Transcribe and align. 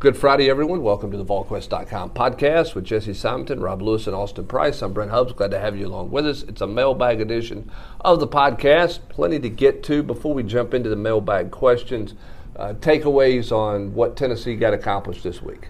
Good 0.00 0.16
Friday, 0.16 0.48
everyone. 0.48 0.82
Welcome 0.82 1.10
to 1.10 1.18
the 1.18 1.26
VolQuest.com 1.26 2.12
podcast 2.12 2.74
with 2.74 2.86
Jesse 2.86 3.12
Simonton, 3.12 3.60
Rob 3.60 3.82
Lewis, 3.82 4.06
and 4.06 4.16
Austin 4.16 4.46
Price. 4.46 4.80
I'm 4.80 4.94
Brent 4.94 5.10
Hubbs. 5.10 5.34
Glad 5.34 5.50
to 5.50 5.58
have 5.58 5.76
you 5.76 5.88
along 5.88 6.10
with 6.10 6.26
us. 6.26 6.42
It's 6.44 6.62
a 6.62 6.66
mailbag 6.66 7.20
edition 7.20 7.70
of 8.00 8.18
the 8.18 8.26
podcast. 8.26 9.00
Plenty 9.10 9.38
to 9.40 9.50
get 9.50 9.82
to 9.82 10.02
before 10.02 10.32
we 10.32 10.42
jump 10.42 10.72
into 10.72 10.88
the 10.88 10.96
mailbag 10.96 11.50
questions. 11.50 12.14
Uh, 12.56 12.72
takeaways 12.72 13.52
on 13.52 13.92
what 13.92 14.16
Tennessee 14.16 14.56
got 14.56 14.72
accomplished 14.72 15.22
this 15.22 15.42
week 15.42 15.68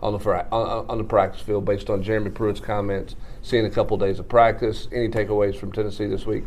on 0.00 0.16
the 0.16 0.30
on, 0.52 0.86
on 0.88 0.98
the 0.98 1.02
practice 1.02 1.40
field, 1.40 1.64
based 1.64 1.90
on 1.90 2.04
Jeremy 2.04 2.30
Pruitt's 2.30 2.60
comments, 2.60 3.16
seeing 3.42 3.66
a 3.66 3.70
couple 3.70 3.96
days 3.96 4.20
of 4.20 4.28
practice. 4.28 4.86
Any 4.92 5.08
takeaways 5.08 5.56
from 5.56 5.72
Tennessee 5.72 6.06
this 6.06 6.24
week? 6.24 6.44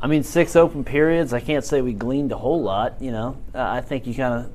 I 0.00 0.06
mean, 0.06 0.22
six 0.22 0.56
open 0.56 0.84
periods. 0.84 1.34
I 1.34 1.40
can't 1.40 1.66
say 1.66 1.82
we 1.82 1.92
gleaned 1.92 2.32
a 2.32 2.38
whole 2.38 2.62
lot. 2.62 2.94
You 2.98 3.10
know, 3.10 3.36
uh, 3.54 3.60
I 3.60 3.82
think 3.82 4.06
you 4.06 4.14
kind 4.14 4.46
of 4.46 4.52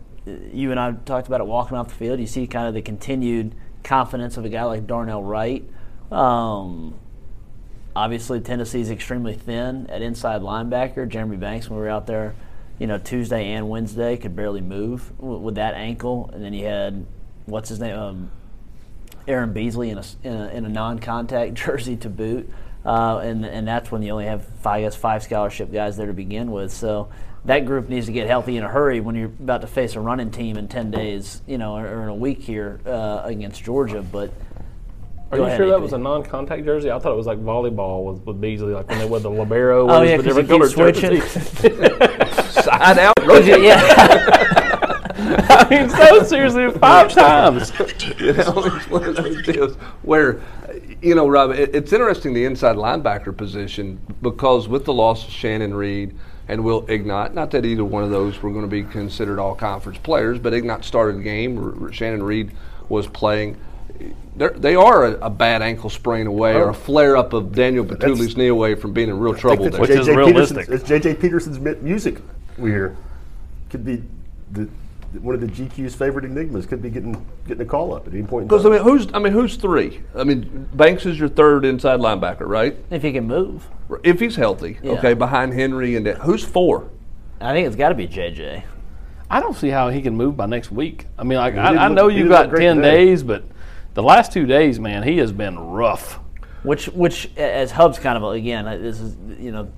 you 0.54 0.72
and 0.72 0.80
I 0.80 0.92
talked 0.92 1.28
about 1.28 1.42
it 1.42 1.48
walking 1.48 1.78
off 1.78 1.90
the 1.90 1.96
field. 1.96 2.20
You 2.20 2.28
see 2.28 2.48
kind 2.48 2.68
of 2.68 2.74
the 2.74 2.82
continued 2.82 3.56
confidence 3.84 4.38
of 4.38 4.46
a 4.46 4.50
guy 4.50 4.64
like 4.64 4.88
Darnell 4.88 5.24
Wright. 5.24 5.68
Um, 6.12 6.96
obviously, 7.96 8.40
Tennessee's 8.40 8.90
extremely 8.90 9.34
thin 9.34 9.88
at 9.90 10.02
inside 10.02 10.42
linebacker. 10.42 11.08
Jeremy 11.08 11.38
Banks, 11.38 11.70
when 11.70 11.80
we 11.80 11.86
were 11.86 11.90
out 11.90 12.08
there, 12.08 12.36
you 12.80 12.88
know, 12.88 12.98
Tuesday 12.98 13.54
and 13.54 13.70
Wednesday, 13.70 14.18
could 14.18 14.36
barely 14.36 14.62
move 14.62 15.20
with 15.20 15.56
that 15.56 15.74
ankle. 15.74 16.30
And 16.34 16.44
then 16.44 16.54
you 16.54 16.66
had, 16.66 17.06
what's 17.46 17.70
his 17.70 17.80
name? 17.80 17.98
Um, 17.98 18.32
Aaron 19.28 19.52
Beasley 19.52 19.90
in 19.90 19.98
a, 19.98 20.04
in 20.24 20.34
a, 20.34 20.48
in 20.50 20.66
a 20.66 20.70
non-contact 20.70 21.54
jersey 21.66 21.98
to 21.98 22.10
boot. 22.10 22.50
Uh, 22.86 23.18
and 23.18 23.46
and 23.46 23.68
that's 23.68 23.92
when 23.92 24.02
you 24.02 24.12
only 24.12 24.26
have 24.26 24.46
five, 24.62 24.78
I 24.78 24.82
guess 24.82 24.96
five 24.96 25.22
scholarship 25.22 25.74
guys 25.74 25.98
there 25.98 26.08
to 26.08 26.14
begin 26.14 26.52
with. 26.52 26.72
So 26.72 27.10
that 27.48 27.66
group 27.66 27.88
needs 27.88 28.06
to 28.06 28.12
get 28.12 28.28
healthy 28.28 28.58
in 28.58 28.64
a 28.64 28.68
hurry 28.68 29.00
when 29.00 29.16
you're 29.16 29.28
about 29.28 29.62
to 29.62 29.68
face 29.68 29.96
a 29.96 30.02
running 30.02 30.32
team 30.32 30.58
in 30.58 30.68
10 30.68 30.92
days, 30.92 31.42
you 31.48 31.58
know, 31.58 31.78
or, 31.78 32.04
in 32.04 32.10
a 32.10 32.16
week 32.16 32.42
here 32.42 32.82
uh, 32.86 33.22
against 33.24 33.64
Georgia. 33.64 34.02
But 34.02 34.34
are 35.32 35.38
you 35.38 35.44
ahead, 35.46 35.58
sure 35.58 35.68
that 35.68 35.76
AP. 35.76 35.82
was 35.82 35.94
a 35.94 35.98
non-contact 35.98 36.66
jersey? 36.66 36.92
I 36.92 37.00
thought 37.00 37.14
it 37.14 37.18
was 37.18 37.26
like 37.26 37.40
volleyball 37.40 38.12
with, 38.12 38.26
with 38.26 38.42
Beasley, 38.42 38.74
like 38.74 38.90
when 38.90 39.00
they 39.00 39.06
wore 39.06 39.22
the 39.22 39.30
libero. 39.30 39.90
Oh 39.90 40.02
was 40.02 40.10
yeah, 40.10 40.18
the 40.18 40.24
because 40.24 40.48
different 40.48 40.62
you 40.62 40.68
switching. 40.70 41.22
Side 42.64 43.00
out. 43.00 43.14
yeah. 43.46 44.54
I 45.50 45.68
mean, 45.70 45.90
so 45.90 46.24
seriously, 46.24 46.70
five 46.80 47.12
times. 47.12 47.72
you 48.20 48.34
know, 48.34 48.54
it's 48.66 48.90
one 48.90 49.04
of 49.06 49.16
those 49.16 49.42
deals 49.44 49.76
where, 50.04 50.42
you 51.02 51.16
know, 51.16 51.28
Rob, 51.28 51.52
it, 51.52 51.76
it's 51.76 51.94
interesting 51.94 52.34
the 52.34 52.46
inside 52.46 52.76
linebacker 52.76 53.36
position 53.36 54.00
because 54.22 54.68
with 54.68 54.86
the 54.86 54.94
loss 54.94 55.26
of 55.26 55.32
Shannon 55.32 55.74
Reed 55.74 56.16
and 56.48 56.64
Will 56.64 56.86
Ignont, 56.88 57.34
not 57.34 57.52
that 57.52 57.66
either 57.66 57.84
one 57.86 58.04
of 58.04 58.10
those 58.10 58.42
were 58.42 58.50
going 58.52 58.64
to 58.64 58.70
be 58.72 58.84
considered 58.84 59.40
all 59.40 59.54
conference 59.56 59.98
players, 59.98 60.40
but 60.40 60.54
Ignont 60.54 60.86
started 60.86 61.18
the 61.20 61.24
game. 61.24 61.84
R- 61.86 61.92
Shannon 61.92 62.24
Reed 62.24 62.52
was 62.90 63.06
playing. 63.08 63.58
They're, 64.36 64.52
they 64.52 64.76
are 64.76 65.06
a, 65.06 65.12
a 65.26 65.30
bad 65.30 65.62
ankle 65.64 65.90
sprain 65.90 66.28
away 66.28 66.54
or 66.54 66.70
a 66.70 66.74
flare 66.74 67.18
up 67.18 67.34
of 67.34 67.54
Daniel 67.54 67.84
Bituli's 67.84 68.38
knee 68.38 68.48
away 68.48 68.76
from 68.76 68.94
being 68.94 69.10
in 69.10 69.18
real 69.20 69.34
trouble. 69.34 69.66
It's 69.66 69.74
there. 69.76 69.82
Which 69.82 69.90
is 69.90 70.08
realistic. 70.08 70.58
Peterson's- 70.68 70.82
It's 70.82 70.88
J.J. 70.90 71.16
Peterson's 71.16 71.60
music 71.82 72.18
we 72.58 72.70
hear. 72.70 72.96
Could 73.70 73.84
be 73.84 74.04
the, 74.52 74.70
one 75.22 75.36
of 75.36 75.42
the 75.42 75.48
GQ's 75.48 75.96
favorite 75.96 76.26
enigmas. 76.26 76.66
Could 76.66 76.82
be 76.82 76.90
getting 76.90 77.26
getting 77.48 77.62
a 77.62 77.70
call 77.70 77.94
up 77.94 78.08
at 78.08 78.14
any 78.14 78.24
point. 78.24 78.44
in 78.44 78.48
Because 78.48 78.66
I 78.66 78.70
mean, 78.70 78.82
who's 78.82 79.08
I 79.14 79.20
mean, 79.20 79.34
who's 79.34 79.56
three? 79.56 80.02
I 80.16 80.24
mean, 80.24 80.68
Banks 80.74 81.06
is 81.06 81.20
your 81.20 81.30
third 81.30 81.66
inside 81.66 82.00
linebacker, 82.00 82.48
right? 82.48 82.76
if 82.90 83.02
he 83.02 83.12
can 83.12 83.26
move, 83.28 83.68
If 84.04 84.20
he's 84.20 84.36
healthy, 84.36 84.78
Yeah. 84.84 84.92
okay, 84.94 85.14
behind 85.14 85.54
Henry 85.54 85.96
and 85.96 86.06
that. 86.06 86.20
Who's 86.20 86.44
four? 86.44 86.90
I 87.40 87.54
think 87.54 87.68
it's 87.68 87.76
got 87.76 87.90
to 87.90 87.96
be 87.96 88.08
JJ. 88.08 88.64
I 89.30 89.40
don't 89.40 89.56
see 89.56 89.70
how 89.70 89.90
he 89.90 90.02
can 90.02 90.16
move 90.16 90.38
by 90.38 90.46
next 90.46 90.72
week. 90.72 91.06
I 91.18 91.24
mean, 91.24 91.38
like 91.38 91.56
I, 91.56 91.72
did 91.72 91.78
I 91.80 91.88
know 91.90 92.08
you 92.08 92.24
did 92.24 92.30
got 92.30 92.52
ten 92.56 92.78
today. 92.78 93.06
days, 93.06 93.24
but 93.24 93.44
the 93.94 94.04
last 94.04 94.32
two 94.32 94.46
days, 94.46 94.80
man, 94.80 95.04
he 95.04 95.18
has 95.18 95.32
been 95.32 95.58
rough. 95.60 96.20
Which, 96.64 96.88
which, 96.88 97.30
as 97.38 97.72
Hub's 97.72 98.00
kind 98.00 98.22
of 98.22 98.34
again, 98.34 98.68
uh, 98.68 98.78
this 98.78 99.00
is 99.00 99.16
you 99.40 99.52
know 99.52 99.72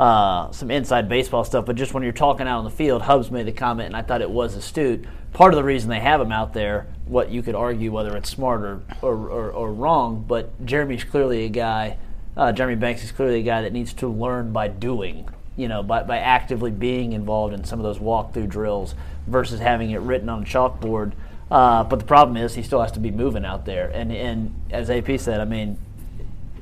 uh, 0.00 0.50
some 0.50 0.70
inside 0.70 1.10
baseball 1.10 1.44
stuff, 1.44 1.66
but 1.66 1.76
just 1.76 1.92
when 1.92 2.02
you're 2.02 2.10
talking 2.10 2.48
out 2.48 2.56
on 2.56 2.64
the 2.64 2.70
field, 2.70 3.02
Hubs 3.02 3.30
made 3.30 3.46
the 3.46 3.52
comment, 3.52 3.88
and 3.88 3.94
I 3.94 4.00
thought 4.00 4.22
it 4.22 4.30
was 4.30 4.56
astute. 4.56 5.04
Part 5.34 5.52
of 5.52 5.58
the 5.58 5.62
reason 5.62 5.90
they 5.90 6.00
have 6.00 6.22
him 6.22 6.32
out 6.32 6.54
there, 6.54 6.86
what 7.04 7.30
you 7.30 7.42
could 7.42 7.54
argue 7.54 7.92
whether 7.92 8.16
it's 8.16 8.30
smart 8.30 8.62
or 8.62 8.80
or, 9.02 9.14
or, 9.28 9.50
or 9.50 9.72
wrong, 9.74 10.24
but 10.26 10.64
Jeremy's 10.64 11.04
clearly 11.04 11.44
a 11.44 11.50
guy. 11.50 11.98
Uh, 12.34 12.50
Jeremy 12.50 12.76
Banks 12.76 13.04
is 13.04 13.12
clearly 13.12 13.40
a 13.40 13.42
guy 13.42 13.60
that 13.60 13.74
needs 13.74 13.92
to 13.92 14.08
learn 14.08 14.54
by 14.54 14.68
doing. 14.68 15.28
You 15.58 15.68
know, 15.68 15.82
by, 15.82 16.02
by 16.04 16.16
actively 16.16 16.70
being 16.70 17.12
involved 17.12 17.52
in 17.52 17.64
some 17.64 17.78
of 17.78 17.82
those 17.82 17.98
walkthrough 17.98 18.48
drills 18.48 18.94
versus 19.26 19.60
having 19.60 19.90
it 19.90 19.98
written 19.98 20.30
on 20.30 20.44
a 20.44 20.46
chalkboard. 20.46 21.12
Uh, 21.50 21.84
but 21.84 21.98
the 21.98 22.06
problem 22.06 22.38
is 22.38 22.54
he 22.54 22.62
still 22.62 22.80
has 22.80 22.92
to 22.92 23.00
be 23.00 23.10
moving 23.10 23.44
out 23.44 23.66
there, 23.66 23.90
and 23.90 24.10
and 24.10 24.54
as 24.70 24.88
AP 24.88 25.20
said, 25.20 25.40
I 25.40 25.44
mean, 25.44 25.76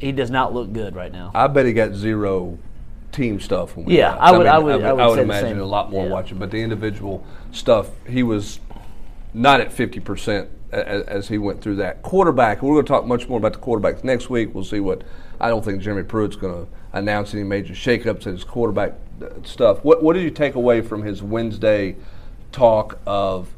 he 0.01 0.11
does 0.11 0.31
not 0.31 0.53
look 0.53 0.73
good 0.73 0.97
right 0.97 1.13
now. 1.13 1.31
I 1.37 1.47
bet 1.47 1.67
he 1.67 1.73
got 1.73 1.93
zero 1.95 2.59
team 3.19 3.41
stuff. 3.41 3.77
When 3.77 3.87
we 3.87 3.99
Yeah. 3.99 4.17
I 4.19 4.31
would- 4.37 4.47
I 4.47 4.59
would- 4.59 4.83
I 4.85 4.93
would 4.93 5.11
say 5.11 5.17
the 5.17 5.23
imagine 5.23 5.59
a 5.59 5.65
lot 5.67 5.91
more 5.91 6.07
Yeah. 6.07 6.13
watching, 6.13 6.39
but 6.39 6.51
the 6.53 6.63
individual 6.63 7.25
stuff, 7.51 7.91
he 8.07 8.23
was 8.23 8.61
not 9.35 9.61
at 9.61 9.73
fifty 9.73 9.99
percent 10.01 10.49
as, 10.71 11.03
as 11.03 11.29
he 11.29 11.37
went 11.39 11.61
through 11.61 11.77
that. 11.77 12.03
Quarterback, 12.03 12.63
we're 12.63 12.75
going 12.75 12.85
to 12.85 12.89
talk 12.89 13.07
much 13.07 13.29
more 13.29 13.39
about 13.39 13.53
the 13.55 13.59
quarterbacks 13.59 14.05
next 14.05 14.31
week. 14.31 14.55
We'll 14.55 14.65
see 14.65 14.81
what. 14.81 15.03
I 15.41 15.49
don't 15.49 15.65
think 15.65 15.81
Jeremy 15.83 16.03
Pruitt's 16.05 16.37
going 16.37 16.53
to 16.55 16.67
announce 16.93 17.33
any 17.35 17.45
major 17.45 17.75
shakeups 17.75 18.27
in 18.27 18.33
his 18.33 18.45
quarterback 18.45 18.95
uh, 19.23 19.27
stuff. 19.45 19.85
What 19.85 20.03
What 20.03 20.15
did 20.15 20.23
you 20.23 20.31
take 20.31 20.55
away 20.55 20.81
from 20.81 21.03
his 21.03 21.23
Wednesday 21.23 21.97
talk 22.53 22.99
of? 23.07 23.49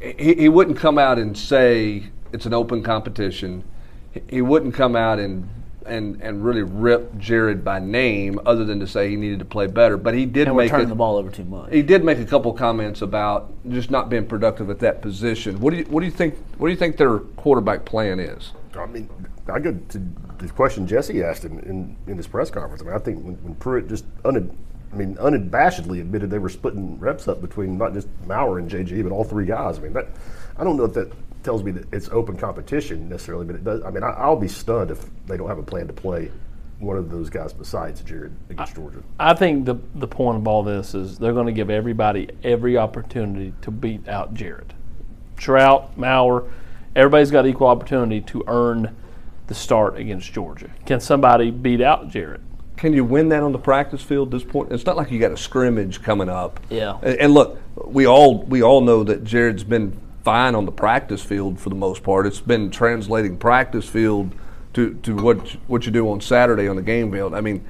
He, 0.00 0.34
he 0.34 0.48
wouldn't 0.48 0.76
come 0.78 0.98
out 0.98 1.18
and 1.18 1.36
say 1.36 2.04
it's 2.32 2.46
an 2.46 2.54
open 2.54 2.82
competition. 2.82 3.64
He- 4.12 4.22
He 4.36 4.42
wouldn't 4.42 4.74
come 4.74 4.94
out 4.96 5.18
and 5.18 5.48
and 5.86 6.20
and 6.22 6.44
really 6.44 6.62
rip 6.62 7.16
Jarrett 7.18 7.64
by 7.64 7.78
name, 7.78 8.38
other 8.46 8.64
than 8.64 8.80
to 8.80 8.86
say 8.86 9.10
he 9.10 9.16
needed 9.16 9.38
to 9.40 9.44
play 9.44 9.66
better. 9.66 9.96
But 9.96 10.14
he 10.14 10.26
did 10.26 10.48
and 10.48 10.56
make 10.56 10.70
turning 10.70 10.86
it, 10.86 10.90
the 10.90 10.94
ball 10.94 11.16
over 11.16 11.30
too 11.30 11.44
much. 11.44 11.72
he 11.72 11.82
did 11.82 12.04
make 12.04 12.18
a 12.18 12.24
couple 12.24 12.52
comments 12.52 13.02
about 13.02 13.52
just 13.68 13.90
not 13.90 14.08
being 14.08 14.26
productive 14.26 14.70
at 14.70 14.78
that 14.80 15.02
position. 15.02 15.60
What 15.60 15.72
do 15.72 15.78
you 15.78 15.84
what 15.84 16.00
do 16.00 16.06
you 16.06 16.12
think? 16.12 16.36
What 16.58 16.68
do 16.68 16.72
you 16.72 16.78
think 16.78 16.96
their 16.96 17.18
quarterback 17.18 17.84
plan 17.84 18.20
is? 18.20 18.52
I 18.76 18.86
mean, 18.86 19.08
I 19.52 19.58
go 19.58 19.72
to 19.72 19.98
the 20.38 20.48
question 20.48 20.86
Jesse 20.86 21.22
asked 21.22 21.44
him 21.44 21.58
in, 21.60 21.96
in 22.06 22.16
his 22.16 22.26
press 22.26 22.50
conference. 22.50 22.82
I 22.82 22.86
mean, 22.86 22.94
I 22.94 22.98
think 22.98 23.24
when, 23.24 23.34
when 23.42 23.54
Pruitt 23.56 23.88
just 23.88 24.04
un, 24.24 24.56
I 24.92 24.96
mean, 24.96 25.16
unabashedly 25.16 26.00
admitted 26.00 26.30
they 26.30 26.38
were 26.38 26.48
splitting 26.48 26.98
reps 26.98 27.28
up 27.28 27.40
between 27.40 27.78
not 27.78 27.94
just 27.94 28.08
Maurer 28.26 28.58
and 28.58 28.70
JG, 28.70 29.02
but 29.02 29.12
all 29.12 29.24
three 29.24 29.46
guys. 29.46 29.78
I 29.78 29.82
mean, 29.82 29.92
that 29.94 30.08
I 30.58 30.64
don't 30.64 30.76
know 30.76 30.84
if 30.84 30.94
that 30.94 31.12
tells 31.42 31.62
me 31.62 31.72
that 31.72 31.92
it's 31.92 32.08
open 32.08 32.36
competition 32.36 33.08
necessarily, 33.08 33.44
but 33.44 33.56
it 33.56 33.64
does. 33.64 33.82
I 33.84 33.90
mean, 33.90 34.02
I, 34.02 34.10
I'll 34.10 34.36
be 34.36 34.48
stunned 34.48 34.90
if 34.90 35.04
they 35.26 35.36
don't 35.36 35.48
have 35.48 35.58
a 35.58 35.62
plan 35.62 35.86
to 35.86 35.92
play 35.92 36.30
one 36.78 36.96
of 36.96 37.10
those 37.10 37.30
guys 37.30 37.52
besides 37.52 38.02
Jarrett 38.02 38.32
against 38.50 38.74
Georgia. 38.74 39.02
I 39.18 39.34
think 39.34 39.64
the 39.64 39.76
the 39.94 40.08
point 40.08 40.38
of 40.38 40.48
all 40.48 40.62
this 40.62 40.94
is 40.94 41.18
they're 41.18 41.32
going 41.32 41.46
to 41.46 41.52
give 41.52 41.70
everybody 41.70 42.28
every 42.42 42.76
opportunity 42.76 43.54
to 43.62 43.70
beat 43.70 44.08
out 44.08 44.34
Jarrett, 44.34 44.72
Shrout, 45.36 45.96
Maurer. 45.96 46.50
Everybody's 46.94 47.30
got 47.30 47.46
equal 47.46 47.68
opportunity 47.68 48.20
to 48.20 48.44
earn 48.46 48.94
the 49.46 49.54
start 49.54 49.96
against 49.96 50.32
Georgia. 50.32 50.70
Can 50.84 51.00
somebody 51.00 51.50
beat 51.50 51.80
out 51.80 52.08
Jarrett? 52.08 52.40
Can 52.76 52.92
you 52.92 53.04
win 53.04 53.28
that 53.28 53.42
on 53.42 53.52
the 53.52 53.58
practice 53.58 54.02
field 54.02 54.34
at 54.34 54.40
this 54.40 54.50
point? 54.50 54.72
It's 54.72 54.84
not 54.84 54.96
like 54.96 55.10
you 55.10 55.20
got 55.20 55.30
a 55.30 55.36
scrimmage 55.36 56.02
coming 56.02 56.28
up. 56.28 56.58
Yeah. 56.68 56.98
And, 57.02 57.16
and 57.20 57.34
look, 57.34 57.60
we 57.86 58.06
all 58.06 58.42
we 58.42 58.62
all 58.62 58.80
know 58.80 59.04
that 59.04 59.24
Jarrett's 59.24 59.64
been 59.64 59.98
fine 60.24 60.54
on 60.54 60.64
the 60.64 60.72
practice 60.72 61.22
field 61.22 61.58
for 61.58 61.68
the 61.68 61.74
most 61.74 62.02
part. 62.02 62.26
It's 62.26 62.40
been 62.40 62.70
translating 62.70 63.36
practice 63.36 63.88
field 63.88 64.34
to, 64.74 64.94
to 65.02 65.16
what 65.16 65.50
what 65.66 65.84
you 65.86 65.92
do 65.92 66.10
on 66.10 66.20
Saturday 66.20 66.68
on 66.68 66.76
the 66.76 66.82
game 66.82 67.12
field. 67.12 67.34
I 67.34 67.40
mean, 67.40 67.66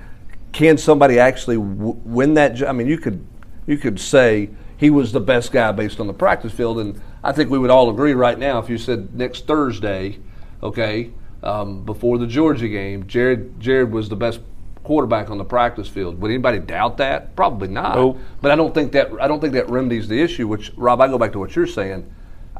can 0.52 0.78
somebody 0.78 1.18
actually 1.18 1.56
w- 1.56 2.00
win 2.04 2.34
that? 2.34 2.54
jo- 2.54 2.66
I 2.66 2.72
mean, 2.72 2.86
you 2.86 2.98
could 2.98 3.24
you 3.66 3.78
could 3.78 3.98
say 3.98 4.50
he 4.76 4.90
was 4.90 5.12
the 5.12 5.20
best 5.20 5.52
guy 5.52 5.72
based 5.72 6.00
on 6.00 6.06
the 6.06 6.12
practice 6.12 6.52
field, 6.52 6.78
and 6.78 7.00
I 7.24 7.32
think 7.32 7.50
we 7.50 7.58
would 7.58 7.70
all 7.70 7.90
agree 7.90 8.14
right 8.14 8.38
now 8.38 8.58
if 8.58 8.68
you 8.68 8.78
said 8.78 9.14
next 9.14 9.46
Thursday, 9.46 10.18
okay, 10.62 11.10
um, 11.42 11.84
before 11.84 12.18
the 12.18 12.26
Georgia 12.26 12.68
game, 12.68 13.06
Jarrett 13.06 13.58
Jarrett 13.58 13.90
was 13.90 14.08
the 14.08 14.16
best 14.16 14.40
quarterback 14.84 15.30
on 15.30 15.38
the 15.38 15.44
practice 15.44 15.88
field. 15.88 16.20
Would 16.20 16.30
anybody 16.30 16.58
doubt 16.58 16.96
that? 16.98 17.34
Probably 17.36 17.68
not. 17.68 17.94
Nope. 17.94 18.18
But 18.40 18.50
I 18.50 18.56
don't 18.56 18.74
think 18.74 18.92
that 18.92 19.10
I 19.20 19.26
don't 19.26 19.40
think 19.40 19.54
that 19.54 19.70
remedies 19.70 20.08
the 20.08 20.20
issue. 20.20 20.46
Which 20.46 20.72
Rob, 20.76 21.00
I 21.00 21.08
go 21.08 21.18
back 21.18 21.32
to 21.32 21.38
what 21.38 21.56
you're 21.56 21.66
saying. 21.66 22.12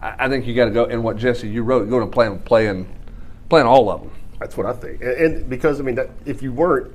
I, 0.03 0.27
I 0.27 0.29
think 0.29 0.47
you 0.47 0.55
got 0.55 0.67
to 0.67 0.71
go 0.71 0.85
and 0.85 1.03
what 1.03 1.17
Jesse 1.17 1.49
you 1.49 1.63
wrote. 1.63 1.89
Go 1.89 2.01
to 2.01 2.07
playing 2.07 2.41
playing 2.41 2.95
playing 3.49 3.67
all 3.67 3.91
of 3.91 4.03
them. 4.03 4.11
That's 4.41 4.57
what 4.57 4.67
I 4.67 4.73
think. 4.73 5.01
And, 5.01 5.13
and 5.13 5.49
because 5.49 5.81
I 5.81 5.85
mean, 5.85 5.95
that, 5.95 6.11
if 6.27 6.43
you 6.43 6.53
weren't, 6.53 6.95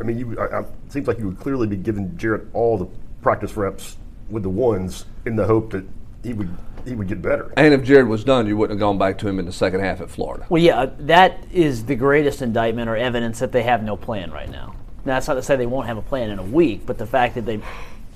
I 0.00 0.04
mean, 0.04 0.18
you 0.18 0.38
I, 0.38 0.46
I, 0.46 0.60
it 0.60 0.68
seems 0.88 1.08
like 1.08 1.18
you 1.18 1.26
would 1.26 1.38
clearly 1.38 1.66
be 1.66 1.76
giving 1.76 2.16
Jarrett 2.16 2.46
all 2.52 2.78
the 2.78 2.86
practice 3.22 3.56
reps 3.56 3.98
with 4.30 4.42
the 4.42 4.50
ones 4.50 5.04
in 5.24 5.36
the 5.36 5.46
hope 5.46 5.70
that 5.72 5.84
he 6.22 6.32
would 6.32 6.56
he 6.86 6.94
would 6.94 7.08
get 7.08 7.20
better. 7.20 7.52
And 7.56 7.74
if 7.74 7.82
Jarrett 7.82 8.06
was 8.06 8.24
done, 8.24 8.46
you 8.46 8.56
wouldn't 8.56 8.78
have 8.78 8.80
gone 8.80 8.98
back 8.98 9.18
to 9.18 9.28
him 9.28 9.38
in 9.38 9.46
the 9.46 9.52
second 9.52 9.80
half 9.80 10.00
at 10.00 10.08
Florida. 10.08 10.46
Well, 10.48 10.62
yeah, 10.62 10.90
that 11.00 11.44
is 11.52 11.84
the 11.84 11.96
greatest 11.96 12.42
indictment 12.42 12.88
or 12.88 12.96
evidence 12.96 13.40
that 13.40 13.52
they 13.52 13.62
have 13.64 13.82
no 13.82 13.96
plan 13.96 14.30
right 14.30 14.48
now. 14.48 14.74
Now, 15.04 15.14
that's 15.14 15.28
not 15.28 15.34
to 15.34 15.42
say 15.42 15.56
they 15.56 15.66
won't 15.66 15.86
have 15.86 15.98
a 15.98 16.02
plan 16.02 16.30
in 16.30 16.38
a 16.38 16.44
week, 16.44 16.86
but 16.86 16.98
the 16.98 17.06
fact 17.06 17.34
that 17.34 17.44
they, 17.44 17.60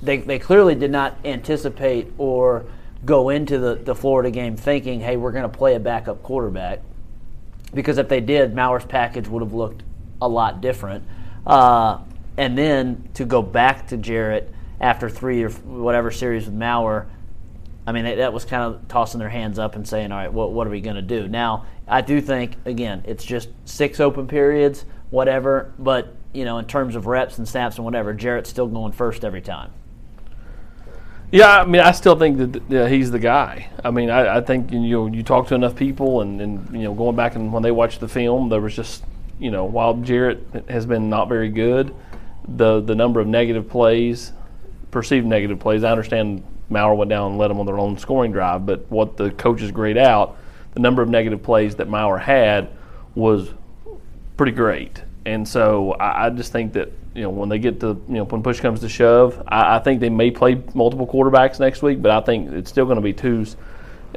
they, 0.03 0.19
they 0.19 0.39
clearly 0.39 0.75
did 0.75 0.91
not 0.91 1.17
anticipate 1.25 2.13
or 2.19 2.65
go 3.05 3.31
into 3.31 3.59
the, 3.59 3.77
the 3.77 3.95
Florida 3.95 4.31
game 4.31 4.57
thinking, 4.57 5.01
hey, 5.01 5.17
we're 5.17 5.33
going 5.33 5.51
to 5.51 5.59
play 5.59 5.75
a 5.75 5.81
backup 5.81 6.23
quarterback. 6.23 6.81
Because 7.73 7.99
if 7.99 8.09
they 8.09 8.21
did, 8.21 8.55
Maurer's 8.55 8.85
package 8.85 9.29
would 9.29 9.43
have 9.43 9.55
looked 9.55 9.83
a 10.21 10.29
lot 10.29 10.61
different. 10.61 11.05
Uh, 11.47 11.99
and 12.37 12.57
then 12.57 13.09
to 13.15 13.25
go 13.25 13.43
back 13.43 13.89
to 13.89 13.97
Jarrett 13.97 14.53
after 14.81 15.09
three 15.09 15.43
or 15.43 15.51
whatever 15.51 16.11
series 16.11 16.47
with 16.47 16.55
Maurer, 16.55 17.09
I 17.87 17.93
mean, 17.93 18.05
that 18.05 18.33
was 18.33 18.45
kind 18.45 18.63
of 18.63 18.89
tossing 18.89 19.19
their 19.19 19.29
hands 19.29 19.59
up 19.59 19.75
and 19.75 19.87
saying, 19.87 20.13
all 20.13 20.19
right, 20.19 20.33
what, 20.33 20.53
what 20.53 20.67
are 20.67 20.71
we 20.71 20.81
going 20.81 20.97
to 20.97 21.03
do? 21.03 21.29
Now, 21.29 21.67
I 21.89 22.03
do 22.03 22.21
think, 22.21 22.57
again, 22.65 23.03
it's 23.07 23.25
just 23.25 23.49
six 23.65 24.01
open 24.01 24.29
periods, 24.29 24.85
whatever, 25.11 25.73
but, 25.79 26.15
you 26.33 26.45
know, 26.45 26.59
in 26.59 26.67
terms 26.67 26.95
of 26.95 27.07
reps 27.07 27.39
and 27.39 27.49
snaps 27.49 27.77
and 27.77 27.85
whatever, 27.85 28.13
Jarrett's 28.15 28.51
still 28.51 28.69
going 28.69 28.93
first 28.93 29.25
every 29.25 29.41
time. 29.41 29.73
Yeah, 31.33 31.61
I 31.61 31.65
mean, 31.65 31.81
I 31.81 31.93
still 31.93 32.17
think 32.17 32.39
that 32.39 32.63
yeah, 32.69 32.89
he's 32.89 33.11
the 33.11 33.21
guy. 33.21 33.71
I 33.85 33.91
mean, 33.93 34.11
I, 34.11 34.39
I 34.39 34.41
think 34.41 34.73
you 34.73 34.81
know, 34.81 35.07
you 35.07 35.23
talk 35.23 35.47
to 35.49 35.55
enough 35.55 35.77
people, 35.77 36.23
and, 36.23 36.41
and 36.41 36.73
you 36.73 36.83
know, 36.83 36.95
going 36.95 37.15
back 37.15 37.37
and 37.37 37.53
when 37.53 37.63
they 37.63 37.71
watched 37.71 38.01
the 38.01 38.09
film, 38.09 38.49
there 38.49 38.61
was 38.61 38.75
just 38.75 39.05
you 39.39 39.51
know, 39.51 39.65
while 39.65 39.95
Jarrett 39.95 40.45
has 40.69 40.87
been 40.87 41.09
not 41.09 41.29
very 41.29 41.49
good, 41.49 41.95
the 42.49 42.81
the 42.81 42.95
number 42.95 43.21
of 43.21 43.29
negative 43.29 43.69
plays, 43.69 44.33
perceived 44.91 45.27
negative 45.27 45.61
plays. 45.61 45.85
I 45.85 45.91
understand 45.93 46.43
Maurer 46.69 46.95
went 46.95 47.11
down 47.11 47.33
and 47.33 47.39
led 47.39 47.49
them 47.49 47.61
on 47.61 47.67
their 47.67 47.79
own 47.79 47.97
scoring 47.97 48.33
drive, 48.33 48.67
but 48.67 48.91
what 48.91 49.17
the 49.17 49.31
coaches 49.31 49.71
grade 49.71 49.99
out, 49.99 50.37
the 50.75 50.81
number 50.81 51.01
of 51.01 51.09
negative 51.09 51.43
plays 51.43 51.77
that 51.77 51.89
Maurer 51.89 52.19
had 52.19 52.71
was 53.15 53.51
pretty 54.37 54.53
great. 54.53 55.03
And 55.27 55.47
so 55.47 55.93
I, 55.93 56.27
I 56.27 56.31
just 56.31 56.53
think 56.53 56.73
that 56.75 56.91
you 57.15 57.23
know 57.23 57.31
when 57.31 57.49
they 57.49 57.59
get 57.59 57.81
to 57.81 57.89
you 58.09 58.15
know 58.15 58.25
when 58.25 58.43
push 58.43 58.61
comes 58.61 58.81
to 58.81 58.89
shove, 58.89 59.43
I, 59.49 59.77
I 59.77 59.79
think 59.81 60.01
they 60.01 60.11
may 60.11 60.31
play 60.31 60.63
multiple 60.75 61.07
quarterbacks 61.07 61.61
next 61.61 61.83
week, 61.83 62.01
but 62.01 62.11
I 62.11 62.21
think 62.21 62.53
it's 62.53 62.71
still 62.71 62.85
going 62.85 62.97
to 62.97 63.03
be 63.03 63.13
twos. 63.13 63.57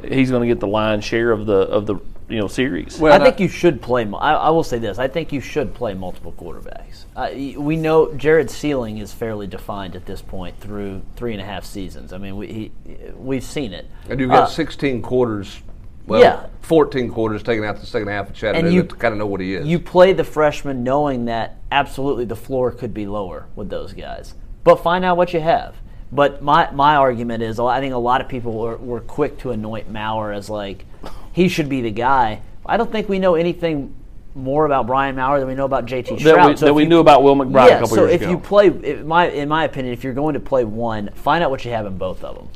He's 0.02 0.30
going 0.30 0.42
to 0.42 0.48
get 0.48 0.60
the 0.60 0.66
lion's 0.66 1.04
share 1.04 1.30
of 1.30 1.46
the 1.46 1.58
of 1.58 1.86
the 1.86 1.96
you 2.28 2.40
know 2.40 2.48
series. 2.48 2.98
Well, 2.98 3.12
I 3.12 3.22
think 3.22 3.38
you 3.38 3.48
should 3.48 3.82
play. 3.82 4.04
I, 4.04 4.34
I, 4.34 4.50
will 4.50 4.64
say 4.64 4.78
this: 4.78 4.98
I 4.98 5.08
think 5.08 5.32
you 5.32 5.40
should 5.40 5.74
play 5.74 5.94
multiple 5.94 6.32
quarterbacks. 6.32 7.04
Uh, 7.14 7.60
we 7.60 7.76
know 7.76 8.06
Jarrett's 8.14 8.56
ceiling 8.56 8.98
is 8.98 9.12
fairly 9.12 9.46
defined 9.46 9.94
at 9.94 10.06
this 10.06 10.22
point 10.22 10.58
through 10.58 11.02
three 11.16 11.32
and 11.32 11.40
a 11.40 11.44
half 11.44 11.64
seasons. 11.64 12.12
I 12.12 12.18
mean, 12.18 12.36
we 12.36 12.46
he, 12.46 12.72
we've 13.14 13.44
seen 13.44 13.72
it. 13.72 13.86
And 14.08 14.18
you've 14.18 14.30
got 14.30 14.44
uh, 14.44 14.46
16 14.46 15.02
quarters 15.02 15.60
well, 16.06 16.20
yeah. 16.20 16.46
14 16.62 17.10
quarters 17.10 17.42
taking 17.42 17.64
out 17.64 17.78
the 17.78 17.86
second 17.86 18.08
half 18.08 18.28
of 18.30 18.34
Chattanooga 18.34 18.66
and 18.66 18.74
you, 18.74 18.82
to 18.84 18.94
kind 18.96 19.12
of 19.12 19.18
know 19.18 19.26
what 19.26 19.40
he 19.40 19.54
is. 19.54 19.66
You 19.66 19.78
play 19.78 20.12
the 20.12 20.24
freshman 20.24 20.82
knowing 20.82 21.26
that 21.26 21.58
absolutely 21.70 22.24
the 22.24 22.36
floor 22.36 22.70
could 22.70 22.94
be 22.94 23.06
lower 23.06 23.46
with 23.54 23.68
those 23.68 23.92
guys. 23.92 24.34
But 24.64 24.76
find 24.76 25.04
out 25.04 25.16
what 25.16 25.34
you 25.34 25.40
have. 25.40 25.76
But 26.10 26.42
my, 26.42 26.70
my 26.70 26.96
argument 26.96 27.42
is 27.42 27.58
I 27.58 27.80
think 27.80 27.92
a 27.92 27.98
lot 27.98 28.20
of 28.20 28.28
people 28.28 28.52
were, 28.52 28.76
were 28.76 29.00
quick 29.00 29.38
to 29.38 29.50
anoint 29.50 29.90
Maurer 29.90 30.32
as 30.32 30.48
like 30.48 30.86
he 31.32 31.48
should 31.48 31.68
be 31.68 31.80
the 31.80 31.90
guy. 31.90 32.40
I 32.64 32.76
don't 32.76 32.90
think 32.90 33.08
we 33.08 33.18
know 33.18 33.34
anything 33.34 33.94
more 34.34 34.64
about 34.66 34.86
Brian 34.86 35.16
Maurer 35.16 35.38
than 35.38 35.48
we 35.48 35.54
know 35.54 35.64
about 35.64 35.86
JT 35.86 36.18
Shrout. 36.18 36.22
That 36.22 36.48
we, 36.48 36.56
so 36.56 36.66
that 36.66 36.74
we 36.74 36.84
you, 36.84 36.88
knew 36.88 37.00
about 37.00 37.22
Will 37.22 37.36
McBride 37.36 37.68
yeah, 37.68 37.76
a 37.76 37.80
couple 37.80 37.96
so 37.96 38.06
years 38.06 38.14
ago. 38.14 38.24
So 38.24 38.24
if 38.24 38.30
you 38.30 38.38
play, 38.38 38.66
in 38.92 39.06
my, 39.06 39.28
in 39.28 39.48
my 39.48 39.64
opinion, 39.64 39.92
if 39.92 40.02
you're 40.02 40.14
going 40.14 40.34
to 40.34 40.40
play 40.40 40.64
one, 40.64 41.10
find 41.14 41.44
out 41.44 41.50
what 41.50 41.64
you 41.64 41.70
have 41.72 41.86
in 41.86 41.98
both 41.98 42.24
of 42.24 42.36
them. 42.36 42.48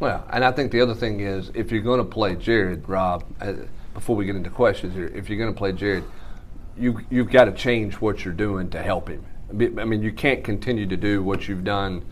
Well, 0.00 0.26
and 0.30 0.44
I 0.44 0.50
think 0.50 0.72
the 0.72 0.80
other 0.80 0.94
thing 0.94 1.20
is 1.20 1.50
if 1.54 1.70
you're 1.70 1.82
going 1.82 1.98
to 1.98 2.04
play 2.04 2.34
Jarrett, 2.34 2.86
Rob, 2.88 3.24
uh, 3.40 3.52
before 3.92 4.16
we 4.16 4.24
get 4.24 4.34
into 4.34 4.50
questions 4.50 4.94
here, 4.94 5.06
if 5.06 5.28
you're 5.28 5.38
going 5.38 5.52
to 5.52 5.56
play 5.56 5.72
Jarrett, 5.72 6.04
you 6.76 7.00
you've 7.10 7.30
got 7.30 7.44
to 7.44 7.52
change 7.52 7.94
what 7.94 8.24
you're 8.24 8.34
doing 8.34 8.68
to 8.70 8.82
help 8.82 9.08
him. 9.08 9.24
I 9.50 9.84
mean, 9.84 10.02
you 10.02 10.12
can't 10.12 10.42
continue 10.42 10.86
to 10.86 10.96
do 10.96 11.22
what 11.22 11.46
you've 11.46 11.62
done, 11.62 12.04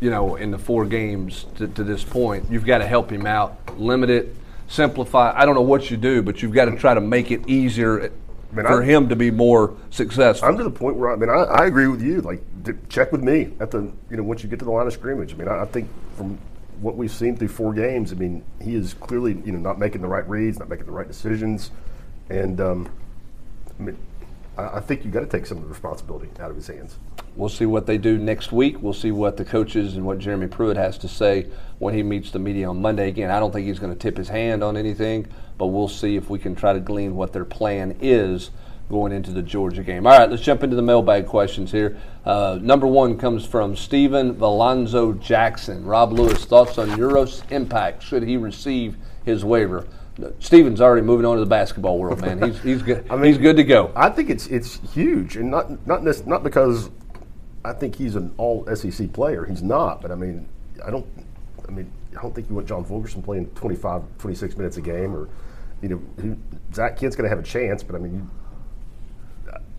you 0.00 0.08
know, 0.08 0.36
in 0.36 0.50
the 0.50 0.58
four 0.58 0.86
games 0.86 1.44
to, 1.56 1.68
to 1.68 1.84
this 1.84 2.02
point. 2.02 2.46
You've 2.50 2.64
got 2.64 2.78
to 2.78 2.86
help 2.86 3.10
him 3.10 3.26
out, 3.26 3.78
limit 3.78 4.08
it, 4.08 4.34
simplify. 4.68 5.38
I 5.38 5.44
don't 5.44 5.54
know 5.54 5.60
what 5.60 5.90
you 5.90 5.98
do, 5.98 6.22
but 6.22 6.40
you've 6.40 6.54
got 6.54 6.66
to 6.66 6.76
try 6.76 6.94
to 6.94 7.00
make 7.00 7.30
it 7.30 7.46
easier 7.46 8.10
I 8.52 8.54
mean, 8.54 8.66
for 8.66 8.82
I, 8.82 8.86
him 8.86 9.10
to 9.10 9.16
be 9.16 9.30
more 9.30 9.76
successful. 9.90 10.48
I'm 10.48 10.56
to 10.56 10.64
the 10.64 10.70
point 10.70 10.96
where 10.96 11.12
I 11.12 11.16
mean 11.16 11.28
I, 11.28 11.42
I 11.42 11.66
agree 11.66 11.88
with 11.88 12.00
you. 12.00 12.22
Like 12.22 12.42
check 12.88 13.12
with 13.12 13.22
me 13.22 13.52
at 13.60 13.70
the 13.70 13.92
you 14.10 14.16
know 14.16 14.22
once 14.22 14.42
you 14.42 14.48
get 14.48 14.58
to 14.60 14.64
the 14.64 14.70
line 14.70 14.86
of 14.86 14.92
scrimmage. 14.92 15.34
I 15.34 15.36
mean 15.36 15.48
I, 15.48 15.62
I 15.62 15.64
think 15.66 15.88
from 16.16 16.38
what 16.82 16.96
we've 16.96 17.10
seen 17.10 17.36
through 17.36 17.48
four 17.48 17.72
games, 17.72 18.12
I 18.12 18.16
mean, 18.16 18.44
he 18.60 18.74
is 18.74 18.94
clearly 18.94 19.40
you 19.44 19.52
know 19.52 19.58
not 19.58 19.78
making 19.78 20.02
the 20.02 20.08
right 20.08 20.28
reads, 20.28 20.58
not 20.58 20.68
making 20.68 20.86
the 20.86 20.92
right 20.92 21.06
decisions, 21.06 21.70
and 22.28 22.60
um, 22.60 22.90
I 23.78 23.82
mean, 23.82 23.98
I, 24.58 24.78
I 24.78 24.80
think 24.80 25.04
you 25.04 25.10
got 25.10 25.20
to 25.20 25.26
take 25.26 25.46
some 25.46 25.58
of 25.58 25.62
the 25.62 25.68
responsibility 25.68 26.28
out 26.40 26.50
of 26.50 26.56
his 26.56 26.66
hands. 26.66 26.98
We'll 27.36 27.48
see 27.48 27.64
what 27.64 27.86
they 27.86 27.96
do 27.96 28.18
next 28.18 28.52
week. 28.52 28.82
We'll 28.82 28.92
see 28.92 29.10
what 29.10 29.38
the 29.38 29.44
coaches 29.44 29.96
and 29.96 30.04
what 30.04 30.18
Jeremy 30.18 30.48
Pruitt 30.48 30.76
has 30.76 30.98
to 30.98 31.08
say 31.08 31.46
when 31.78 31.94
he 31.94 32.02
meets 32.02 32.30
the 32.30 32.38
media 32.38 32.68
on 32.68 32.82
Monday. 32.82 33.08
Again, 33.08 33.30
I 33.30 33.40
don't 33.40 33.52
think 33.52 33.66
he's 33.66 33.78
going 33.78 33.92
to 33.92 33.98
tip 33.98 34.18
his 34.18 34.28
hand 34.28 34.62
on 34.62 34.76
anything, 34.76 35.26
but 35.56 35.68
we'll 35.68 35.88
see 35.88 36.16
if 36.16 36.28
we 36.28 36.38
can 36.38 36.54
try 36.54 36.74
to 36.74 36.80
glean 36.80 37.16
what 37.16 37.32
their 37.32 37.46
plan 37.46 37.96
is 38.02 38.50
going 38.90 39.12
into 39.12 39.30
the 39.30 39.42
Georgia 39.42 39.82
game. 39.82 40.06
All 40.06 40.18
right, 40.18 40.30
let's 40.30 40.42
jump 40.42 40.62
into 40.62 40.76
the 40.76 40.82
mailbag 40.82 41.26
questions 41.26 41.72
here. 41.72 41.96
Uh, 42.24 42.58
number 42.60 42.86
one 42.86 43.16
comes 43.18 43.44
from 43.44 43.74
Stephen 43.74 44.34
Valonzo 44.34 45.18
Jackson. 45.20 45.84
Rob 45.84 46.12
Lewis, 46.12 46.44
thoughts 46.44 46.78
on 46.78 46.96
Uros' 46.98 47.42
impact 47.50 48.02
should 48.02 48.22
he 48.22 48.36
receive 48.36 48.96
his 49.24 49.44
waiver? 49.44 49.86
Steven's 50.40 50.80
already 50.80 51.02
moving 51.02 51.24
on 51.24 51.36
to 51.36 51.40
the 51.40 51.46
basketball 51.46 51.98
world, 51.98 52.20
man. 52.20 52.42
He's 52.42 52.62
he's 52.62 52.82
good. 52.82 53.06
I 53.10 53.16
mean, 53.16 53.32
he's 53.32 53.38
good 53.38 53.56
to 53.56 53.64
go. 53.64 53.90
I 53.96 54.10
think 54.10 54.28
it's 54.28 54.46
it's 54.48 54.78
huge, 54.92 55.36
and 55.36 55.50
not 55.50 55.86
not 55.86 56.04
this, 56.04 56.26
not 56.26 56.42
because 56.42 56.90
I 57.64 57.72
think 57.72 57.96
he's 57.96 58.14
an 58.14 58.34
all 58.36 58.66
SEC 58.74 59.12
player. 59.12 59.46
He's 59.46 59.62
not, 59.62 60.02
but 60.02 60.10
I 60.10 60.14
mean, 60.14 60.46
I 60.84 60.90
don't. 60.90 61.06
I 61.66 61.70
mean, 61.70 61.90
I 62.16 62.20
don't 62.20 62.34
think 62.34 62.48
you 62.50 62.54
want 62.54 62.68
John 62.68 62.84
Fulkerson 62.84 63.22
playing 63.22 63.46
25, 63.54 64.02
26 64.18 64.56
minutes 64.56 64.76
a 64.76 64.82
game, 64.82 65.14
or 65.14 65.28
you 65.80 65.88
know, 65.88 66.36
Zach 66.74 66.98
Kent's 66.98 67.16
going 67.16 67.24
to 67.24 67.34
have 67.34 67.38
a 67.38 67.46
chance, 67.46 67.82
but 67.82 67.96
I 67.96 67.98
mean, 67.98 68.14
you, 68.14 68.30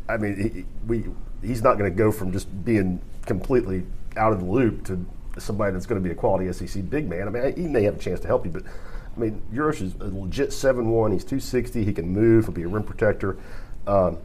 I 0.10 0.18
mean, 0.18 0.36
he, 0.38 0.66
we 0.88 1.06
he's 1.46 1.62
not 1.62 1.78
going 1.78 1.92
to 1.92 1.98
go 1.98 2.12
from 2.12 2.32
just 2.32 2.64
being 2.64 3.02
completely 3.26 3.86
out 4.18 4.34
of 4.34 4.40
the 4.40 4.46
loop 4.46 4.86
to 4.86 5.06
somebody 5.38 5.74
that's 5.74 5.86
going 5.86 6.02
to 6.02 6.08
be 6.08 6.12
a 6.12 6.16
quality 6.16 6.52
SEC 6.52 6.90
big 6.90 7.10
man. 7.10 7.28
I 7.28 7.32
mean, 7.32 7.56
he 7.56 7.68
may 7.68 7.84
have 7.84 7.96
a 7.96 8.00
chance 8.00 8.20
to 8.22 8.28
help 8.28 8.46
you, 8.46 8.52
but 8.52 8.64
I 8.66 9.20
mean, 9.20 9.42
Uros 9.54 9.82
is 9.82 9.96
a 9.96 10.06
legit 10.06 10.54
seven 10.54 10.90
one. 10.90 11.12
He's 11.12 11.24
two 11.24 11.40
sixty. 11.40 11.84
He 11.84 11.94
can 11.94 12.10
move. 12.10 12.46
He'll 12.46 12.54
be 12.54 12.64
a 12.64 12.68
rim 12.68 12.84
protector. 12.84 13.38
Um, 13.88 14.18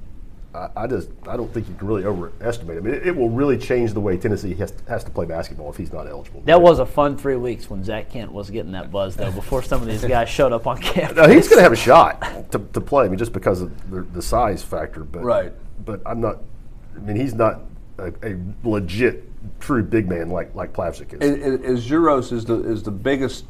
I, 0.55 0.69
I, 0.77 0.87
just 0.87 1.11
I 1.27 1.37
don't 1.37 1.53
think 1.53 1.69
you 1.69 1.75
can 1.75 1.87
really 1.87 2.05
overestimate. 2.05 2.79
I 2.79 2.81
mean, 2.81 2.95
it, 2.95 3.09
it 3.09 3.17
will 3.17 3.29
really 3.29 3.59
change 3.59 3.93
the 3.93 4.00
way 4.00 4.17
Tennessee 4.17 4.55
has, 4.55 4.73
has, 4.89 5.05
to 5.05 5.11
play 5.11 5.27
basketball 5.27 5.71
if 5.71 5.77
he's 5.77 5.93
not 5.93 6.06
eligible. 6.09 6.41
That 6.47 6.62
was 6.62 6.79
a 6.79 6.87
fun 6.87 7.19
three 7.19 7.37
weeks 7.37 7.69
when 7.69 7.85
Zach 7.85 8.11
Kent 8.11 8.33
was 8.33 8.49
getting 8.49 8.73
that 8.73 8.91
buzz 8.91 9.15
though. 9.15 9.31
Before 9.31 9.62
some 9.62 9.83
of 9.83 9.89
these 9.89 10.05
guys 10.06 10.29
showed 10.29 10.52
up 10.52 10.67
on 10.67 10.78
campus. 10.78 11.17
No, 11.17 11.28
he's 11.28 11.49
going 11.49 11.59
to 11.59 11.62
have 11.62 11.73
a 11.73 11.76
shot 11.76 12.50
to, 12.52 12.59
to 12.59 12.81
play. 12.81 13.05
I 13.05 13.09
mean, 13.09 13.19
just 13.19 13.33
because 13.33 13.61
of 13.61 13.90
the, 13.90 14.00
the 14.00 14.23
size 14.23 14.62
factor, 14.62 15.05
but 15.05 15.23
right 15.23 15.52
but 15.85 16.02
I'm 16.07 16.21
not. 16.21 16.38
I 16.97 17.00
mean, 17.00 17.17
he's 17.17 17.35
not 17.35 17.61
a, 17.99 18.12
a 18.23 18.38
legit, 18.64 19.25
true 19.61 19.83
big 19.83 20.09
man 20.09 20.31
like 20.31 20.55
like 20.55 20.73
Plavsic 20.73 21.14
is. 21.14 21.31
Is, 21.31 21.61
is 21.61 21.90
Uros 21.90 22.33
is 22.33 22.45
the 22.45 22.62
is 22.62 22.83
the 22.83 22.90
biggest 22.90 23.45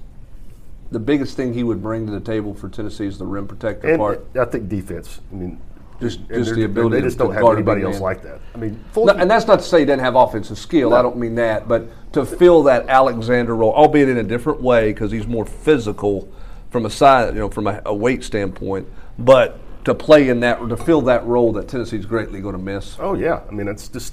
the 0.91 0.99
biggest 0.99 1.37
thing 1.37 1.53
he 1.53 1.65
would 1.65 1.83
bring 1.83 2.07
to 2.07 2.13
the 2.13 2.21
table 2.21 2.55
for 2.55 2.69
Tennessee 2.69 3.07
is 3.07 3.19
the 3.19 3.27
rim 3.27 3.47
protector 3.47 3.89
and 3.89 3.99
part. 3.99 4.25
I 4.37 4.45
think 4.45 4.69
defense. 4.69 5.21
I 5.33 5.35
mean, 5.35 5.61
just 6.01 6.27
just 6.29 6.55
the 6.55 6.65
ability. 6.65 6.97
They 6.97 7.03
just 7.03 7.19
don't 7.19 7.33
have 7.33 7.45
anybody 7.45 7.83
else 7.83 8.01
like 8.01 8.23
that. 8.23 8.41
I 8.55 8.59
mean, 8.59 8.83
no, 8.97 9.09
and 9.09 9.31
that's 9.31 9.47
not 9.47 9.59
to 9.59 9.65
say 9.65 9.81
he 9.81 9.85
doesn't 9.85 10.05
have 10.05 10.15
offensive 10.15 10.59
skill. 10.59 10.91
No. 10.91 10.97
I 10.97 11.03
don't 11.03 11.17
mean 11.17 11.35
that, 11.37 11.69
but 11.69 11.89
to 12.13 12.25
fill 12.25 12.63
that 12.65 12.89
Alexander 12.89 13.55
role, 13.57 13.73
albeit 13.73 14.09
in 14.09 14.19
a 14.19 14.23
different 14.23 14.61
way, 14.61 14.93
because 14.93 15.11
he's 15.11 15.27
more 15.27 15.45
physical 15.45 16.33
from 16.71 16.87
a 16.87 16.91
side, 16.91 17.35
you 17.35 17.41
know, 17.41 17.49
from 17.49 17.67
a, 17.67 17.83
a 17.87 17.95
weight 17.95 18.23
standpoint, 18.23 18.87
but 19.19 19.59
to 19.85 19.95
play 19.95 20.29
in 20.29 20.41
that 20.41 20.59
to 20.69 20.77
fill 20.77 21.01
that 21.03 21.25
role 21.25 21.53
that 21.55 21.69
Tennessee's 21.69 22.07
greatly 22.07 22.41
going 22.41 22.57
to 22.57 22.63
miss. 22.63 22.97
Oh 23.01 23.15
yeah, 23.15 23.41
I 23.49 23.53
mean 23.53 23.69
it's 23.69 23.89
just 23.89 24.13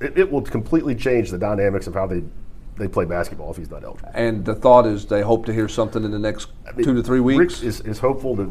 it, 0.00 0.16
it, 0.18 0.30
will 0.30 0.42
completely 0.42 0.94
change 0.94 1.30
the 1.30 1.38
dynamics 1.38 1.86
of 1.86 1.94
how 1.94 2.06
they 2.06 2.22
they 2.76 2.88
play 2.88 3.04
basketball 3.04 3.50
if 3.50 3.58
he's 3.58 3.70
not 3.70 3.84
eligible. 3.84 4.10
And 4.14 4.44
the 4.44 4.54
thought 4.54 4.86
is 4.86 5.04
they 5.04 5.20
hope 5.20 5.44
to 5.46 5.52
hear 5.52 5.68
something 5.68 6.02
in 6.02 6.10
the 6.10 6.18
next 6.18 6.48
I 6.66 6.72
mean, 6.72 6.84
two 6.84 6.94
to 6.94 7.02
three 7.02 7.20
weeks. 7.20 7.60
Rick 7.60 7.68
is, 7.68 7.80
is 7.82 7.98
hopeful 7.98 8.34
that 8.36 8.50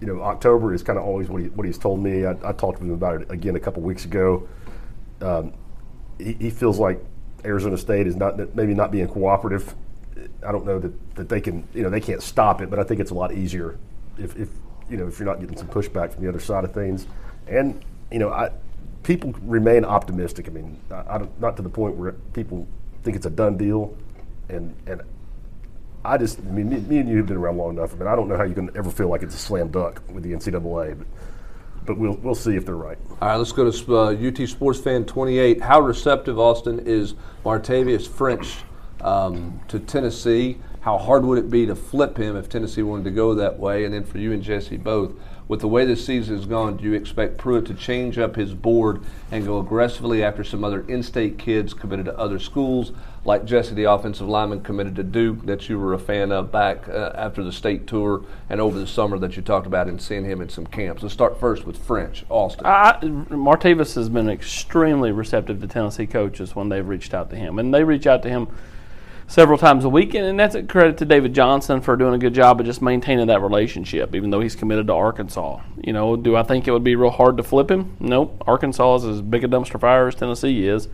you 0.00 0.06
know 0.06 0.22
October 0.22 0.74
is 0.74 0.82
kind 0.82 0.98
of 0.98 1.04
always 1.04 1.28
what 1.28 1.42
he 1.42 1.48
what 1.48 1.66
he's 1.66 1.78
told 1.78 2.00
me. 2.00 2.24
I, 2.24 2.36
I 2.44 2.52
talked 2.52 2.78
to 2.78 2.84
him 2.84 2.92
about 2.92 3.22
it 3.22 3.30
again 3.30 3.56
a 3.56 3.60
couple 3.60 3.82
weeks 3.82 4.04
ago. 4.04 4.48
Um, 5.20 5.52
he, 6.18 6.32
he 6.34 6.50
feels 6.50 6.78
like 6.78 7.04
Arizona 7.44 7.76
State 7.76 8.06
is 8.06 8.16
not 8.16 8.54
maybe 8.54 8.74
not 8.74 8.90
being 8.90 9.08
cooperative. 9.08 9.74
I 10.46 10.52
don't 10.52 10.66
know 10.66 10.78
that, 10.78 11.14
that 11.16 11.28
they 11.28 11.40
can 11.40 11.66
you 11.74 11.82
know 11.82 11.90
they 11.90 12.00
can't 12.00 12.22
stop 12.22 12.60
it, 12.60 12.70
but 12.70 12.78
I 12.78 12.84
think 12.84 13.00
it's 13.00 13.10
a 13.10 13.14
lot 13.14 13.32
easier 13.32 13.78
if, 14.18 14.36
if 14.36 14.48
you 14.90 14.96
know, 14.96 15.06
if 15.06 15.18
you're 15.18 15.26
not 15.26 15.40
getting 15.40 15.56
some 15.56 15.68
pushback 15.68 16.12
from 16.12 16.22
the 16.22 16.28
other 16.28 16.40
side 16.40 16.64
of 16.64 16.74
things. 16.74 17.06
And, 17.46 17.82
you 18.10 18.18
know, 18.18 18.30
I, 18.30 18.50
people 19.02 19.32
remain 19.42 19.84
optimistic. 19.84 20.48
I 20.48 20.50
mean, 20.50 20.80
I, 20.90 21.26
not 21.38 21.56
to 21.56 21.62
the 21.62 21.68
point 21.68 21.94
where 21.94 22.12
people 22.34 22.66
think 23.02 23.16
it's 23.16 23.26
a 23.26 23.30
done 23.30 23.56
deal. 23.56 23.96
And, 24.48 24.74
and 24.86 25.00
I 26.04 26.16
just, 26.16 26.38
I 26.38 26.42
mean, 26.42 26.70
me, 26.70 26.76
me, 26.78 26.98
and 26.98 27.08
you 27.08 27.18
have 27.18 27.26
been 27.26 27.36
around 27.36 27.58
long 27.58 27.76
enough. 27.76 27.94
Mean, 27.98 28.08
I 28.08 28.16
don't 28.16 28.28
know 28.28 28.36
how 28.36 28.44
you 28.44 28.54
can 28.54 28.70
ever 28.76 28.90
feel 28.90 29.08
like 29.08 29.22
it's 29.22 29.34
a 29.34 29.38
slam 29.38 29.68
dunk 29.68 30.00
with 30.08 30.22
the 30.22 30.32
NCAA, 30.32 30.98
but, 30.98 31.06
but 31.84 31.98
we'll, 31.98 32.14
we'll 32.22 32.34
see 32.34 32.56
if 32.56 32.64
they're 32.64 32.74
right. 32.74 32.98
All 33.20 33.28
right, 33.28 33.36
let's 33.36 33.52
go 33.52 33.70
to 33.70 33.96
uh, 33.96 34.12
UT 34.12 34.48
Sports 34.48 34.80
Fan 34.80 35.04
28. 35.04 35.60
How 35.60 35.80
receptive, 35.80 36.38
Austin, 36.38 36.78
is 36.80 37.14
Martavius 37.44 38.08
French 38.08 38.58
um, 39.02 39.60
to 39.68 39.78
Tennessee. 39.78 40.58
How 40.80 40.96
hard 40.96 41.26
would 41.26 41.36
it 41.36 41.50
be 41.50 41.66
to 41.66 41.74
flip 41.74 42.16
him 42.16 42.36
if 42.36 42.48
Tennessee 42.48 42.82
wanted 42.82 43.04
to 43.04 43.10
go 43.10 43.34
that 43.34 43.58
way? 43.58 43.84
And 43.84 43.92
then 43.92 44.04
for 44.04 44.16
you 44.16 44.32
and 44.32 44.42
Jesse 44.42 44.78
both, 44.78 45.12
with 45.46 45.60
the 45.60 45.68
way 45.68 45.84
this 45.84 46.06
season 46.06 46.36
has 46.36 46.46
gone, 46.46 46.78
do 46.78 46.84
you 46.84 46.94
expect 46.94 47.36
Pruitt 47.36 47.66
to 47.66 47.74
change 47.74 48.16
up 48.18 48.36
his 48.36 48.54
board 48.54 49.02
and 49.30 49.44
go 49.44 49.58
aggressively 49.58 50.22
after 50.22 50.44
some 50.44 50.64
other 50.64 50.82
in-state 50.88 51.38
kids 51.38 51.74
committed 51.74 52.06
to 52.06 52.18
other 52.18 52.38
schools, 52.38 52.92
like 53.24 53.44
Jesse, 53.44 53.74
the 53.74 53.84
offensive 53.84 54.26
lineman 54.28 54.62
committed 54.62 54.96
to 54.96 55.02
Duke, 55.02 55.44
that 55.44 55.68
you 55.68 55.78
were 55.78 55.92
a 55.92 55.98
fan 55.98 56.32
of 56.32 56.50
back 56.50 56.88
uh, 56.88 57.12
after 57.14 57.44
the 57.44 57.52
state 57.52 57.86
tour 57.86 58.24
and 58.48 58.60
over 58.60 58.78
the 58.78 58.86
summer 58.86 59.18
that 59.18 59.36
you 59.36 59.42
talked 59.42 59.66
about 59.66 59.88
and 59.88 60.00
seeing 60.00 60.24
him 60.24 60.40
in 60.40 60.48
some 60.48 60.66
camps? 60.66 61.02
Let's 61.02 61.12
start 61.12 61.38
first 61.38 61.66
with 61.66 61.76
French, 61.76 62.24
Austin. 62.30 62.64
I, 62.64 62.98
Martavis 63.02 63.94
has 63.94 64.08
been 64.08 64.30
extremely 64.30 65.12
receptive 65.12 65.60
to 65.60 65.66
Tennessee 65.66 66.06
coaches 66.06 66.56
when 66.56 66.70
they've 66.70 66.86
reached 66.86 67.12
out 67.12 67.28
to 67.30 67.36
him, 67.36 67.58
and 67.58 67.74
they 67.74 67.84
reach 67.84 68.06
out 68.06 68.22
to 68.22 68.30
him 68.30 68.48
several 69.30 69.58
times 69.58 69.84
a 69.84 69.88
week, 69.88 70.14
and 70.14 70.40
that's 70.40 70.56
a 70.56 70.62
credit 70.62 70.96
to 70.98 71.04
David 71.04 71.34
Johnson 71.34 71.80
for 71.80 71.96
doing 71.96 72.14
a 72.14 72.18
good 72.18 72.34
job 72.34 72.58
of 72.58 72.66
just 72.66 72.82
maintaining 72.82 73.28
that 73.28 73.42
relationship, 73.42 74.14
even 74.14 74.30
though 74.30 74.40
he's 74.40 74.56
committed 74.56 74.88
to 74.88 74.94
Arkansas. 74.94 75.60
You 75.84 75.92
know, 75.92 76.16
do 76.16 76.34
I 76.34 76.42
think 76.42 76.66
it 76.66 76.72
would 76.72 76.82
be 76.82 76.96
real 76.96 77.10
hard 77.10 77.36
to 77.36 77.42
flip 77.42 77.70
him? 77.70 77.96
Nope. 78.00 78.42
Arkansas 78.46 78.96
is 78.96 79.04
as 79.04 79.22
big 79.22 79.44
a 79.44 79.48
dumpster 79.48 79.78
fire 79.78 80.08
as 80.08 80.16
Tennessee 80.16 80.66
is, 80.66 80.88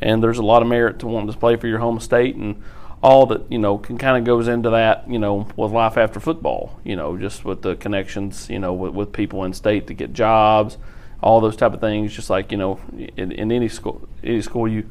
and 0.00 0.22
there's 0.22 0.38
a 0.38 0.42
lot 0.42 0.62
of 0.62 0.68
merit 0.68 0.98
to 0.98 1.06
wanting 1.06 1.32
to 1.32 1.38
play 1.38 1.56
for 1.56 1.66
your 1.66 1.78
home 1.78 2.00
state 2.00 2.36
and 2.36 2.62
all 3.02 3.26
that 3.26 3.50
you 3.50 3.58
know 3.58 3.78
can 3.78 3.98
kind 3.98 4.16
of 4.16 4.24
goes 4.24 4.48
into 4.48 4.70
that 4.70 5.08
you 5.08 5.18
know 5.18 5.46
with 5.56 5.70
life 5.70 5.96
after 5.96 6.18
football 6.18 6.78
you 6.82 6.96
know 6.96 7.16
just 7.16 7.44
with 7.44 7.62
the 7.62 7.76
connections 7.76 8.48
you 8.48 8.58
know 8.58 8.72
with, 8.72 8.94
with 8.94 9.12
people 9.12 9.44
in 9.44 9.52
state 9.52 9.86
to 9.86 9.94
get 9.94 10.12
jobs 10.12 10.78
all 11.22 11.40
those 11.40 11.56
type 11.56 11.72
of 11.72 11.80
things 11.80 12.14
just 12.14 12.30
like 12.30 12.50
you 12.50 12.58
know 12.58 12.80
in, 13.16 13.32
in 13.32 13.52
any 13.52 13.68
school 13.68 14.08
any 14.24 14.40
school 14.40 14.66
you 14.66 14.88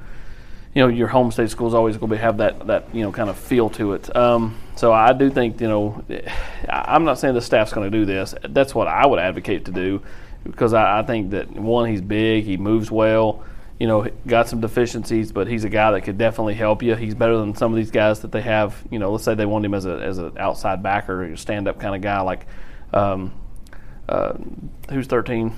you 0.75 0.81
know 0.81 0.89
your 0.89 1.07
home 1.07 1.31
state 1.31 1.49
school 1.49 1.67
is 1.67 1.73
always 1.73 1.97
going 1.97 2.11
to 2.11 2.17
have 2.17 2.37
that 2.37 2.67
that 2.67 2.93
you 2.93 3.01
know 3.01 3.11
kind 3.11 3.29
of 3.29 3.37
feel 3.37 3.69
to 3.71 3.93
it. 3.93 4.13
Um, 4.15 4.57
so 4.75 4.91
I 4.91 5.13
do 5.13 5.31
think 5.31 5.61
you 5.61 5.69
know 5.69 6.03
I'm 6.69 7.05
not 7.05 7.17
saying 7.17 7.33
the 7.33 7.41
staff's 7.41 7.71
going 7.71 7.89
to 7.89 7.97
do 7.97 8.05
this. 8.05 8.35
That's 8.47 8.75
what 8.75 8.87
I 8.87 9.07
would 9.07 9.17
advocate 9.17 9.65
to 9.65 9.71
do 9.71 10.01
because 10.43 10.73
I, 10.73 10.99
I, 10.99 11.03
think 11.03 11.31
that 11.31 11.49
one 11.49 11.89
he's 11.89 12.01
big, 12.01 12.43
he 12.43 12.57
moves 12.57 12.91
well. 12.91 13.43
You 13.79 13.87
know, 13.87 14.07
got 14.25 14.47
some 14.47 14.61
deficiencies, 14.61 15.33
but 15.33 15.47
he's 15.47 15.65
a 15.65 15.69
guy 15.69 15.91
that 15.91 16.01
could 16.01 16.17
definitely 16.17 16.53
help 16.53 16.81
you. 16.81 16.95
He's 16.95 17.13
better 17.13 17.37
than 17.37 17.55
some 17.55 17.73
of 17.73 17.75
these 17.75 17.91
guys 17.91 18.21
that 18.21 18.31
they 18.31 18.41
have. 18.41 18.81
You 18.89 18.99
know, 18.99 19.11
let's 19.11 19.25
say 19.25 19.35
they 19.35 19.45
want 19.45 19.65
him 19.65 19.73
as 19.73 19.85
a 19.85 19.97
as 19.97 20.17
an 20.17 20.37
outside 20.37 20.81
backer, 20.81 21.23
a 21.23 21.37
stand 21.37 21.67
up 21.67 21.79
kind 21.79 21.93
of 21.93 22.01
guy 22.01 22.21
like 22.21 22.45
um, 22.93 23.33
uh, 24.07 24.33
who's 24.89 25.07
13 25.07 25.53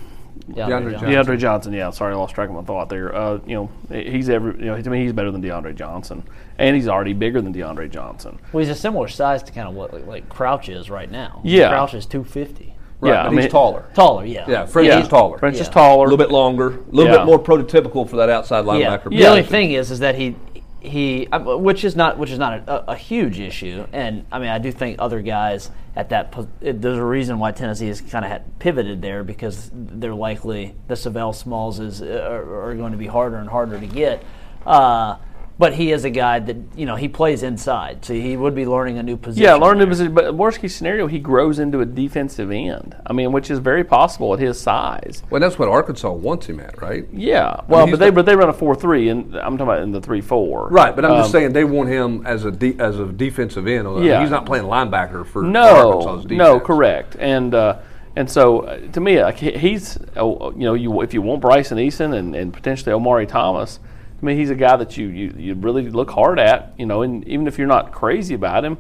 DeAndre, 0.50 0.92
Johnson. 0.92 1.10
DeAndre 1.10 1.38
Johnson, 1.38 1.74
yeah. 1.74 1.90
Sorry, 1.90 2.14
I 2.14 2.18
lost 2.18 2.34
track 2.34 2.50
of 2.50 2.56
my 2.56 2.62
thought 2.62 2.90
there. 2.90 3.14
Uh, 3.14 3.40
you 3.46 3.56
know, 3.56 3.70
he's 3.90 4.30
every. 4.30 4.58
You 4.60 4.66
know, 4.68 4.82
to 4.82 4.90
me, 4.90 5.04
he's 5.04 5.14
better 5.14 5.32
than 5.32 5.42
DeAndre 5.42 5.76
Johnson, 5.76 6.24
and 6.58 6.76
he's 6.76 6.88
already 6.88 7.14
bigger 7.14 7.42
than 7.42 7.54
DeAndre 7.54 7.90
Johnson. 7.92 8.40
Well, 8.52 8.64
he's 8.64 8.72
a 8.72 8.80
similar 8.80 9.08
size 9.08 9.44
to 9.44 9.52
kind 9.52 9.68
of 9.68 9.76
what 9.76 9.94
like, 9.94 10.08
like 10.08 10.30
Crouch 10.30 10.70
is 10.70 10.90
right 10.90 11.12
now. 11.12 11.42
Yeah. 11.44 11.70
Crouch 11.70 11.94
is 11.94 12.06
two 12.06 12.24
fifty. 12.24 12.76
Right, 13.00 13.10
yeah, 13.12 13.24
but 13.24 13.28
I 13.28 13.30
mean- 13.30 13.42
he's 13.44 13.52
taller. 13.52 13.86
Taller, 13.94 14.26
yeah. 14.26 14.46
Yeah, 14.48 14.66
French 14.66 14.88
Yeah. 14.88 15.00
is 15.02 15.08
taller. 15.08 15.38
French 15.38 15.56
Yeah. 15.58 15.62
is 15.62 15.70
taller, 15.70 16.06
a 16.06 16.10
little 16.10 16.18
bit 16.18 16.32
longer, 16.32 16.68
a 16.68 16.72
little 16.92 17.12
Yeah. 17.14 17.18
bit 17.20 17.26
more 17.26 17.38
prototypical 17.40 18.10
for 18.10 18.16
that 18.18 18.30
outside 18.30 18.66
Yeah. 18.66 18.72
linebacker. 18.98 19.10
The 19.10 19.28
only 19.28 19.44
thing 19.44 19.72
is, 19.72 19.92
is 19.92 20.00
that 20.00 20.16
he 20.16 20.36
he, 20.80 21.28
uh, 21.32 21.40
which 21.58 21.84
is 21.84 21.96
not 21.96 22.18
which 22.18 22.30
is 22.32 22.38
not 22.40 22.54
a, 22.68 22.92
a 22.92 22.96
huge 22.96 23.40
issue, 23.40 23.86
and 23.92 24.24
I 24.32 24.40
mean 24.40 24.48
I 24.50 24.58
do 24.60 24.72
think 24.72 24.96
other 25.00 25.22
guys 25.22 25.70
at 25.96 26.10
that 26.10 26.34
it, 26.62 26.82
there's 26.82 27.00
a 27.00 27.04
reason 27.04 27.40
why 27.40 27.52
Tennessee 27.52 27.88
has 27.88 28.00
kind 28.00 28.24
of 28.24 28.42
pivoted 28.60 29.02
there 29.02 29.24
because 29.24 29.70
they're 29.74 30.14
likely 30.14 30.76
the 30.88 30.96
Savell 30.96 31.34
Smalls 31.34 31.80
is 31.80 32.02
uh, 32.02 32.28
are, 32.30 32.70
are 32.70 32.76
going 32.76 32.92
to 32.94 32.98
be 32.98 33.08
harder 33.08 33.38
and 33.38 33.50
harder 33.50 33.78
to 33.80 33.86
get. 33.88 34.24
Uh, 34.66 35.16
but 35.60 35.74
he 35.74 35.92
is 35.92 36.06
a 36.06 36.10
guy 36.10 36.40
that 36.40 36.56
you 36.76 36.86
know 36.86 36.96
he 36.96 37.08
plays 37.08 37.42
inside, 37.44 38.06
so 38.06 38.14
he 38.14 38.38
would 38.38 38.54
be 38.54 38.66
learning 38.66 38.98
a 39.00 39.04
new 39.04 39.18
position. 39.18 39.44
Yeah, 39.44 39.56
learn 39.56 39.78
new 39.80 39.88
position. 39.88 40.14
But 40.14 40.36
worst 40.36 40.60
case 40.60 40.76
scenario, 40.76 41.08
he 41.08 41.20
grows 41.20 41.58
into 41.60 41.80
a 41.82 41.86
defensive 41.86 42.52
end. 42.52 42.96
I 43.08 43.14
mean, 43.14 43.32
which 43.32 43.50
is 43.50 43.60
very 43.60 43.84
possible 43.84 44.34
at 44.34 44.40
his 44.40 44.60
size. 44.60 45.24
Well, 45.30 45.42
that's 45.42 45.58
what 45.58 45.68
Arkansas 45.70 46.12
wants 46.12 46.46
him 46.48 46.60
at, 46.60 46.80
right? 46.82 47.08
Yeah. 47.12 47.62
Well, 47.68 47.86
he's 47.88 47.94
but 47.94 48.00
they 48.00 48.10
but 48.12 48.26
they 48.26 48.36
run 48.36 48.50
a 48.50 48.54
four 48.54 48.76
three, 48.76 49.10
and 49.10 49.36
I'm 49.36 49.58
talking 49.58 49.62
about 49.62 49.82
in 49.82 49.92
the 49.92 50.02
three 50.02 50.22
four. 50.22 50.68
Right, 50.70 50.96
but 50.96 51.04
I'm 51.06 51.12
just 51.18 51.28
Um, 51.28 51.32
saying 51.42 51.54
they 51.54 51.64
want 51.64 51.90
him 51.90 52.24
as 52.26 52.46
a 52.46 52.52
de- 52.52 52.80
as 52.80 53.00
a 53.00 53.06
defensive 53.06 53.66
end. 53.68 53.88
I 53.88 53.92
mean, 53.92 54.04
Yeah. 54.04 54.22
he's 54.22 54.30
not 54.30 54.46
playing 54.46 54.66
linebacker 54.66 55.26
for 55.26 55.42
No, 55.42 55.94
Arkansas's 56.02 56.24
defense. 56.26 56.38
no, 56.38 56.60
correct. 56.60 57.16
And 57.20 57.56
uh, 57.56 57.78
and 58.16 58.30
so 58.30 58.60
uh, 58.62 58.78
to 58.92 59.00
me, 59.00 59.22
like 59.24 59.38
he's 59.38 59.98
uh, 60.16 60.24
you 60.56 60.66
know 60.66 60.74
you 60.76 61.02
if 61.02 61.14
you 61.16 61.22
want 61.22 61.42
Bryson 61.42 61.78
Eason 61.80 62.14
and, 62.16 62.36
and 62.36 62.54
potentially 62.54 62.94
Omari 62.94 63.26
Thomas, 63.26 63.80
I 64.22 64.26
mean 64.26 64.38
he's 64.38 64.50
a 64.50 64.56
guy 64.56 64.76
that 64.76 64.98
you, 64.98 65.08
you 65.08 65.34
you 65.38 65.54
really 65.54 65.90
look 65.90 66.10
hard 66.10 66.40
at. 66.40 66.74
You 66.78 66.86
know, 66.86 67.04
and 67.04 67.28
even 67.28 67.48
if 67.48 67.58
you're 67.58 67.68
not 67.68 67.92
crazy 67.92 68.34
about 68.34 68.66
him, 68.66 68.78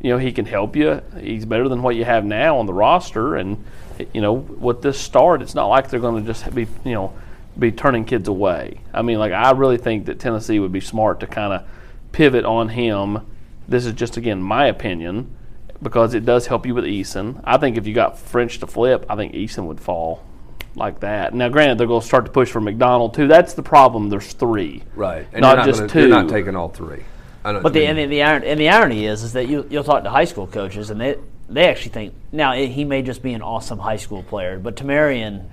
you 0.00 0.10
know 0.10 0.18
he 0.18 0.32
can 0.32 0.46
help 0.46 0.76
you. 0.76 1.00
He's 1.18 1.44
better 1.44 1.68
than 1.68 1.82
what 1.82 1.96
you 1.96 2.04
have 2.04 2.24
now 2.24 2.58
on 2.58 2.66
the 2.66 2.74
roster, 2.74 3.36
and 3.36 3.64
you 4.12 4.20
know 4.20 4.32
with 4.32 4.82
this 4.82 4.98
start, 4.98 5.42
it's 5.42 5.54
not 5.54 5.66
like 5.66 5.90
they're 5.90 6.00
going 6.00 6.24
to 6.24 6.32
just 6.32 6.52
be 6.54 6.66
you 6.84 6.92
know 6.92 7.12
be 7.58 7.70
turning 7.70 8.04
kids 8.04 8.28
away. 8.28 8.80
I 8.92 9.02
mean, 9.02 9.18
like 9.18 9.32
I 9.32 9.50
really 9.52 9.78
think 9.78 10.06
that 10.06 10.18
Tennessee 10.18 10.58
would 10.58 10.72
be 10.72 10.80
smart 10.80 11.20
to 11.20 11.26
kind 11.26 11.52
of 11.52 11.68
pivot 12.12 12.44
on 12.44 12.70
him. 12.70 13.26
This 13.68 13.86
is 13.86 13.92
just 13.92 14.16
again 14.16 14.42
my 14.42 14.66
opinion 14.66 15.36
because 15.82 16.14
it 16.14 16.24
does 16.24 16.48
help 16.48 16.66
you 16.66 16.74
with 16.74 16.84
Eason. 16.84 17.40
I 17.44 17.56
think 17.56 17.78
if 17.78 17.86
you 17.86 17.94
got 17.94 18.18
French 18.18 18.58
to 18.58 18.66
flip, 18.66 19.06
I 19.08 19.16
think 19.16 19.34
Eason 19.34 19.66
would 19.66 19.80
fall 19.80 20.24
like 20.74 21.00
that. 21.00 21.34
Now, 21.34 21.48
granted, 21.48 21.78
they're 21.78 21.86
going 21.86 22.00
to 22.00 22.06
start 22.06 22.24
to 22.26 22.30
push 22.30 22.50
for 22.50 22.60
McDonald 22.60 23.14
too. 23.14 23.26
That's 23.26 23.54
the 23.54 23.62
problem. 23.62 24.08
There's 24.08 24.32
three, 24.32 24.82
Right, 24.94 25.26
and 25.32 25.42
not, 25.42 25.58
you're 25.58 25.66
just 25.66 25.80
gonna, 25.80 25.92
2 25.92 25.98
You're 26.00 26.08
not 26.08 26.28
taking 26.28 26.56
all 26.56 26.68
three. 26.68 27.04
I 27.44 27.52
know 27.52 27.60
But 27.60 27.72
what 27.72 27.74
you 27.74 27.80
the 27.80 27.86
and 27.86 27.98
the, 27.98 28.06
the, 28.06 28.22
iron, 28.22 28.44
and 28.44 28.60
the 28.60 28.68
irony 28.68 29.06
is, 29.06 29.22
is 29.22 29.32
that 29.32 29.48
you 29.48 29.66
you'll 29.70 29.84
talk 29.84 30.04
to 30.04 30.10
high 30.10 30.24
school 30.24 30.46
coaches, 30.46 30.90
and 30.90 31.00
they 31.00 31.16
they 31.48 31.68
actually 31.68 31.92
think 31.92 32.14
now 32.32 32.52
he 32.52 32.84
may 32.84 33.02
just 33.02 33.22
be 33.22 33.32
an 33.32 33.42
awesome 33.42 33.78
high 33.78 33.96
school 33.96 34.22
player, 34.22 34.58
but 34.58 34.76
Tamarian, 34.76 35.46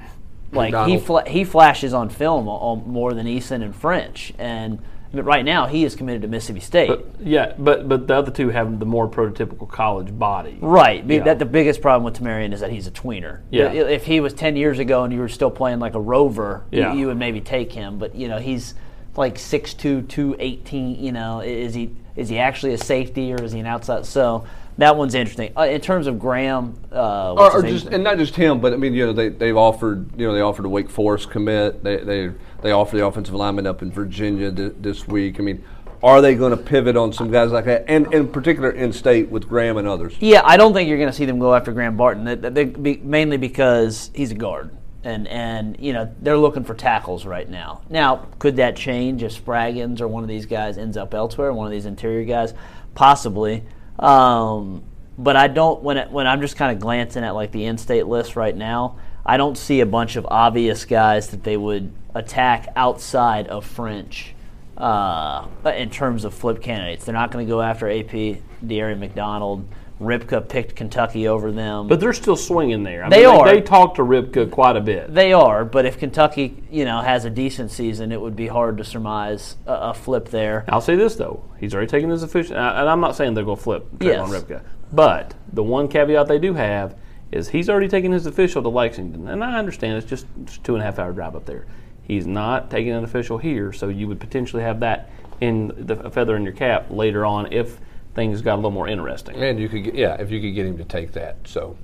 like 0.51 0.75
he 0.87 0.97
fla- 0.99 1.27
he 1.27 1.43
flashes 1.45 1.93
on 1.93 2.09
film 2.09 2.47
al- 2.47 2.59
al- 2.61 2.75
more 2.85 3.13
than 3.13 3.25
Eason 3.25 3.63
and 3.63 3.75
French, 3.75 4.33
and 4.37 4.79
but 5.13 5.23
right 5.23 5.45
now 5.45 5.65
he 5.67 5.83
is 5.83 5.95
committed 5.95 6.21
to 6.23 6.27
Mississippi 6.27 6.59
State. 6.59 6.91
Yeah, 7.19 7.53
but 7.57 7.87
but 7.87 8.07
the 8.07 8.15
other 8.15 8.31
two 8.31 8.49
have 8.49 8.79
the 8.79 8.85
more 8.85 9.07
prototypical 9.09 9.67
college 9.67 10.17
body. 10.17 10.57
Right. 10.61 11.05
Yeah. 11.05 11.23
That 11.23 11.39
the 11.39 11.45
biggest 11.45 11.81
problem 11.81 12.03
with 12.03 12.21
Tamarian 12.21 12.53
is 12.53 12.59
that 12.59 12.71
he's 12.71 12.87
a 12.87 12.91
tweener. 12.91 13.39
Yeah. 13.49 13.71
If 13.71 14.05
he 14.05 14.19
was 14.19 14.33
ten 14.33 14.55
years 14.55 14.79
ago 14.79 15.03
and 15.03 15.13
you 15.13 15.19
were 15.19 15.29
still 15.29 15.51
playing 15.51 15.79
like 15.79 15.95
a 15.95 15.99
rover, 15.99 16.63
you- 16.71 16.79
Yeah. 16.79 16.93
you, 16.93 17.07
would 17.07 17.17
maybe 17.17 17.41
take 17.41 17.71
him. 17.71 17.97
But 17.97 18.15
you 18.15 18.27
know, 18.27 18.37
he's 18.37 18.73
like 19.15 19.35
6'2", 19.35 20.07
218, 20.07 21.03
You 21.03 21.11
know, 21.11 21.39
is 21.39 21.73
he 21.73 21.95
is 22.15 22.29
he 22.29 22.37
actually 22.39 22.73
a 22.73 22.77
safety 22.77 23.33
or 23.33 23.41
is 23.43 23.51
he 23.51 23.59
an 23.59 23.65
outside? 23.65 24.05
So 24.05 24.45
that 24.77 24.95
one's 24.95 25.15
interesting. 25.15 25.51
Uh, 25.57 25.63
in 25.63 25.81
terms 25.81 26.07
of 26.07 26.19
Graham, 26.19 26.79
uh, 26.91 27.33
or, 27.33 27.57
or 27.57 27.61
just 27.63 27.87
and 27.87 28.03
not 28.03 28.17
just 28.17 28.35
him, 28.35 28.59
but 28.59 28.73
I 28.73 28.77
mean, 28.77 28.93
you 28.93 29.07
know, 29.07 29.13
they 29.13 29.29
they've 29.29 29.57
offered, 29.57 30.19
you 30.19 30.27
know, 30.27 30.33
they 30.33 30.41
offered 30.41 30.65
a 30.65 30.69
Wake 30.69 30.89
Forest 30.89 31.31
commit. 31.31 31.83
They 31.83 31.97
they 31.97 32.31
they 32.61 32.71
offered 32.71 32.97
the 32.97 33.05
offensive 33.05 33.33
lineman 33.33 33.65
up 33.65 33.81
in 33.81 33.91
Virginia 33.91 34.51
th- 34.51 34.73
this 34.79 35.07
week. 35.07 35.39
I 35.39 35.43
mean, 35.43 35.63
are 36.03 36.21
they 36.21 36.35
going 36.35 36.51
to 36.51 36.57
pivot 36.57 36.95
on 36.95 37.11
some 37.11 37.31
guys 37.31 37.51
like 37.51 37.65
that, 37.65 37.85
and 37.87 38.13
in 38.13 38.27
particular 38.27 38.69
in 38.69 38.93
state 38.93 39.29
with 39.29 39.49
Graham 39.49 39.77
and 39.77 39.87
others? 39.87 40.15
Yeah, 40.19 40.41
I 40.43 40.57
don't 40.57 40.73
think 40.73 40.87
you're 40.89 40.99
going 40.99 41.09
to 41.09 41.15
see 41.15 41.25
them 41.25 41.39
go 41.39 41.55
after 41.55 41.71
Graham 41.71 41.97
Barton. 41.97 42.23
They, 42.23 42.35
they, 42.35 42.65
be, 42.65 42.97
mainly 42.97 43.37
because 43.37 44.11
he's 44.13 44.29
a 44.29 44.35
guard, 44.35 44.77
and 45.03 45.27
and 45.27 45.75
you 45.79 45.93
know 45.93 46.13
they're 46.21 46.37
looking 46.37 46.63
for 46.63 46.75
tackles 46.75 47.25
right 47.25 47.49
now. 47.49 47.81
Now, 47.89 48.27
could 48.37 48.57
that 48.57 48.75
change 48.75 49.23
if 49.23 49.43
Spraggins 49.43 50.01
or 50.01 50.07
one 50.07 50.23
of 50.23 50.29
these 50.29 50.45
guys 50.45 50.77
ends 50.77 50.97
up 50.97 51.15
elsewhere? 51.15 51.51
One 51.51 51.65
of 51.65 51.71
these 51.71 51.87
interior 51.87 52.25
guys, 52.25 52.53
possibly. 52.93 53.63
Um, 53.99 54.83
but 55.17 55.35
I 55.35 55.47
don't 55.47 55.81
when 55.81 55.97
it, 55.97 56.11
when 56.11 56.27
I'm 56.27 56.41
just 56.41 56.55
kind 56.55 56.71
of 56.71 56.79
glancing 56.79 57.23
at 57.23 57.35
like 57.35 57.51
the 57.51 57.65
in-state 57.65 58.05
list 58.05 58.35
right 58.35 58.55
now. 58.55 58.97
I 59.25 59.35
don't 59.35 59.57
see 59.57 59.81
a 59.81 59.85
bunch 59.85 60.15
of 60.15 60.25
obvious 60.29 60.85
guys 60.85 61.29
that 61.29 61.43
they 61.43 61.57
would 61.57 61.91
attack 62.15 62.69
outside 62.77 63.47
of 63.47 63.65
French 63.65 64.33
uh, 64.77 65.47
in 65.75 65.89
terms 65.89 66.23
of 66.23 66.33
flip 66.33 66.61
candidates. 66.61 67.05
They're 67.05 67.13
not 67.13 67.31
going 67.31 67.45
to 67.45 67.49
go 67.49 67.61
after 67.61 67.89
AP, 67.89 68.39
De'Aaron 68.63 68.99
McDonald. 68.99 69.67
Ripka 69.99 70.47
picked 70.47 70.75
Kentucky 70.75 71.27
over 71.27 71.51
them. 71.51 71.87
But 71.87 71.99
they're 71.99 72.13
still 72.13 72.35
swinging 72.35 72.83
there. 72.83 73.03
I 73.03 73.09
They 73.09 73.25
mean, 73.25 73.35
are. 73.35 73.45
They, 73.47 73.61
talk 73.61 73.95
to 73.95 74.03
Ripka 74.03 74.51
quite 74.51 74.75
a 74.75 74.81
bit. 74.81 75.13
they 75.13 75.33
are, 75.33 75.65
but 75.65 75.85
if 75.85 75.97
Kentucky, 75.97 76.63
you 76.69 76.85
know, 76.85 77.01
has 77.01 77.25
a 77.25 77.29
decent 77.31 77.71
season, 77.71 78.11
it 78.11 78.21
would 78.21 78.35
be 78.35 78.47
hard 78.47 78.77
to 78.77 78.83
surmise 78.83 79.55
a, 79.65 79.73
a 79.73 79.93
flip 79.93 80.29
there. 80.29 80.65
I'll 80.69 80.81
say 80.81 80.95
this 80.95 81.15
though, 81.15 81.43
he's 81.59 81.73
already 81.73 81.89
taken 81.89 82.09
his 82.11 82.21
official, 82.21 82.55
uh, 82.57 82.73
and 82.73 82.87
I'm 82.89 82.99
not 82.99 83.15
saying 83.15 83.33
they're 83.33 83.43
going 83.43 83.57
to 83.57 83.63
flip 83.63 83.89
Trayvon 83.97 84.29
Yes. 84.29 84.29
Ripka, 84.29 84.61
but 84.93 85.33
the 85.51 85.63
one 85.63 85.87
caveat 85.87 86.27
they 86.27 86.39
do 86.39 86.53
have 86.53 86.95
is 87.31 87.49
he's 87.49 87.67
already 87.69 87.87
taken 87.87 88.11
his 88.11 88.25
official 88.27 88.61
to 88.61 88.69
Lexington, 88.69 89.27
and 89.27 89.43
I 89.43 89.57
understand 89.57 89.97
it's 89.97 90.07
just, 90.07 90.27
just 90.45 90.63
two 90.63 90.75
and 90.75 90.81
a 90.83 90.85
half 90.85 90.99
hour 90.99 91.11
drive 91.11 91.35
up 91.35 91.45
there. 91.45 91.65
He's 92.03 92.25
not 92.27 92.69
taking 92.69 92.93
an 92.93 93.03
official 93.03 93.37
here, 93.39 93.73
so 93.73 93.89
you 93.89 94.07
would 94.07 94.19
potentially 94.19 94.61
have 94.63 94.79
that 94.81 95.09
in 95.41 95.73
the 95.75 96.09
feather 96.11 96.35
in 96.37 96.43
your 96.43 96.53
cap 96.53 96.85
later 96.89 97.25
on 97.25 97.51
if 97.51 97.79
things 98.17 98.41
got 98.41 98.55
a 98.55 98.57
little 98.57 98.71
more 98.71 98.87
interesting. 98.87 99.35
And 99.35 99.59
you 99.59 99.69
could, 99.69 99.83
get, 99.83 99.93
yeah, 99.93 100.15
if 100.15 100.31
you 100.31 100.41
could 100.41 100.55
get 100.55 100.65
him 100.65 100.75
to 100.79 100.83
take 100.83 101.11
that. 101.11 101.37
So, 101.45 101.77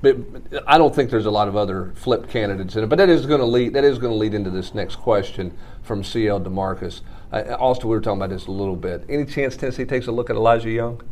but 0.00 0.16
I 0.64 0.78
don't 0.78 0.94
think 0.94 1.10
there's 1.10 1.26
a 1.26 1.30
lot 1.30 1.48
of 1.48 1.56
other 1.56 1.92
flip 1.96 2.28
candidates 2.30 2.76
in 2.76 2.84
it. 2.84 2.86
But 2.86 2.98
that 2.98 3.08
is 3.08 3.26
going 3.26 3.40
to 3.40 3.46
lead. 3.46 3.74
That 3.74 3.82
is 3.82 3.98
going 3.98 4.12
to 4.12 4.16
lead 4.16 4.32
into 4.32 4.48
this 4.48 4.74
next 4.74 4.96
question 4.96 5.58
from 5.82 6.04
CL 6.04 6.42
Demarcus. 6.42 7.00
Uh, 7.32 7.56
Austin, 7.58 7.88
we 7.88 7.96
were 7.96 8.00
talking 8.00 8.20
about 8.20 8.30
this 8.30 8.46
a 8.46 8.52
little 8.52 8.76
bit. 8.76 9.04
Any 9.08 9.24
chance 9.24 9.56
Tennessee 9.56 9.84
takes 9.84 10.06
a 10.06 10.12
look 10.12 10.30
at 10.30 10.36
Elijah 10.36 10.70
Young? 10.70 11.02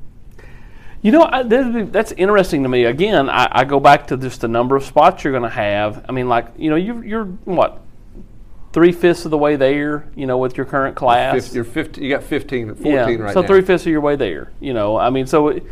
You 1.03 1.11
know, 1.11 1.25
I, 1.25 1.43
that- 1.43 1.93
that's 1.93 2.13
interesting 2.13 2.63
to 2.63 2.69
me. 2.69 2.85
Again, 2.85 3.29
I, 3.29 3.49
I 3.51 3.65
go 3.65 3.81
back 3.81 4.07
to 4.07 4.17
just 4.17 4.41
the 4.41 4.49
number 4.49 4.77
of 4.77 4.85
spots 4.85 5.25
you're 5.25 5.33
going 5.33 5.43
to 5.43 5.49
have. 5.49 6.05
I 6.09 6.13
mean, 6.13 6.29
like 6.29 6.47
you 6.57 6.71
know, 6.71 6.77
you're, 6.77 7.05
you're 7.05 7.25
what 7.25 7.81
three 8.73 8.93
fifths 8.93 9.25
of 9.25 9.31
the 9.31 9.39
way 9.39 9.57
there. 9.57 10.09
You 10.15 10.27
know, 10.27 10.39
with 10.39 10.57
your 10.57 10.67
current 10.67 10.97
class. 10.97 11.55
You're 11.55 11.65
15, 11.65 12.03
you 12.03 12.11
got 12.11 12.23
15, 12.23 12.75
14 12.77 12.93
yeah, 12.93 13.07
right 13.17 13.35
so 13.35 13.43
now. 13.43 13.47
three 13.47 13.63
fifths 13.63 13.85
of 13.85 13.93
your 13.93 14.01
way 14.01 14.17
there. 14.17 14.53
You 14.61 14.75
know, 14.75 14.97
I 14.97 15.11
mean, 15.11 15.27
so 15.27 15.49
it, 15.49 15.65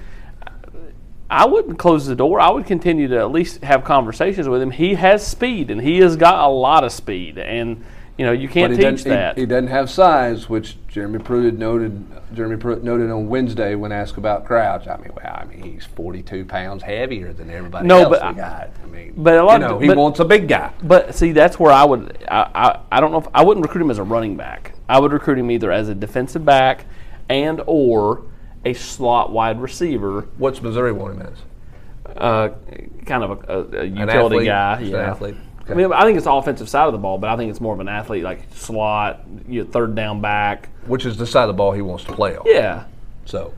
I 1.31 1.47
wouldn't 1.47 1.79
close 1.79 2.07
the 2.07 2.17
door. 2.17 2.41
I 2.41 2.51
would 2.51 2.67
continue 2.67 3.09
to 3.09 3.19
at 3.19 3.31
least 3.31 3.63
have 3.63 3.85
conversations 3.85 4.49
with 4.49 4.63
him. 4.63 4.71
He 4.71 4.95
has 4.95 5.27
speed, 5.27 5.71
and 5.71 5.81
he 5.81 5.99
has 5.99 6.17
got 6.17 6.43
a 6.43 6.49
lot 6.49 6.85
of 6.85 6.93
speed, 6.93 7.39
and 7.39 7.85
you 8.19 8.27
know, 8.27 8.33
you 8.33 8.49
can't 8.49 8.73
he 8.73 8.79
teach 8.79 9.05
that. 9.05 9.37
He, 9.37 9.43
he 9.43 9.47
doesn't 9.47 9.69
have 9.69 9.89
size, 9.89 10.49
which 10.49 10.77
Jeremy 10.89 11.21
Pruitt 11.21 11.57
noted. 11.57 12.05
Jeremy 12.35 12.57
Pruitt 12.57 12.83
noted 12.85 13.11
on 13.11 13.29
Wednesday 13.29 13.75
when 13.75 13.93
asked 13.93 14.19
about 14.19 14.45
Crouch. 14.45 14.87
I 14.87 14.97
mean, 14.99 15.13
well, 15.17 15.35
I 15.35 15.45
mean, 15.45 15.63
he's 15.63 15.87
42 15.87 16.45
pounds 16.45 16.83
heavier 16.83 17.33
than 17.33 17.49
everybody 17.49 17.87
No, 17.87 18.01
else 18.01 18.09
but 18.11 18.23
I-. 18.23 18.69
I 18.83 18.87
mean, 18.89 19.15
but 19.17 19.35
a 19.39 19.43
lot 19.45 19.61
you 19.61 19.67
of- 19.67 19.71
know, 19.73 19.79
he 19.79 19.87
but- 19.87 19.97
wants 19.97 20.21
a 20.21 20.25
big 20.25 20.49
guy. 20.49 20.73
But 20.83 21.15
see, 21.15 21.33
that's 21.33 21.59
where 21.59 21.73
I 21.73 21.85
would. 21.85 22.25
I, 22.29 22.51
I, 22.55 22.81
I 22.93 23.01
don't 23.01 23.13
know 23.13 23.19
if 23.21 23.29
I 23.33 23.45
wouldn't 23.45 23.65
recruit 23.65 23.83
him 23.83 23.91
as 23.91 23.99
a 23.99 24.03
running 24.03 24.37
back. 24.37 24.75
I 24.89 24.99
would 24.99 25.13
recruit 25.13 25.39
him 25.39 25.51
either 25.51 25.71
as 25.73 25.89
a 25.89 25.95
defensive 25.95 26.45
back 26.45 26.85
and 27.29 27.63
or 27.67 28.23
a 28.65 28.75
slot 28.75 29.31
wide 29.33 29.61
receiver, 29.61 30.23
What's 30.39 30.61
Missouri 30.61 30.93
want 30.93 31.15
him 31.21 31.23
as? 31.23 32.17
uh, 32.17 32.49
kind 33.07 33.23
of 33.23 33.31
a, 33.49 33.53
a, 33.53 33.83
a 33.83 33.85
utility 33.85 34.11
athlete? 34.11 34.47
guy. 34.47 34.81
Yeah. 34.81 35.11
athlete. 35.11 35.37
I 35.69 35.75
mean, 35.75 35.93
I 35.93 36.05
think 36.05 36.17
it's 36.17 36.25
the 36.25 36.33
offensive 36.33 36.69
side 36.69 36.87
of 36.87 36.93
the 36.93 36.99
ball, 36.99 37.19
but 37.19 37.29
I 37.31 37.37
think 37.37 37.51
it's 37.51 37.61
more 37.61 37.75
of 37.75 37.81
an 37.81 37.89
athlete, 37.89 38.25
like 38.25 38.41
slot, 38.55 39.25
you 39.47 39.65
know, 39.65 39.71
third 39.71 39.95
down 39.95 40.21
back. 40.21 40.71
Which 40.87 41.05
is 41.05 41.17
the 41.17 41.27
side 41.27 41.43
of 41.43 41.49
the 41.49 41.55
ball 41.55 41.73
he 41.73 41.83
wants 41.83 42.05
to 42.05 42.13
play 42.13 42.37
on. 42.37 42.45
Yeah, 42.47 42.85
So 43.27 43.53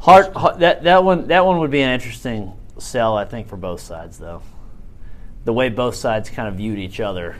Hard, 0.00 0.32
hard- 0.34 0.60
that 0.60 0.82
that 0.84 1.04
one 1.04 1.28
that 1.28 1.44
one 1.44 1.58
would 1.58 1.70
be 1.70 1.82
an 1.82 1.90
interesting 1.90 2.52
sell, 2.78 3.16
I 3.16 3.24
think, 3.24 3.48
for 3.48 3.56
both 3.56 3.80
sides, 3.80 4.18
though. 4.18 4.42
The 5.44 5.52
way 5.52 5.68
both 5.68 5.94
sides 5.94 6.30
kind 6.30 6.48
of 6.48 6.54
viewed 6.54 6.78
each 6.78 7.00
other. 7.00 7.36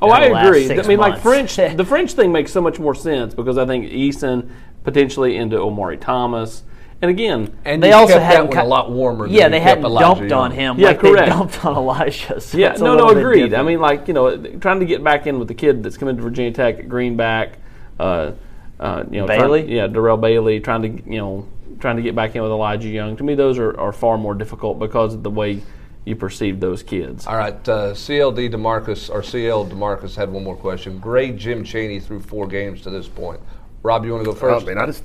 Oh, 0.00 0.10
I 0.10 0.24
agree. 0.24 0.64
I 0.64 0.68
six 0.68 0.86
mean, 0.88 0.98
like. 0.98 1.20
French, 1.20 1.56
the 1.76 1.84
French 1.84 2.12
thing 2.12 2.32
makes 2.32 2.52
so 2.52 2.60
much 2.60 2.78
more 2.78 2.94
sense 2.94 3.34
because 3.34 3.58
I 3.58 3.66
think 3.66 3.90
Eason 3.90 4.50
potentially 4.84 5.36
into 5.36 5.58
Omari 5.58 5.96
Thomas, 5.96 6.62
and 7.02 7.10
again, 7.10 7.56
and 7.64 7.82
they 7.82 7.92
also 7.92 8.18
had 8.18 8.50
that 8.50 8.62
a 8.64 8.66
lot 8.66 8.90
warmer. 8.90 9.26
Yeah, 9.26 9.44
than 9.44 9.52
they 9.52 9.60
hadn't 9.60 9.84
Elijah 9.84 10.20
dumped 10.20 10.32
on 10.32 10.50
him 10.50 10.78
Yeah, 10.78 10.88
like 10.88 11.00
correct. 11.00 11.26
they 11.26 11.30
dumped 11.36 11.64
on 11.64 11.76
Elijah. 11.76 12.40
So 12.40 12.56
Yeah, 12.58 12.72
no, 12.78 12.94
no, 12.96 13.08
bit 13.08 13.18
agreed. 13.18 13.54
I 13.54 13.62
mean, 13.62 13.80
like 13.80 14.08
you 14.08 14.14
know, 14.14 14.36
trying 14.58 14.80
to 14.80 14.86
get 14.86 15.04
back 15.04 15.26
in 15.26 15.38
with 15.38 15.48
the 15.48 15.54
kid 15.54 15.82
that's 15.82 15.96
coming 15.98 16.16
to 16.16 16.22
Virginia 16.22 16.52
Tech 16.52 16.78
at 16.78 16.88
Greenback, 16.88 17.58
uh, 18.00 18.32
uh, 18.80 19.04
you 19.10 19.20
know, 19.20 19.26
trying- 19.26 19.40
Bailey? 19.40 19.74
yeah, 19.74 19.86
Darrell 19.86 20.16
Bailey, 20.16 20.60
trying 20.60 20.82
to 20.82 21.10
you 21.10 21.18
know, 21.18 21.46
trying 21.80 21.96
to 21.96 22.02
get 22.02 22.14
back 22.14 22.34
in 22.34 22.42
with 22.42 22.50
Elijah 22.50 22.88
Young. 22.88 23.16
To 23.16 23.24
me, 23.24 23.34
those 23.34 23.58
are, 23.58 23.78
are 23.78 23.92
far 23.92 24.16
more 24.18 24.34
difficult 24.34 24.78
because 24.78 25.12
of 25.14 25.22
the 25.22 25.30
way 25.30 25.62
you 26.06 26.14
perceive 26.16 26.60
those 26.60 26.82
kids. 26.82 27.26
All 27.26 27.36
right, 27.36 27.54
uh, 27.68 27.92
CLD 27.92 28.48
Demarcus 28.50 29.10
or 29.12 29.22
CL 29.22 29.66
Demarcus 29.66 30.14
had 30.14 30.30
one 30.30 30.44
more 30.44 30.54
question. 30.56 30.98
Grade 30.98 31.36
Jim 31.36 31.64
Chaney 31.64 31.98
through 32.00 32.20
four 32.20 32.46
games 32.46 32.80
to 32.82 32.90
this 32.90 33.08
point. 33.08 33.40
Rob, 33.82 34.04
you 34.04 34.12
want 34.12 34.22
to 34.24 34.30
go 34.30 34.30
Oh, 34.30 34.34
first? 34.40 34.66
man, 34.66 34.78
I 34.78 34.86
just 34.86 35.02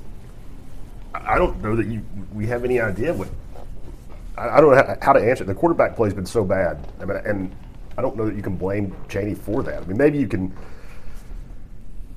I 1.14 1.38
don't 1.38 1.62
know 1.62 1.76
that 1.76 1.86
you 1.86 2.04
we 2.32 2.46
have 2.46 2.64
any 2.64 2.80
idea 2.80 3.12
what 3.12 3.28
I, 4.36 4.58
I 4.58 4.60
don't 4.60 4.74
know 4.74 4.96
how, 5.00 5.12
to 5.12 5.20
answer. 5.20 5.44
it. 5.44 5.46
The 5.46 5.54
quarterback 5.54 5.96
play's 5.96 6.14
been 6.14 6.26
so 6.26 6.44
bad. 6.44 6.86
I 7.00 7.04
mean, 7.04 7.16
and 7.24 7.56
I 7.98 8.02
don't 8.02 8.16
know 8.16 8.26
that 8.26 8.34
you 8.34 8.42
can 8.42 8.56
blame 8.56 8.94
Chaney 9.08 9.34
for 9.34 9.62
that. 9.62 9.82
I 9.82 9.86
mean, 9.86 9.96
maybe 9.96 10.18
you 10.18 10.28
can. 10.28 10.54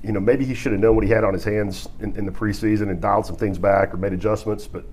You 0.02 0.12
know, 0.12 0.20
maybe 0.20 0.44
he 0.44 0.54
should 0.54 0.70
have 0.70 0.80
known 0.80 0.94
what 0.94 1.02
he 1.02 1.10
had 1.10 1.24
on 1.24 1.32
his 1.32 1.42
hands 1.42 1.88
in, 1.98 2.14
in 2.16 2.26
the 2.26 2.30
preseason 2.30 2.90
and 2.90 3.00
dialed 3.00 3.26
some 3.26 3.34
things 3.34 3.58
back 3.58 3.92
or 3.92 3.96
made 3.96 4.12
adjustments. 4.12 4.68
But 4.68 4.84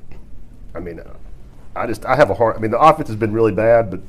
I 0.74 0.79
mean, 0.79 1.00
uh, 1.00 1.13
I 1.75 1.86
just 1.86 2.05
I 2.05 2.15
have 2.15 2.31
a 2.31 2.33
hard. 2.33 2.55
I 2.55 2.60
mean, 2.60 2.72
the 2.72 2.79
offense 2.79 3.10
has 3.10 3.17
been 3.17 3.31
really 3.31 3.51
bad, 3.51 3.91
but 3.91 4.01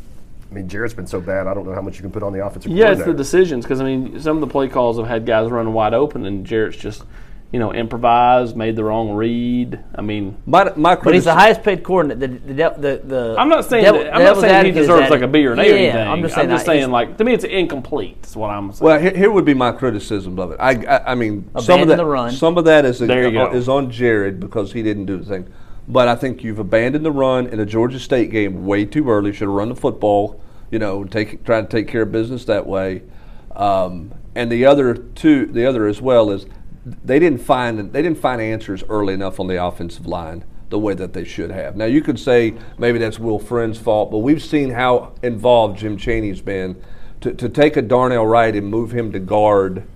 I 0.51 0.55
mean, 0.55 0.69
Jarrett's 0.69 0.95
been 0.95 1.07
so 1.07 1.21
bad. 1.21 1.47
I 1.47 1.53
don't 1.53 1.67
know 1.67 1.75
how 1.75 1.83
much 1.83 1.97
you 1.97 2.03
can 2.03 2.11
put 2.11 2.23
on 2.23 2.33
the 2.33 2.45
offensive. 2.45 2.73
Yeah, 2.73 2.93
it's 2.93 3.05
the 3.05 3.13
decisions 3.13 3.65
because 3.65 3.81
I 3.81 3.85
mean, 3.85 4.19
some 4.21 4.37
of 4.37 4.41
the 4.41 4.47
play 4.47 4.69
calls 4.69 4.97
have 4.97 5.07
had 5.07 5.27
guys 5.27 5.51
running 5.51 5.75
wide 5.75 5.93
open, 5.93 6.25
and 6.25 6.47
Jarrett's 6.47 6.77
just 6.77 7.05
you 7.55 7.61
know 7.61 7.73
improvised, 7.73 8.57
made 8.57 8.75
the 8.75 8.83
wrong 8.83 9.13
read. 9.13 9.79
I 9.95 10.03
mean, 10.03 10.37
My, 10.45 10.73
my 10.75 10.97
But 10.97 11.15
he's 11.15 11.23
the 11.23 11.35
highest 11.35 11.63
paid 11.63 11.85
coordinator. 11.85 12.27
The, 12.27 12.27
the, 12.27 12.55
de- 12.55 12.75
the, 12.81 13.03
the 13.05 13.37
I'm 13.39 13.49
not 13.49 13.65
saying 13.65 13.85
devil- 13.85 14.03
that, 14.03 14.13
I'm 14.13 14.25
not 14.25 14.39
saying 14.39 14.65
he 14.65 14.73
deserves 14.73 15.09
like 15.09 15.21
a 15.23 15.29
B 15.29 15.47
or 15.47 15.53
an 15.53 15.61
A 15.61 15.63
yeah, 15.63 15.71
or 15.71 15.77
anything. 15.77 16.09
I'm 16.09 16.21
just 16.23 16.35
saying, 16.35 16.51
I'm 16.51 16.55
just 16.57 16.67
saying 16.67 16.91
like 16.91 17.17
to 17.17 17.23
me, 17.23 17.33
it's 17.33 17.45
incomplete. 17.45 18.19
Is 18.25 18.35
what 18.35 18.51
I'm 18.51 18.73
saying. 18.73 18.85
Well, 18.85 18.99
here, 19.01 19.17
here 19.17 19.31
would 19.31 19.45
be 19.45 19.55
my 19.55 19.71
criticism 19.71 20.37
of 20.41 20.51
it. 20.51 20.57
I, 20.59 20.73
I, 20.85 21.13
I 21.13 21.15
mean, 21.15 21.49
some 21.61 21.81
of 21.81 21.87
that, 21.87 21.97
the 21.97 22.05
run. 22.05 22.33
some 22.33 22.59
of 22.59 22.65
that 22.65 22.85
is 22.85 22.99
There 22.99 23.29
you 23.29 23.31
go. 23.31 23.53
is 23.53 23.69
on 23.69 23.89
Jarrett 23.89 24.41
because 24.41 24.73
he 24.73 24.83
didn't 24.83 25.07
do 25.07 25.19
the 25.19 25.25
thing. 25.25 25.55
But 25.87 26.09
I 26.09 26.17
think 26.17 26.43
you've 26.43 26.59
abandoned 26.59 27.05
the 27.05 27.13
run 27.13 27.47
in 27.47 27.61
a 27.61 27.67
Georgia 27.67 28.01
State 28.01 28.33
game 28.33 28.67
way 28.67 28.85
too 28.85 29.09
early. 29.09 29.33
Should 29.33 29.43
have 29.47 29.51
run 29.51 29.69
the 29.69 29.77
football. 29.77 30.41
You 30.73 30.81
know, 30.81 31.05
take 31.05 31.45
try 31.45 31.61
to 31.61 31.69
take 31.69 31.87
care 31.87 32.03
of 32.03 32.11
business 32.11 32.47
that 32.47 32.67
way. 32.67 33.03
Um, 33.55 34.13
and 34.35 34.51
the 34.51 34.67
other 34.67 34.95
two, 34.95 35.47
the 35.47 35.65
other 35.65 35.87
as 35.87 36.01
well 36.01 36.33
is 36.33 36.47
they 36.85 37.19
didn't 37.19 37.41
find 37.41 37.93
they 37.93 38.03
didn't 38.03 38.19
find 38.19 38.41
answers 38.41 38.85
early 38.89 39.15
enough 39.15 39.41
on 39.41 39.47
the 39.47 39.63
offensive 39.63 40.07
line 40.07 40.45
the 40.71 40.79
way 40.79 40.95
that 40.95 41.13
they 41.13 41.25
should 41.25 41.51
have. 41.51 41.77
Now 41.77 41.85
you 41.85 42.03
could 42.03 42.19
say 42.19 42.55
maybe 42.79 42.99
that's 42.99 43.19
Will 43.19 43.39
Friend's 43.39 43.79
fault, 43.79 44.11
but 44.11 44.19
we've 44.19 44.43
seen 44.43 44.71
how 44.71 45.13
involved 45.23 45.79
Jim 45.79 45.97
Chaney's 45.97 46.41
been 46.41 46.83
to, 47.21 47.33
to 47.33 47.49
take 47.49 47.77
a 47.77 47.83
Darnell 47.83 48.27
Wright 48.27 48.55
and 48.55 48.67
move 48.67 48.91
him 48.93 49.13
to 49.13 49.19
guard 49.19 49.87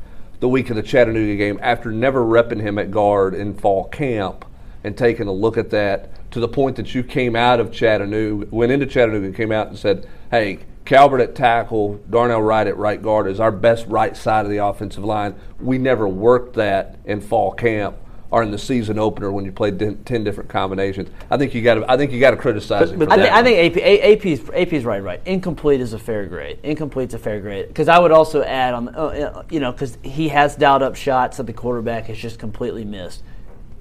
the 0.41 0.49
week 0.49 0.71
of 0.71 0.77
the 0.77 0.83
Chattanooga 0.83 1.37
game 1.37 1.59
after 1.63 1.91
never 1.91 2.25
repping 2.25 2.61
him 2.61 2.79
at 2.79 2.91
guard 2.91 3.35
in 3.35 3.55
fall 3.55 3.89
camp 3.89 4.45
and 4.85 4.97
taking 4.97 5.27
a 5.27 5.33
look 5.33 5.59
at 5.59 5.71
that 5.71 6.31
to 6.31 6.41
the 6.41 6.49
point 6.49 6.77
that 6.77 6.95
you 6.95 7.03
came 7.03 7.35
out 7.35 7.59
of 7.59 7.73
Chattanooga, 7.73 8.47
went 8.55 8.71
into 8.71 8.87
Chattanooga 8.87 9.27
and 9.27 9.35
came 9.35 9.51
out 9.51 9.69
and 9.69 9.79
said, 9.79 10.07
hey, 10.31 10.61
Calbert 10.89 11.21
at 11.21 11.35
tackle, 11.35 12.01
Darnell 12.09 12.41
Wright 12.41 12.67
at 12.67 12.79
right 12.79 13.03
guard 13.03 13.27
is 13.27 13.41
our 13.41 13.53
best 13.53 13.87
right 13.89 14.17
side 14.17 14.47
of 14.47 14.51
the 14.51 14.57
offensive 14.57 15.05
line. 15.05 15.35
We 15.61 15.77
never 15.77 16.09
worked 16.09 16.55
that 16.55 16.97
in 17.05 17.21
fall 17.21 17.53
camp 17.53 17.99
or 18.31 18.43
in 18.43 18.51
the 18.51 18.59
season 18.59 18.99
opener 18.99 19.31
when 19.31 19.45
you 19.45 19.53
played 19.53 19.79
ten, 20.07 20.25
different 20.25 20.49
combinations. 20.49 21.11
I 21.31 21.37
think 21.37 21.55
you 21.55 21.61
got 21.61 21.75
to 21.75 21.93
I 21.93 21.99
think 21.99 22.11
you 22.11 22.21
got 22.21 22.31
to 22.31 22.39
criticize 22.39 22.91
but 22.93 23.09
for 23.09 23.13
I, 23.13 23.17
think 23.17 23.33
I 23.35 23.43
think 23.43 23.77
AP, 23.77 23.83
A- 23.83 24.33
AP's, 24.33 24.49
AP's 24.49 24.85
right, 24.87 25.03
right. 25.03 25.21
Incomplete 25.27 25.83
is 25.83 25.93
a 25.93 25.99
fair 25.99 26.25
grade. 26.25 26.59
Incomplete's 26.63 27.13
a 27.13 27.19
fair 27.19 27.39
grade. 27.39 27.69
Because 27.69 27.89
I 27.89 27.99
would 27.99 28.11
also 28.11 28.43
add 28.43 28.73
on, 28.73 28.89
uh, 28.89 28.93
uh, 28.93 29.43
you 29.51 29.61
know, 29.61 29.73
because 29.73 29.99
he 30.03 30.29
has 30.29 30.57
dialed 30.57 30.83
up 30.83 30.97
shots 30.97 31.37
that 31.37 31.45
the 31.45 31.53
quarterback 31.53 32.07
has 32.07 32.17
just 32.17 32.39
completely 32.39 32.87
missed. 32.87 33.23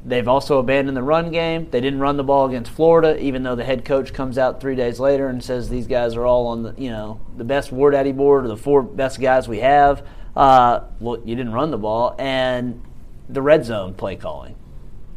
They've 0.08 0.28
also 0.28 0.60
abandoned 0.60 0.96
the 0.96 1.04
run 1.04 1.32
game. 1.32 1.68
They 1.70 1.82
didn't 1.82 2.00
run 2.00 2.16
the 2.16 2.24
ball 2.24 2.48
against 2.48 2.72
Florida, 2.72 3.22
even 3.22 3.44
though 3.44 3.56
the 3.56 3.66
head 3.66 3.84
coach 3.84 4.14
comes 4.14 4.38
out 4.38 4.62
three 4.62 4.76
days 4.76 5.02
later 5.02 5.28
and 5.28 5.44
says 5.44 5.68
these 5.68 5.86
guys 5.86 6.16
are 6.16 6.26
all 6.26 6.48
on 6.48 6.64
the, 6.64 6.74
you 6.78 6.90
know, 6.90 7.20
the 7.36 7.44
best 7.44 7.74
War 7.74 7.92
Daddy 7.92 8.14
board 8.14 8.46
or 8.46 8.48
the 8.48 8.56
four 8.56 8.82
best 8.82 9.20
guys 9.20 9.50
we 9.50 9.60
have. 9.60 10.08
Uh, 10.34 10.86
well, 11.02 11.20
you 11.26 11.36
didn't 11.36 11.52
run 11.52 11.72
the 11.72 11.78
ball, 11.78 12.16
and 12.18 12.82
the 13.28 13.42
red 13.42 13.66
zone 13.66 13.94
play 13.96 14.16
calling. 14.16 14.56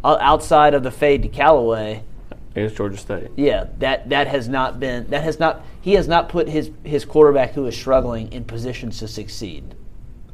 Outside 0.03 0.74
of 0.74 0.83
the 0.83 0.90
fade 0.90 1.22
to 1.22 1.29
Callaway, 1.29 2.03
Against 2.57 2.74
Georgia 2.74 2.96
State. 2.96 3.29
yeah, 3.37 3.66
that 3.79 4.09
that 4.09 4.26
has 4.26 4.48
not 4.48 4.81
been 4.81 5.09
that 5.11 5.22
has 5.22 5.38
not 5.38 5.64
he 5.81 5.92
has 5.92 6.09
not 6.09 6.29
put 6.29 6.48
his 6.48 6.72
his 6.83 7.05
quarterback 7.05 7.53
who 7.53 7.64
is 7.66 7.76
struggling 7.76 8.33
in 8.33 8.42
positions 8.42 8.98
to 8.98 9.07
succeed. 9.07 9.76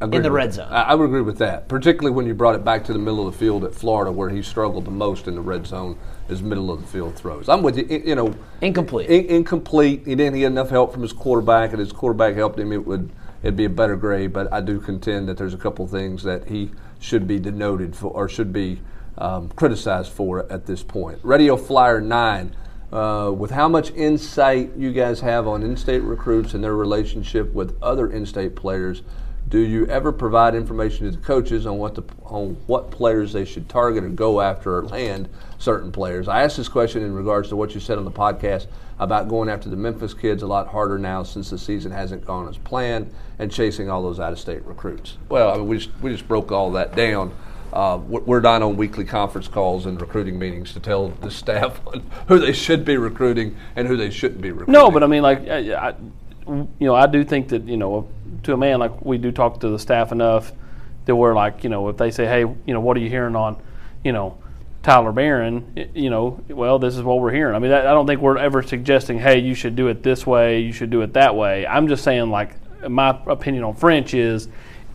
In 0.00 0.22
the 0.22 0.30
red 0.30 0.52
zone. 0.52 0.68
I, 0.70 0.82
I 0.82 0.94
would 0.94 1.04
agree 1.04 1.22
with 1.22 1.38
that, 1.38 1.68
particularly 1.68 2.14
when 2.14 2.26
you 2.26 2.34
brought 2.34 2.54
it 2.54 2.64
back 2.64 2.84
to 2.84 2.92
the 2.92 2.98
middle 2.98 3.26
of 3.26 3.32
the 3.32 3.38
field 3.38 3.64
at 3.64 3.74
Florida, 3.74 4.12
where 4.12 4.28
he 4.28 4.42
struggled 4.42 4.84
the 4.84 4.90
most 4.90 5.26
in 5.28 5.34
the 5.34 5.40
red 5.40 5.66
zone, 5.66 5.98
is 6.28 6.42
middle 6.42 6.70
of 6.70 6.80
the 6.80 6.86
field 6.86 7.14
throws. 7.16 7.48
I'm 7.48 7.62
with 7.62 7.78
you. 7.78 7.84
You 8.04 8.14
know, 8.14 8.34
Incomplete. 8.60 9.08
in- 9.08 9.26
incomplete. 9.26 10.02
He 10.06 10.14
didn't 10.14 10.38
get 10.38 10.46
enough 10.46 10.70
help 10.70 10.92
from 10.92 11.02
his 11.02 11.12
quarterback, 11.12 11.70
and 11.70 11.78
his 11.78 11.92
quarterback 11.92 12.34
helped 12.34 12.58
him. 12.58 12.72
It 12.72 12.86
would 12.86 13.10
it'd 13.42 13.56
be 13.56 13.64
a 13.64 13.70
better 13.70 13.96
grade, 13.96 14.32
but 14.32 14.52
I 14.52 14.60
do 14.60 14.80
contend 14.80 15.28
that 15.28 15.36
there's 15.36 15.54
a 15.54 15.58
couple 15.58 15.86
things 15.86 16.22
that 16.24 16.48
he 16.48 16.72
should 16.98 17.26
be 17.28 17.38
denoted 17.38 17.94
for, 17.94 18.10
or 18.10 18.28
should 18.28 18.52
be 18.52 18.80
um, 19.18 19.48
criticized 19.50 20.12
for 20.12 20.50
at 20.52 20.66
this 20.66 20.82
point. 20.82 21.18
Radio 21.22 21.56
Flyer 21.56 22.00
Nine. 22.00 22.54
Uh, 22.92 23.32
with 23.36 23.50
how 23.50 23.68
much 23.68 23.90
insight 23.90 24.70
you 24.76 24.92
guys 24.92 25.18
have 25.18 25.48
on 25.48 25.64
in-state 25.64 26.02
recruits 26.04 26.54
and 26.54 26.62
their 26.62 26.76
relationship 26.76 27.52
with 27.52 27.76
other 27.82 28.08
in-state 28.08 28.54
players, 28.54 29.02
do 29.48 29.58
you 29.58 29.86
ever 29.86 30.12
provide 30.12 30.54
information 30.54 31.06
to 31.06 31.16
the 31.16 31.24
coaches 31.24 31.66
on 31.66 31.78
what 31.78 31.94
the 31.94 32.02
on 32.24 32.56
what 32.66 32.90
players 32.90 33.32
they 33.32 33.44
should 33.44 33.68
target 33.68 34.02
or 34.02 34.08
go 34.08 34.40
after 34.40 34.78
or 34.78 34.82
land 34.82 35.28
certain 35.58 35.92
players? 35.92 36.26
I 36.26 36.42
asked 36.42 36.56
this 36.56 36.68
question 36.68 37.02
in 37.02 37.14
regards 37.14 37.48
to 37.50 37.56
what 37.56 37.74
you 37.74 37.80
said 37.80 37.98
on 37.98 38.04
the 38.04 38.10
podcast 38.10 38.66
about 38.98 39.28
going 39.28 39.48
after 39.48 39.68
the 39.68 39.76
Memphis 39.76 40.14
kids 40.14 40.42
a 40.42 40.46
lot 40.46 40.68
harder 40.68 40.98
now 40.98 41.22
since 41.22 41.50
the 41.50 41.58
season 41.58 41.92
hasn't 41.92 42.24
gone 42.24 42.48
as 42.48 42.58
planned 42.58 43.12
and 43.38 43.52
chasing 43.52 43.90
all 43.90 44.02
those 44.02 44.18
out-of-state 44.18 44.64
recruits. 44.64 45.18
Well, 45.28 45.50
I 45.50 45.56
mean, 45.58 45.68
we 45.68 45.78
just 45.78 45.90
we 46.00 46.10
just 46.10 46.26
broke 46.26 46.50
all 46.50 46.72
that 46.72 46.96
down. 46.96 47.32
Uh, 47.72 48.00
we're 48.08 48.20
we're 48.22 48.40
not 48.40 48.62
on 48.62 48.76
weekly 48.76 49.04
conference 49.04 49.46
calls 49.46 49.86
and 49.86 50.00
recruiting 50.00 50.38
meetings 50.38 50.72
to 50.72 50.80
tell 50.80 51.08
the 51.08 51.30
staff 51.42 51.80
who 52.26 52.40
they 52.40 52.52
should 52.52 52.84
be 52.84 52.96
recruiting 52.96 53.56
and 53.76 53.86
who 53.86 53.96
they 53.96 54.10
shouldn't 54.10 54.40
be 54.40 54.50
recruiting. 54.50 54.72
No, 54.72 54.90
but 54.90 55.04
I 55.04 55.06
mean, 55.06 55.22
like, 55.22 55.46
I, 55.46 55.88
I, 55.88 55.94
you 56.46 56.68
know, 56.80 56.94
I 56.94 57.06
do 57.06 57.24
think 57.24 57.48
that 57.48 57.64
you 57.64 57.76
know, 57.76 58.08
to 58.44 58.52
a 58.52 58.56
man, 58.56 58.78
like 58.78 59.04
we 59.04 59.18
do 59.18 59.32
talk 59.32 59.60
to 59.60 59.68
the 59.68 59.78
staff 59.78 60.12
enough 60.12 60.52
that 61.06 61.14
we're 61.14 61.34
like 61.34 61.62
you 61.64 61.70
know 61.70 61.88
if 61.88 61.96
they 61.96 62.10
say, 62.10 62.26
hey, 62.26 62.40
you 62.40 62.74
know, 62.74 62.80
what 62.80 62.96
are 62.96 63.00
you 63.00 63.08
hearing 63.08 63.36
on, 63.36 63.56
you 64.04 64.12
know, 64.12 64.38
Tyler 64.86 65.10
Barron, 65.10 65.90
you 65.96 66.10
know, 66.10 66.40
well, 66.48 66.78
this 66.78 66.96
is 66.96 67.02
what 67.02 67.18
we're 67.18 67.32
hearing. 67.32 67.56
I 67.56 67.58
mean, 67.58 67.72
I 67.72 67.82
don't 67.82 68.06
think 68.06 68.20
we're 68.20 68.38
ever 68.38 68.62
suggesting, 68.62 69.18
hey, 69.18 69.40
you 69.40 69.52
should 69.52 69.74
do 69.74 69.88
it 69.88 70.04
this 70.04 70.24
way, 70.24 70.60
you 70.60 70.72
should 70.72 70.90
do 70.90 71.02
it 71.02 71.14
that 71.14 71.34
way. 71.34 71.66
I'm 71.66 71.88
just 71.88 72.04
saying, 72.04 72.30
like, 72.30 72.54
my 72.88 73.20
opinion 73.26 73.64
on 73.64 73.74
French 73.74 74.14
is, 74.14 74.48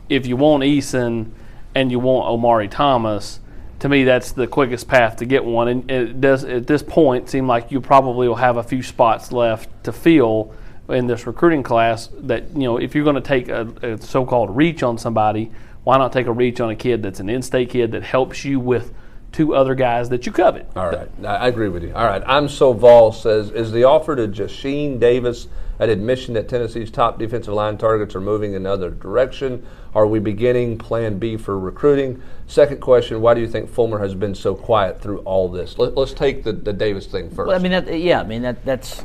if 0.08 0.28
you 0.28 0.38
want 0.38 0.64
Eason 0.64 1.32
and 1.76 1.92
you 1.92 2.00
want 2.00 2.26
Omari 2.30 2.70
Thomas, 2.70 3.42
to 3.80 3.90
me, 3.90 4.06
that's 4.06 4.32
the 4.32 4.48
quickest 4.48 4.88
path 4.88 5.18
to 5.18 5.26
get 5.26 5.44
one. 5.44 5.68
And 5.68 5.92
it 5.92 6.22
does 6.22 6.46
at 6.46 6.68
this 6.68 6.82
point 6.82 7.30
seem 7.30 7.46
like 7.46 7.70
you 7.70 7.82
probably 7.82 8.30
will 8.30 8.36
have 8.36 8.56
a 8.56 8.64
few 8.64 8.84
spots 8.84 9.34
left 9.34 9.84
to 9.84 9.92
fill 9.92 10.54
in 10.90 11.08
this 11.08 11.26
recruiting 11.28 11.64
class. 11.64 12.10
That 12.14 12.50
you 12.52 12.64
know, 12.64 12.78
if 12.78 12.96
you're 12.96 13.04
going 13.04 13.16
to 13.16 13.22
take 13.22 13.50
a, 13.50 13.68
a 13.82 13.98
so-called 14.02 14.56
reach 14.56 14.84
on 14.84 14.98
somebody, 14.98 15.52
why 15.84 15.98
not 15.98 16.14
take 16.14 16.28
a 16.28 16.32
reach 16.32 16.60
on 16.60 16.70
a 16.70 16.76
kid 16.76 17.04
that's 17.04 17.20
an 17.20 17.30
in-state 17.30 17.70
kid 17.70 17.92
that 17.92 18.04
helps 18.04 18.46
you 18.46 18.60
with 18.60 18.94
two 19.32 19.56
other 19.56 19.76
guys 19.76 20.10
that 20.10 20.26
you 20.26 20.32
covet? 20.32 20.70
All 20.76 20.88
right, 20.88 21.10
I 21.24 21.36
I 21.36 21.48
agree 21.48 21.70
with 21.70 21.84
you. 21.84 21.94
All 21.94 22.06
right, 22.06 22.24
I'm 22.26 22.50
so 22.50 22.74
Vol 22.74 23.12
says 23.12 23.52
is 23.52 23.72
the 23.72 23.84
offer 23.84 24.16
to 24.16 24.28
Jasheen 24.28 25.00
Davis 25.00 25.48
an 25.82 25.90
admission 25.90 26.36
that 26.36 26.48
Tennessee's 26.48 26.92
top 26.92 27.18
defensive 27.18 27.56
line 27.56 27.76
targets 27.76 28.14
are 28.14 28.22
moving 28.22 28.52
in 28.52 28.58
another 28.58 28.92
direction? 28.92 29.66
Are 29.96 30.06
we 30.06 30.20
beginning 30.20 30.78
Plan 30.78 31.18
B 31.18 31.38
for 31.38 31.60
recruiting? 31.60 32.22
Second 32.46 32.82
question: 32.82 33.20
Why 33.20 33.34
do 33.34 33.42
you 33.42 33.48
think 33.48 33.68
Fulmer 33.68 33.98
has 33.98 34.14
been 34.14 34.36
so 34.36 34.54
quiet 34.54 35.02
through 35.02 35.20
all 35.20 35.50
this? 35.50 35.80
Let, 35.80 35.98
us 35.98 36.14
take 36.14 36.44
the, 36.44 36.54
the 36.54 36.72
Davis 36.72 37.08
thing 37.08 37.30
first. 37.32 37.48
Well, 37.48 37.56
I 37.56 37.60
mean, 37.60 37.72
that, 37.72 38.00
yeah, 38.00 38.22
I 38.22 38.24
mean 38.24 38.44
that 38.44 38.64
that's 38.64 39.04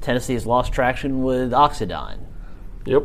Tennessee 0.00 0.34
has 0.34 0.46
lost 0.46 0.72
traction 0.72 1.22
with 1.22 1.52
Oxidine. 1.52 2.18
Yep. 2.86 3.04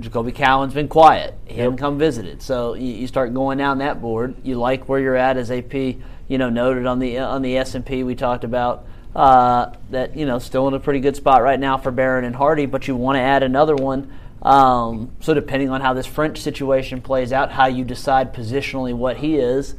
Jacoby 0.00 0.32
Cowan's 0.32 0.74
been 0.74 0.88
quiet. 0.88 1.34
He 1.46 1.56
hasn't 1.56 1.78
come 1.78 1.98
visited. 1.98 2.40
So 2.42 2.74
you, 2.74 2.92
you 2.92 3.06
start 3.06 3.34
going 3.34 3.58
down 3.58 3.78
that 3.78 4.00
board. 4.00 4.34
You 4.42 4.56
like 4.56 4.88
where 4.88 4.98
you're 4.98 5.16
at 5.16 5.36
as 5.36 5.50
AP. 5.50 5.74
You 5.74 6.38
know, 6.38 6.48
noted 6.48 6.86
on 6.86 6.98
the 6.98 7.18
on 7.18 7.42
the 7.42 7.58
S 7.58 7.74
and 7.74 7.84
P 7.84 8.02
we 8.02 8.14
talked 8.14 8.44
about 8.44 8.86
uh, 9.14 9.72
that 9.90 10.16
you 10.16 10.24
know 10.24 10.38
still 10.38 10.66
in 10.68 10.74
a 10.74 10.80
pretty 10.80 11.00
good 11.00 11.16
spot 11.16 11.42
right 11.42 11.60
now 11.60 11.76
for 11.76 11.90
Barron 11.90 12.24
and 12.24 12.34
Hardy, 12.34 12.66
but 12.66 12.88
you 12.88 12.96
want 12.96 13.16
to 13.16 13.20
add 13.20 13.42
another 13.42 13.74
one. 13.74 14.12
Um, 14.40 15.12
so 15.20 15.34
depending 15.34 15.70
on 15.70 15.80
how 15.80 15.92
this 15.92 16.06
French 16.06 16.38
situation 16.38 17.00
plays 17.00 17.32
out, 17.32 17.52
how 17.52 17.66
you 17.66 17.84
decide 17.84 18.34
positionally 18.34 18.94
what 18.94 19.18
he 19.18 19.36
is, 19.36 19.76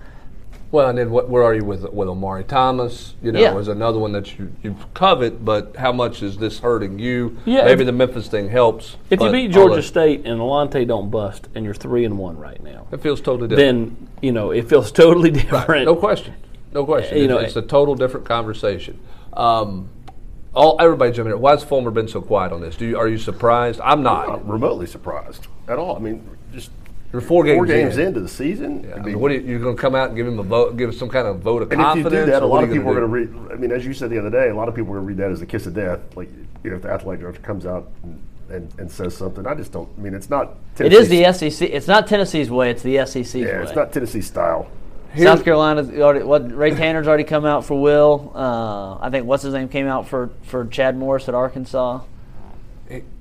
well, 0.74 0.90
and 0.90 0.98
then 0.98 1.12
what, 1.12 1.30
where 1.30 1.44
are 1.44 1.54
you 1.54 1.64
with 1.64 1.84
with 1.94 2.10
Omari 2.10 2.44
Thomas? 2.44 3.14
You 3.22 3.32
know, 3.32 3.40
Yeah. 3.40 3.56
is 3.60 3.68
another 3.68 4.00
one 4.00 4.12
that 4.14 4.40
you 4.40 4.52
you 4.64 4.76
covet, 4.96 5.46
but 5.46 5.76
how 5.78 5.92
much 5.92 6.24
is 6.24 6.38
this 6.38 6.60
hurting 6.60 6.98
you? 6.98 7.38
Yeah, 7.46 7.66
maybe 7.66 7.82
if- 7.82 7.86
the 7.86 7.92
Memphis 7.92 8.28
thing 8.28 8.50
helps. 8.50 8.98
If 9.12 9.22
you 9.22 9.32
beat 9.32 9.52
Georgia 9.52 9.76
let- 9.76 9.84
State 9.84 10.26
and 10.26 10.42
Alante 10.42 10.86
don't 10.88 11.12
bust, 11.12 11.48
and 11.54 11.64
you're 11.64 11.76
three 11.76 12.06
and 12.06 12.18
one 12.18 12.40
right 12.40 12.62
now, 12.64 12.88
it 12.92 13.02
feels 13.02 13.22
totally 13.22 13.48
different. 13.50 13.98
then 14.00 14.08
you 14.24 14.32
know 14.32 14.50
it 14.50 14.68
feels 14.68 14.92
totally 14.92 15.30
different. 15.32 15.86
No 15.86 15.96
question. 15.96 16.34
No 16.74 16.84
question. 16.86 17.18
You 17.20 17.26
It's- 17.26 17.38
know, 17.40 17.46
it's 17.46 17.56
a 17.56 17.62
total 17.62 17.94
different 17.94 18.26
conversation. 18.26 18.98
Um, 19.34 19.90
all 20.56 20.76
everybody 20.80 21.12
jumping 21.12 21.34
in. 21.36 21.40
Why 21.40 21.52
has 21.52 21.64
Fulmer 21.64 21.92
been 21.92 22.08
so 22.08 22.20
quiet 22.20 22.52
on 22.52 22.62
this? 22.62 22.76
Do 22.76 22.86
you, 22.88 22.98
are 22.98 23.08
you 23.08 23.20
surprised? 23.20 23.80
I'm 23.84 24.02
Not 24.02 24.28
not. 24.28 24.50
remotely 24.50 24.88
surprised 24.88 25.46
at 25.68 25.78
all. 25.78 25.96
I 25.96 26.00
mean, 26.00 26.28
just 26.52 26.72
You're 27.14 27.22
four 27.22 27.44
games, 27.44 27.58
four 27.58 27.66
games 27.68 27.98
in. 28.00 28.08
into 28.08 28.22
the 28.22 28.28
season. 28.28 28.90
I 28.90 28.94
I 28.94 28.96
mean, 28.96 29.06
mean, 29.06 29.20
what 29.20 29.32
are 29.32 29.36
you, 29.36 29.42
you're 29.42 29.60
going 29.60 29.76
to 29.76 29.82
come 29.82 29.94
out 29.94 30.08
and 30.10 30.18
give 30.18 30.28
him 30.28 30.40
a 30.40 30.44
vote? 30.44 30.76
Give 30.78 30.94
some 30.96 31.10
kind 31.10 31.28
of 31.28 31.40
vote 31.42 31.62
of 31.62 31.72
and 31.72 31.80
if 31.80 31.96
you 31.98 32.04
do 32.04 32.26
that, 32.26 32.42
a 32.42 32.46
lot 32.46 32.64
of 32.64 32.72
people 32.72 32.90
are 32.90 32.96
gonna 32.96 33.06
read. 33.06 33.30
I 33.52 33.56
mean, 33.56 33.72
as 33.72 33.86
you 33.86 33.94
said 33.94 34.10
the 34.10 34.18
other 34.18 34.32
day, 34.32 34.50
a 34.50 34.56
lot 34.56 34.68
of 34.68 34.74
people 34.74 34.92
are 34.94 34.96
going 35.00 35.06
to 35.06 35.08
read 35.14 35.18
that 35.18 35.32
as 35.32 35.42
a 35.42 35.46
kiss 35.46 35.68
of 35.68 35.76
death. 35.76 36.00
Like, 36.16 36.30
you 36.64 36.72
know, 36.72 36.78
if 36.78 36.82
the 36.82 36.90
athletic 36.90 37.22
director 37.22 37.42
comes 37.42 37.68
out 37.68 37.88
and, 38.02 38.20
and, 38.50 38.74
and 38.80 38.92
says 38.92 39.16
something, 39.16 39.46
I 39.46 39.54
just 39.54 39.72
don't. 39.72 39.88
I 39.96 40.02
mean, 40.02 40.16
it's 40.16 40.30
not. 40.32 40.56
it 40.80 40.92
is 40.92 41.08
the 41.08 41.32
SEC. 41.32 41.70
It's 41.70 41.88
not 41.88 42.08
Tennessee's 42.08 42.50
way. 42.50 42.72
It's 42.72 42.82
the 42.82 43.06
SEC's 43.06 43.36
Yeah, 43.36 43.58
way. 43.58 43.64
it's 43.64 43.76
not 43.76 43.94
Tennessee 43.94 44.22
style. 44.22 44.68
South 45.16 45.44
Carolina's 45.44 45.92
already. 45.92 46.24
What 46.26 46.52
Ray 46.52 46.72
Tanner's 46.72 47.08
already 47.08 47.24
come 47.26 47.46
out 47.46 47.64
for 47.64 47.80
Will. 47.80 48.32
Uh, 48.34 48.98
I 49.00 49.12
think 49.12 49.28
what's 49.28 49.44
his 49.44 49.54
name 49.54 49.70
came 49.70 49.86
out 49.86 50.08
for 50.08 50.32
for 50.42 50.66
Chad 50.66 50.98
Morris 50.98 51.30
at 51.30 51.36
Arkansas. 51.36 52.02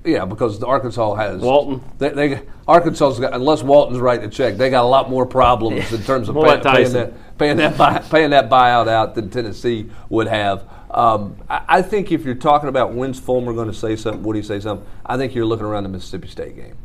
Yeah, 0.03 0.25
because 0.25 0.59
the 0.59 0.67
Arkansas 0.67 1.15
has 1.15 1.41
Walton. 1.41 1.81
They, 1.97 2.09
they 2.09 2.41
Arkansas's 2.67 3.19
got 3.19 3.33
unless 3.33 3.63
Walton's 3.63 3.99
writing 3.99 4.25
a 4.25 4.29
check, 4.29 4.55
they 4.55 4.69
got 4.69 4.83
a 4.83 4.87
lot 4.87 5.09
more 5.09 5.25
problems 5.25 5.91
in 5.91 6.03
terms 6.03 6.29
of 6.29 6.35
pay, 6.35 6.59
paying 6.61 6.93
that 6.93 7.37
paying 7.37 7.57
that 7.57 7.77
buy, 7.77 7.99
paying 7.99 8.31
that 8.31 8.49
buyout 8.49 8.87
out 8.87 9.15
than 9.15 9.29
Tennessee 9.29 9.89
would 10.09 10.27
have. 10.27 10.67
Um, 10.91 11.37
I, 11.49 11.65
I 11.67 11.81
think 11.81 12.11
if 12.11 12.23
you're 12.23 12.35
talking 12.35 12.69
about 12.69 12.93
when's 12.93 13.19
Fulmer 13.19 13.53
going 13.53 13.67
to 13.67 13.73
say 13.73 13.95
something, 13.95 14.23
would 14.23 14.35
he 14.35 14.43
say 14.43 14.59
something? 14.59 14.87
I 15.05 15.17
think 15.17 15.33
you're 15.33 15.45
looking 15.45 15.65
around 15.65 15.83
the 15.83 15.89
Mississippi 15.89 16.27
State 16.27 16.55
game. 16.55 16.77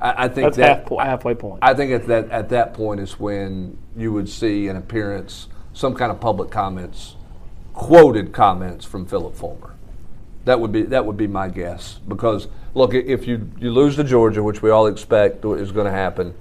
I, 0.00 0.24
I 0.24 0.28
think 0.28 0.46
That's 0.46 0.56
that 0.56 0.88
half, 0.88 0.98
halfway 0.98 1.34
point. 1.34 1.60
I 1.62 1.74
think 1.74 1.92
at 1.92 2.06
that 2.08 2.30
at 2.30 2.48
that 2.50 2.74
point 2.74 3.00
is 3.00 3.18
when 3.20 3.78
you 3.96 4.12
would 4.12 4.28
see 4.28 4.68
an 4.68 4.76
appearance, 4.76 5.48
some 5.72 5.94
kind 5.94 6.10
of 6.10 6.20
public 6.20 6.50
comments, 6.50 7.16
quoted 7.74 8.32
comments 8.32 8.84
from 8.84 9.06
Phillip 9.06 9.34
Fulmer. 9.34 9.69
That 10.44 10.60
would 10.60 10.72
be 10.72 10.82
that 10.82 11.04
would 11.04 11.16
be 11.16 11.26
my 11.26 11.48
guess 11.48 11.98
because 12.08 12.48
look, 12.74 12.94
if 12.94 13.26
you 13.26 13.50
you 13.58 13.70
lose 13.70 13.96
to 13.96 14.04
Georgia, 14.04 14.42
which 14.42 14.62
we 14.62 14.70
all 14.70 14.86
expect 14.86 15.44
is 15.44 15.70
going 15.70 15.86
to 15.86 15.92
happen, 15.92 16.34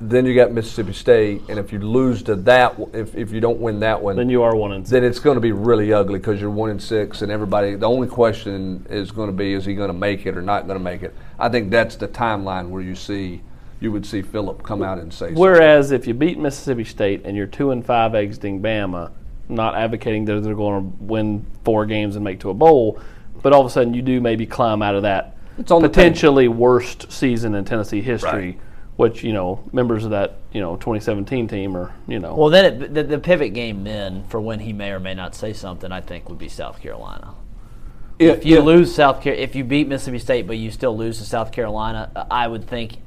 then 0.00 0.26
you 0.26 0.34
got 0.34 0.52
Mississippi 0.52 0.92
State, 0.92 1.42
and 1.48 1.58
if 1.58 1.72
you 1.72 1.78
lose 1.78 2.22
to 2.24 2.34
that, 2.34 2.76
if 2.92 3.14
if 3.14 3.30
you 3.30 3.40
don't 3.40 3.60
win 3.60 3.80
that 3.80 4.02
one, 4.02 4.16
then 4.16 4.28
you 4.28 4.42
are 4.42 4.56
one 4.56 4.72
and 4.72 4.84
six. 4.84 4.90
then 4.90 5.04
it's 5.04 5.18
going 5.18 5.36
to 5.36 5.40
be 5.40 5.52
really 5.52 5.92
ugly 5.92 6.18
because 6.18 6.40
you're 6.40 6.50
one 6.50 6.70
and 6.70 6.82
six, 6.82 7.22
and 7.22 7.30
everybody. 7.30 7.74
The 7.76 7.88
only 7.88 8.08
question 8.08 8.84
is 8.90 9.10
going 9.10 9.28
to 9.28 9.36
be: 9.36 9.52
Is 9.52 9.64
he 9.64 9.74
going 9.74 9.88
to 9.88 9.94
make 9.94 10.26
it 10.26 10.36
or 10.36 10.42
not 10.42 10.66
going 10.66 10.78
to 10.78 10.84
make 10.84 11.02
it? 11.02 11.14
I 11.38 11.48
think 11.48 11.70
that's 11.70 11.96
the 11.96 12.08
timeline 12.08 12.68
where 12.68 12.82
you 12.82 12.94
see 12.94 13.42
you 13.80 13.92
would 13.92 14.06
see 14.06 14.22
Phillip 14.22 14.62
come 14.62 14.82
out 14.82 14.98
and 14.98 15.12
say. 15.12 15.26
something. 15.26 15.38
Whereas 15.38 15.90
if 15.90 16.06
you 16.06 16.14
beat 16.14 16.38
Mississippi 16.38 16.84
State 16.84 17.22
and 17.24 17.36
you're 17.36 17.46
two 17.46 17.70
and 17.70 17.84
five 17.84 18.14
exiting 18.14 18.60
Bama, 18.60 19.12
not 19.48 19.74
advocating 19.74 20.24
that 20.26 20.42
they're 20.42 20.54
going 20.54 20.82
to 20.82 21.04
win 21.04 21.44
four 21.64 21.86
games 21.86 22.16
and 22.16 22.24
make 22.24 22.40
to 22.40 22.50
a 22.50 22.54
bowl, 22.54 22.98
but 23.42 23.52
all 23.52 23.60
of 23.60 23.66
a 23.66 23.70
sudden 23.70 23.94
you 23.94 24.02
do 24.02 24.20
maybe 24.20 24.46
climb 24.46 24.82
out 24.82 24.94
of 24.94 25.02
that 25.02 25.36
It's 25.58 25.70
on 25.70 25.82
the 25.82 25.88
potentially 25.88 26.48
worst 26.48 27.12
season 27.12 27.54
in 27.54 27.64
Tennessee 27.64 28.00
history, 28.00 28.30
Right. 28.46 28.58
which 28.96 29.22
you 29.22 29.32
know 29.32 29.62
members 29.72 30.04
of 30.04 30.10
that 30.12 30.38
you 30.52 30.60
know 30.60 30.76
2017 30.76 31.46
team 31.48 31.76
are 31.76 31.94
you 32.08 32.18
know 32.18 32.34
Well, 32.34 32.48
then 32.48 32.82
it, 32.82 32.94
the, 32.94 33.02
the 33.02 33.18
pivot 33.18 33.52
game 33.54 33.84
then 33.84 34.24
for 34.28 34.40
when 34.40 34.60
he 34.60 34.72
may 34.72 34.90
or 34.92 35.00
may 35.00 35.14
not 35.14 35.34
say 35.34 35.52
something, 35.52 35.92
I 35.92 36.00
think 36.00 36.28
would 36.28 36.38
be 36.38 36.48
South 36.48 36.80
Carolina. 36.80 37.34
If 38.18 38.46
you 38.46 38.60
lose 38.60 38.94
South 38.94 39.20
Carolina, 39.20 39.42
if 39.44 39.54
you 39.56 39.64
beat 39.64 39.88
Mississippi 39.88 40.20
State 40.20 40.46
but 40.46 40.56
you 40.56 40.70
still 40.70 40.96
lose 40.96 41.18
to 41.18 41.24
South 41.24 41.50
Carolina, 41.52 42.26
I 42.30 42.46
would 42.48 42.66
think 42.66 42.98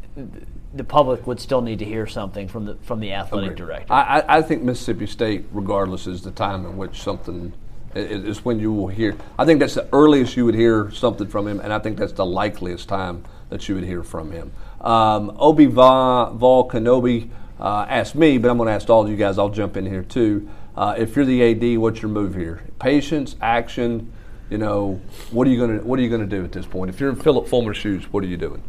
the 0.77 0.83
public 0.83 1.27
would 1.27 1.39
still 1.39 1.61
need 1.61 1.79
to 1.79 1.85
hear 1.85 2.07
something 2.07 2.47
from 2.47 2.65
the 2.65 2.75
from 2.83 2.99
the 2.99 3.13
athletic 3.13 3.55
director. 3.55 3.91
I, 3.91 4.19
I, 4.19 4.37
I 4.37 4.41
think 4.41 4.63
Mississippi 4.63 5.07
State, 5.07 5.45
regardless, 5.51 6.07
is 6.07 6.21
the 6.21 6.31
time 6.31 6.65
in 6.65 6.77
which 6.77 7.01
something 7.01 7.53
is, 7.95 8.23
is 8.23 8.45
when 8.45 8.59
you 8.59 8.71
will 8.71 8.87
hear. 8.87 9.15
I 9.37 9.45
think 9.45 9.59
that's 9.59 9.75
the 9.75 9.87
earliest 9.91 10.37
you 10.37 10.45
would 10.45 10.55
hear 10.55 10.91
something 10.91 11.27
from 11.27 11.47
him, 11.47 11.59
and 11.59 11.73
I 11.73 11.79
think 11.79 11.97
that's 11.97 12.13
the 12.13 12.25
likeliest 12.25 12.87
time 12.87 13.23
that 13.49 13.67
you 13.67 13.75
would 13.75 13.83
hear 13.83 14.03
from 14.03 14.31
him. 14.31 14.51
Um, 14.81 15.35
Obi 15.39 15.65
Va, 15.65 16.31
Vol 16.33 16.69
Kenobi 16.69 17.29
uh, 17.59 17.85
asked 17.89 18.15
me, 18.15 18.37
but 18.37 18.51
I'm 18.51 18.57
going 18.57 18.67
to 18.67 18.73
ask 18.73 18.89
all 18.89 19.03
of 19.03 19.09
you 19.09 19.15
guys. 19.15 19.37
I'll 19.37 19.49
jump 19.49 19.77
in 19.77 19.85
here 19.85 20.03
too. 20.03 20.49
Uh, 20.75 20.95
if 20.97 21.15
you're 21.15 21.25
the 21.25 21.43
AD, 21.73 21.79
what's 21.79 22.01
your 22.01 22.11
move 22.11 22.35
here? 22.35 22.61
Patience, 22.79 23.35
action. 23.41 24.11
You 24.49 24.57
know, 24.57 25.01
what 25.31 25.47
are 25.47 25.49
you 25.49 25.57
going 25.57 25.79
to 25.79 25.85
what 25.85 25.99
are 25.99 26.01
you 26.01 26.09
going 26.09 26.21
to 26.21 26.27
do 26.27 26.43
at 26.43 26.51
this 26.51 26.65
point? 26.65 26.89
If 26.89 26.99
you're 26.99 27.09
in 27.09 27.17
Phillip 27.17 27.47
Fulmer's 27.47 27.77
shoes, 27.77 28.11
what 28.13 28.23
are 28.23 28.27
you 28.27 28.37
doing? 28.37 28.61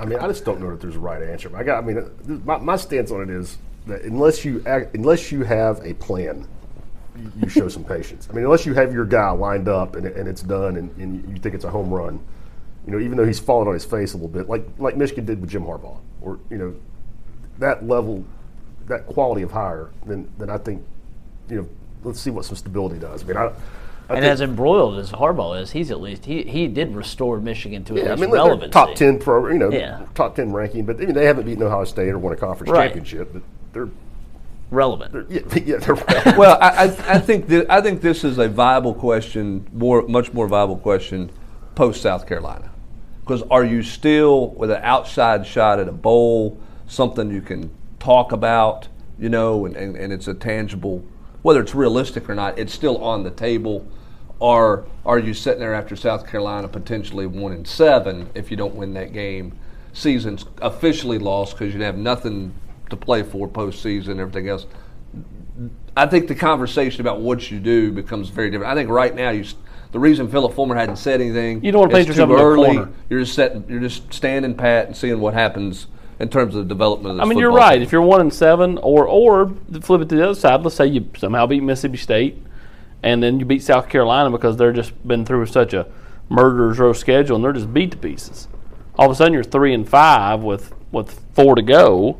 I 0.00 0.06
mean, 0.06 0.18
I 0.18 0.26
just 0.28 0.46
don't 0.46 0.60
know 0.60 0.70
that 0.70 0.80
there's 0.80 0.96
a 0.96 1.00
right 1.00 1.22
answer. 1.22 1.54
I 1.54 1.62
got. 1.62 1.84
I 1.84 1.86
mean, 1.86 2.42
my, 2.44 2.56
my 2.56 2.76
stance 2.76 3.10
on 3.10 3.20
it 3.20 3.28
is 3.28 3.58
that 3.86 4.02
unless 4.02 4.44
you 4.44 4.62
act, 4.66 4.94
unless 4.94 5.30
you 5.30 5.44
have 5.44 5.84
a 5.84 5.92
plan, 5.94 6.48
you 7.36 7.48
show 7.50 7.68
some 7.68 7.84
patience. 7.84 8.26
I 8.30 8.34
mean, 8.34 8.44
unless 8.44 8.64
you 8.64 8.72
have 8.72 8.94
your 8.94 9.04
guy 9.04 9.30
lined 9.30 9.68
up 9.68 9.96
and, 9.96 10.06
and 10.06 10.26
it's 10.26 10.42
done 10.42 10.78
and, 10.78 10.96
and 10.96 11.28
you 11.28 11.36
think 11.36 11.54
it's 11.54 11.64
a 11.64 11.70
home 11.70 11.92
run, 11.92 12.18
you 12.86 12.92
know, 12.92 12.98
even 12.98 13.18
though 13.18 13.26
he's 13.26 13.38
fallen 13.38 13.68
on 13.68 13.74
his 13.74 13.84
face 13.84 14.14
a 14.14 14.16
little 14.16 14.30
bit, 14.30 14.48
like 14.48 14.64
like 14.78 14.96
Michigan 14.96 15.26
did 15.26 15.38
with 15.38 15.50
Jim 15.50 15.64
Harbaugh, 15.64 15.98
or 16.22 16.40
you 16.48 16.56
know, 16.56 16.74
that 17.58 17.86
level, 17.86 18.24
that 18.86 19.06
quality 19.06 19.42
of 19.42 19.52
hire, 19.52 19.90
then 20.06 20.30
then 20.38 20.48
I 20.48 20.56
think, 20.56 20.82
you 21.50 21.56
know, 21.56 21.68
let's 22.04 22.20
see 22.20 22.30
what 22.30 22.46
some 22.46 22.56
stability 22.56 22.98
does. 22.98 23.22
I 23.22 23.26
mean, 23.26 23.36
I. 23.36 23.52
I 24.10 24.16
and 24.16 24.24
as 24.24 24.40
embroiled 24.40 24.98
as 24.98 25.12
Harbaugh 25.12 25.60
is, 25.60 25.70
he's 25.70 25.90
at 25.90 26.00
least 26.00 26.24
he, 26.24 26.42
he 26.42 26.66
did 26.66 26.94
restore 26.94 27.38
Michigan 27.40 27.84
to 27.84 27.96
at 27.96 28.04
Yeah, 28.04 28.12
I 28.12 28.16
mean, 28.16 28.30
they're 28.30 28.30
relevancy. 28.44 28.70
top 28.70 28.94
ten 28.96 29.18
pro, 29.18 29.48
you 29.48 29.58
know, 29.58 29.70
Yeah. 29.70 30.00
top 30.14 30.34
ten 30.36 30.52
ranking. 30.52 30.84
But 30.84 30.96
I 31.00 31.06
mean, 31.06 31.14
they 31.14 31.26
haven't 31.26 31.44
beaten 31.46 31.62
Ohio 31.62 31.84
State 31.84 32.08
or 32.08 32.18
won 32.18 32.32
a 32.32 32.36
conference 32.36 32.70
Right. 32.72 32.86
championship. 32.86 33.32
But 33.32 33.42
they're, 33.72 33.88
relevant. 34.70 35.12
they're 35.12 35.26
yeah, 35.28 35.40
yeah, 35.64 35.76
they're 35.78 35.94
right. 36.26 36.36
well, 36.36 36.58
I, 36.60 36.68
I, 36.68 36.84
I 37.14 37.18
think 37.18 37.48
that, 37.48 37.70
I 37.70 37.80
think 37.80 38.00
this 38.00 38.24
is 38.24 38.38
a 38.38 38.48
viable 38.48 38.94
question, 38.94 39.66
more 39.72 40.02
much 40.08 40.32
more 40.32 40.48
viable 40.48 40.76
question, 40.76 41.30
post 41.74 42.02
South 42.02 42.26
Carolina, 42.26 42.70
because 43.20 43.42
are 43.50 43.64
you 43.64 43.82
still 43.82 44.50
with 44.50 44.70
an 44.70 44.80
outside 44.82 45.46
shot 45.46 45.78
at 45.78 45.88
a 45.88 45.92
bowl, 45.92 46.58
something 46.86 47.30
you 47.30 47.40
can 47.42 47.70
talk 48.00 48.32
about, 48.32 48.88
you 49.18 49.28
know, 49.28 49.66
and, 49.66 49.76
and, 49.76 49.96
and 49.96 50.12
it's 50.12 50.26
a 50.26 50.34
tangible, 50.34 51.04
whether 51.42 51.60
it's 51.60 51.74
realistic 51.74 52.28
or 52.28 52.34
not, 52.34 52.58
it's 52.58 52.72
still 52.72 52.96
on 53.04 53.22
the 53.22 53.30
table. 53.30 53.86
Or 54.40 54.86
are 55.06 55.18
you 55.18 55.34
sitting 55.34 55.60
there 55.60 55.74
after 55.74 55.94
South 55.94 56.26
Carolina 56.26 56.66
potentially 56.66 57.26
one 57.26 57.52
and 57.52 57.66
seven 57.68 58.30
if 58.34 58.50
you 58.50 58.56
don't 58.56 58.74
win 58.74 58.94
that 58.94 59.12
game? 59.12 59.52
season's 59.92 60.44
officially 60.62 61.18
lost 61.18 61.58
because 61.58 61.72
you'd 61.72 61.82
have 61.82 61.96
nothing 61.96 62.54
to 62.90 62.96
play 62.96 63.22
for 63.22 63.48
postseason 63.48 64.12
and 64.12 64.20
everything 64.20 64.48
else. 64.48 64.66
I 65.96 66.06
think 66.06 66.28
the 66.28 66.34
conversation 66.34 67.00
about 67.00 67.20
what 67.20 67.50
you 67.50 67.58
do 67.58 67.92
becomes 67.92 68.28
very 68.28 68.50
different. 68.50 68.72
I 68.72 68.74
think 68.74 68.90
right 68.90 69.14
now 69.14 69.30
you. 69.30 69.44
The 69.92 69.98
reason 69.98 70.30
Phillip 70.30 70.54
Fulmer 70.54 70.76
hadn't 70.76 70.96
said 70.96 71.20
anything. 71.20 71.64
You 71.64 71.72
don't 71.72 71.80
wanna 71.80 71.92
paint 71.92 72.06
yourself 72.06 72.30
too 72.30 72.36
early. 72.36 72.76
corner. 72.76 72.92
You're 73.08 73.20
just 73.20 73.34
setting, 73.34 73.64
You're 73.68 73.80
just 73.80 74.12
standing 74.12 74.54
pat 74.54 74.86
and 74.86 74.96
seeing 74.96 75.18
what 75.18 75.34
happens 75.34 75.88
in 76.20 76.28
terms 76.28 76.54
of 76.54 76.68
the 76.68 76.72
development 76.72 77.16
of 77.16 77.20
I 77.20 77.28
mean, 77.28 77.38
you're 77.38 77.50
right. 77.50 77.74
team. 77.74 77.82
If 77.82 77.90
you're 77.90 78.02
one 78.02 78.20
and 78.20 78.32
seven, 78.32 78.78
or 78.78 79.04
or 79.08 79.52
flip 79.80 80.02
it 80.02 80.08
to 80.10 80.14
the 80.14 80.24
other 80.24 80.34
side. 80.36 80.62
Let's 80.62 80.76
say 80.76 80.86
you 80.86 81.10
somehow 81.18 81.46
beat 81.46 81.62
Mississippi 81.64 81.96
State, 81.96 82.40
and 83.02 83.22
then 83.22 83.38
you 83.38 83.46
beat 83.46 83.62
South 83.62 83.88
Carolina 83.88 84.30
because 84.30 84.56
they're 84.56 84.72
just 84.72 85.06
been 85.06 85.24
through 85.24 85.46
such 85.46 85.72
a 85.74 85.86
murderer's 86.28 86.78
row 86.78 86.92
schedule, 86.92 87.36
and 87.36 87.44
they're 87.44 87.52
just 87.52 87.72
beat 87.72 87.92
to 87.92 87.96
pieces. 87.96 88.48
All 88.98 89.06
of 89.06 89.12
a 89.12 89.14
sudden, 89.14 89.32
you're 89.32 89.44
three 89.44 89.74
and 89.74 89.88
five 89.88 90.40
with 90.40 90.74
with 90.92 91.24
four 91.34 91.54
to 91.54 91.62
go, 91.62 92.18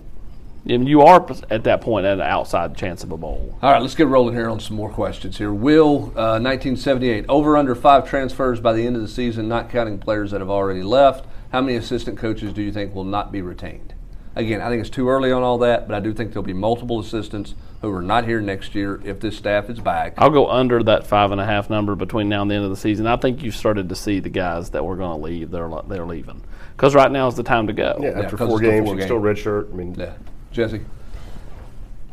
and 0.67 0.89
you 0.89 1.03
are 1.03 1.27
at 1.51 1.65
that 1.65 1.81
point 1.81 2.07
at 2.07 2.15
an 2.15 2.21
outside 2.21 2.77
chance 2.77 3.03
of 3.03 3.11
a 3.11 3.17
bowl. 3.17 3.59
All 3.63 3.73
right, 3.73 3.83
let's 3.83 3.95
get 3.95 4.07
rolling 4.07 4.35
here 4.35 4.49
on 4.49 4.61
some 4.61 4.77
more 4.77 4.91
questions 4.91 5.39
here. 5.39 5.53
Will, 5.53 6.13
uh, 6.17 6.39
1978, 6.39 7.27
over 7.29 7.57
under 7.57 7.75
five 7.75 8.09
transfers 8.09 8.61
by 8.61 8.73
the 8.73 8.87
end 8.87 8.97
of 8.97 9.03
the 9.03 9.09
season, 9.09 9.49
not 9.49 9.71
counting 9.71 9.99
players 9.99 10.31
that 10.31 10.41
have 10.41 10.51
already 10.51 10.83
left. 10.83 11.27
How 11.53 11.61
many 11.61 11.77
assistant 11.77 12.17
coaches 12.17 12.53
do 12.53 12.63
you 12.63 12.71
think 12.71 12.95
will 12.95 13.05
not 13.05 13.33
be 13.33 13.43
retained? 13.43 13.95
Again, 14.37 14.61
I 14.61 14.69
think 14.69 14.81
it's 14.81 14.91
too 14.91 15.09
early 15.09 15.33
on 15.33 15.43
all 15.43 15.59
that, 15.59 15.89
but 15.89 15.97
I 15.97 16.01
do 16.01 16.15
think 16.15 16.33
there'll 16.33 16.45
be 16.45 16.53
multiple 16.53 17.01
assistants 17.01 17.55
who 17.81 17.91
are 17.93 18.03
not 18.03 18.25
here 18.25 18.41
next 18.41 18.75
year 18.75 19.01
if 19.05 19.21
this 19.21 19.37
staff 19.37 19.71
is 19.71 19.81
back. 19.81 20.15
I'll 20.19 20.31
go 20.31 20.49
under 20.51 20.83
that 20.83 21.07
five 21.07 21.31
and 21.33 21.41
a 21.41 21.47
half 21.47 21.71
number 21.71 21.95
between 21.95 22.29
now 22.29 22.43
and 22.43 22.51
the 22.51 22.55
end 22.55 22.65
of 22.65 22.71
the 22.71 22.77
season. 22.77 23.07
I 23.07 23.17
think 23.17 23.43
you've 23.43 23.57
started 23.57 23.89
to 23.89 23.95
see 23.95 24.21
the 24.21 24.29
guys 24.29 24.71
that 24.71 24.85
were 24.85 24.97
going 24.97 25.19
to 25.19 25.25
leave. 25.25 25.51
They're 25.51 25.71
they're 25.89 26.05
leaving 26.07 26.43
because 26.77 26.95
right 26.95 27.11
now 27.11 27.27
is 27.29 27.35
the 27.37 27.43
time 27.43 27.67
to 27.69 27.73
go. 27.73 27.99
Yeah, 28.01 28.11
after 28.21 28.37
'cause 28.37 28.49
four 28.49 28.61
games, 28.61 28.85
four 28.87 28.95
you 28.95 28.99
can 29.01 29.09
still 29.09 29.21
game. 29.23 29.35
redshirt. 29.35 29.73
I 29.73 29.77
mean, 29.77 29.95
Yeah. 29.99 30.13
Jesse? 30.53 30.81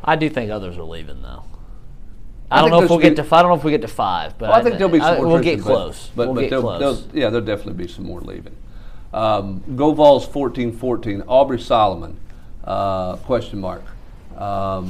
I 0.03 0.15
do 0.15 0.29
think 0.29 0.51
others 0.51 0.77
are 0.77 0.83
leaving 0.83 1.21
though. 1.21 1.43
I 2.49 2.59
I, 2.59 2.61
don't 2.61 2.69
know 2.71 2.81
if 2.83 2.89
we'll 2.89 2.99
get 2.99 3.17
be- 3.17 3.23
to. 3.23 3.35
I 3.35 3.41
don't 3.41 3.51
know 3.51 3.57
if 3.57 3.63
we 3.65 3.71
get 3.71 3.81
to 3.81 3.89
five, 3.89 4.37
but 4.37 4.49
Well, 4.49 4.57
I 4.57 4.63
think 4.63 4.77
there'll 4.77 4.91
be 4.93 4.99
some 4.99 5.15
I- 5.15 5.17
more 5.17 5.27
We'll 5.27 5.39
get 5.43 5.55
transfers, 5.59 5.65
but- 5.67 5.73
close. 5.75 6.11
But, 6.15 6.27
we'll 6.27 6.35
but 6.35 6.41
get 6.41 6.49
there'll, 6.51 6.63
close. 6.63 6.79
there'll- 6.79 7.03
yeah, 7.13 7.29
there'll 7.29 7.45
definitely 7.45 7.73
be 7.85 7.91
some 7.91 8.05
more 8.05 8.21
leaving. 8.21 8.55
Um, 9.13 9.63
Go 9.75 9.91
Vols 9.91 10.25
14-14. 10.25 11.23
Aubrey 11.27 11.59
Solomon, 11.59 12.15
uh, 12.63 13.17
question 13.17 13.59
mark. 13.59 13.83
Um, 14.37 14.89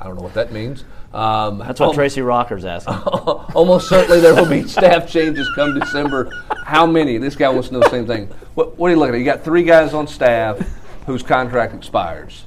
I 0.00 0.04
don't 0.04 0.16
know 0.16 0.22
what 0.22 0.34
that 0.34 0.52
means. 0.52 0.84
Um, 1.12 1.58
That's 1.58 1.80
what 1.80 1.86
al- 1.86 1.94
Tracy 1.94 2.20
Rocker's 2.20 2.64
asking. 2.64 2.94
Almost 3.54 3.88
certainly 3.88 4.20
there 4.20 4.34
will 4.34 4.48
be 4.48 4.62
staff 4.68 5.08
changes 5.10 5.48
come 5.54 5.78
December. 5.78 6.30
How 6.64 6.84
many? 6.86 7.16
This 7.18 7.36
guy 7.36 7.48
wants 7.48 7.68
to 7.68 7.74
know 7.74 7.80
the 7.80 7.90
same 7.90 8.06
thing. 8.06 8.26
What, 8.54 8.76
what 8.78 8.88
are 8.88 8.90
you 8.94 8.98
looking 8.98 9.14
at? 9.14 9.18
You 9.18 9.24
got 9.24 9.42
three 9.42 9.62
guys 9.62 9.94
on 9.94 10.06
staff 10.06 10.58
whose 11.06 11.22
contract 11.22 11.74
expires. 11.74 12.44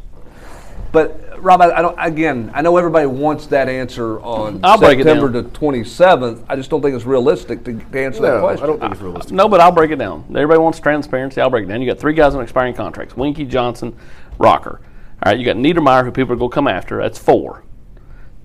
But 0.92 1.42
Rob, 1.42 1.62
I, 1.62 1.72
I 1.72 1.82
don't. 1.82 1.96
Again, 2.00 2.52
I 2.54 2.62
know 2.62 2.76
everybody 2.78 3.06
wants 3.06 3.48
that 3.48 3.70
answer 3.70 4.20
on 4.22 4.60
I'll 4.64 4.78
September 4.80 5.30
the 5.30 5.44
twenty 5.44 5.84
seventh. 5.84 6.44
I 6.50 6.56
just 6.56 6.70
don't 6.70 6.82
think 6.82 6.96
it's 6.96 7.06
realistic 7.06 7.64
to, 7.66 7.74
to 7.74 8.00
answer 8.00 8.22
that 8.24 8.40
question. 8.42 8.64
I 8.64 8.68
don't 8.68 8.80
think 8.80 8.94
it's 8.94 9.02
realistic. 9.02 9.34
No, 9.34 9.48
but 9.48 9.60
I'll 9.60 9.72
break 9.72 9.92
it 9.92 9.98
down. 9.98 10.26
Everybody 10.30 10.60
wants 10.60 10.80
transparency. 10.80 11.42
I'll 11.42 11.50
break 11.52 11.66
it 11.66 11.68
down. 11.68 11.82
You 11.82 11.88
got 11.88 12.00
three 12.00 12.14
guys 12.14 12.34
on 12.34 12.42
expiring 12.42 12.74
contracts: 12.74 13.14
Weinke, 13.14 13.48
Johnson, 13.48 13.96
Rocker. 14.40 14.82
All 15.22 15.32
right, 15.32 15.40
you 15.40 15.46
got 15.46 15.58
Niedermeyer, 15.58 16.06
who 16.06 16.12
people 16.12 16.34
are 16.34 16.38
going 16.38 16.50
to 16.50 16.56
come 16.56 16.68
after. 16.68 17.02
That's 17.02 17.20
four. 17.20 17.64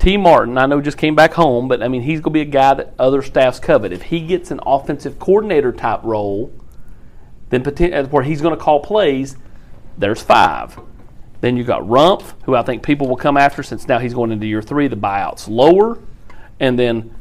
T. 0.01 0.17
Martin, 0.17 0.59
I 0.59 0.67
know 0.67 0.81
just 0.81 0.99
came 0.99 1.15
back 1.15 1.35
home, 1.35 1.69
but 1.69 1.83
I 1.83 1.89
mean 1.89 2.03
he's 2.03 2.21
going 2.21 2.33
to 2.33 2.39
be 2.39 2.41
a 2.41 2.45
guy 2.45 2.75
that 2.75 2.95
other 2.99 3.23
staffs 3.23 3.61
covet. 3.61 3.93
If 3.93 4.03
he 4.03 4.27
gets 4.27 4.51
an 4.51 4.61
offensive 4.67 5.19
coordinator 5.19 5.73
type 5.73 6.01
role, 6.03 6.53
then 7.51 7.65
uh, 7.67 8.05
where 8.07 8.25
he's 8.25 8.41
going 8.41 8.57
to 8.57 8.63
call 8.63 8.81
plays, 8.81 9.37
there's 9.97 10.21
five. 10.21 10.79
Then 11.41 11.57
you 11.57 11.63
got 11.63 11.83
Rumph, 11.83 12.35
who 12.43 12.57
I 12.57 12.63
think 12.63 12.83
people 12.83 13.07
will 13.07 13.17
come 13.17 13.37
after 13.37 13.63
since 13.63 13.87
now 13.87 13.99
he's 13.99 14.15
going 14.15 14.33
into 14.33 14.47
year 14.47 14.63
three. 14.63 14.89
The 14.89 14.97
buyout's 14.97 15.47
lower, 15.47 15.99
and 16.59 16.79
then 16.79 17.15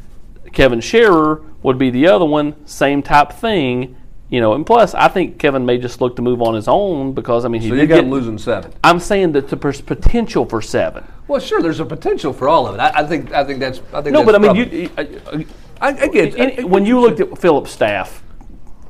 Kevin 0.52 0.80
Sherrer 0.80 1.46
would 1.62 1.78
be 1.78 1.90
the 1.90 2.08
other 2.08 2.26
one, 2.26 2.66
same 2.66 3.04
type 3.04 3.32
thing. 3.32 3.96
You 4.34 4.42
know, 4.42 4.56
and 4.56 4.66
plus, 4.66 4.96
I 4.96 5.10
think 5.10 5.38
Kevin 5.38 5.64
may 5.64 5.78
just 5.78 6.02
look 6.02 6.16
to 6.16 6.24
move 6.24 6.42
on 6.42 6.56
his 6.56 6.68
own 6.68 7.14
because 7.14 7.46
I 7.46 7.50
mean 7.50 7.62
he 7.62 7.70
so 7.70 7.76
you 7.76 7.86
got 7.86 7.98
get. 7.98 8.04
him 8.06 8.10
losing 8.10 8.40
seven. 8.40 8.74
I'm 8.84 9.00
saying 9.00 9.34
that 9.34 9.48
the 9.48 9.58
potential 9.58 10.44
for 10.44 10.60
seven. 10.60 11.06
Well, 11.28 11.40
sure, 11.40 11.62
there's 11.62 11.80
a 11.80 11.86
potential 11.86 12.34
for 12.34 12.50
all 12.50 12.66
of 12.66 12.74
it. 12.74 12.80
I, 12.80 13.02
I 13.02 13.06
think. 13.06 13.32
I 13.32 13.44
think 13.44 13.60
that's. 13.60 13.80
I 13.94 14.02
think. 14.02 14.12
No, 14.12 14.26
but 14.26 14.34
I 14.34 14.40
mean, 14.40 14.56
you, 14.56 14.90
uh, 14.98 15.02
you, 15.38 15.46
I, 15.80 15.90
I 15.90 16.08
get. 16.08 16.60
I- 16.60 16.64
when 16.64 16.84
you 16.84 17.00
looked 17.00 17.20
at 17.20 17.38
Phillips' 17.38 17.70
staff 17.70 18.24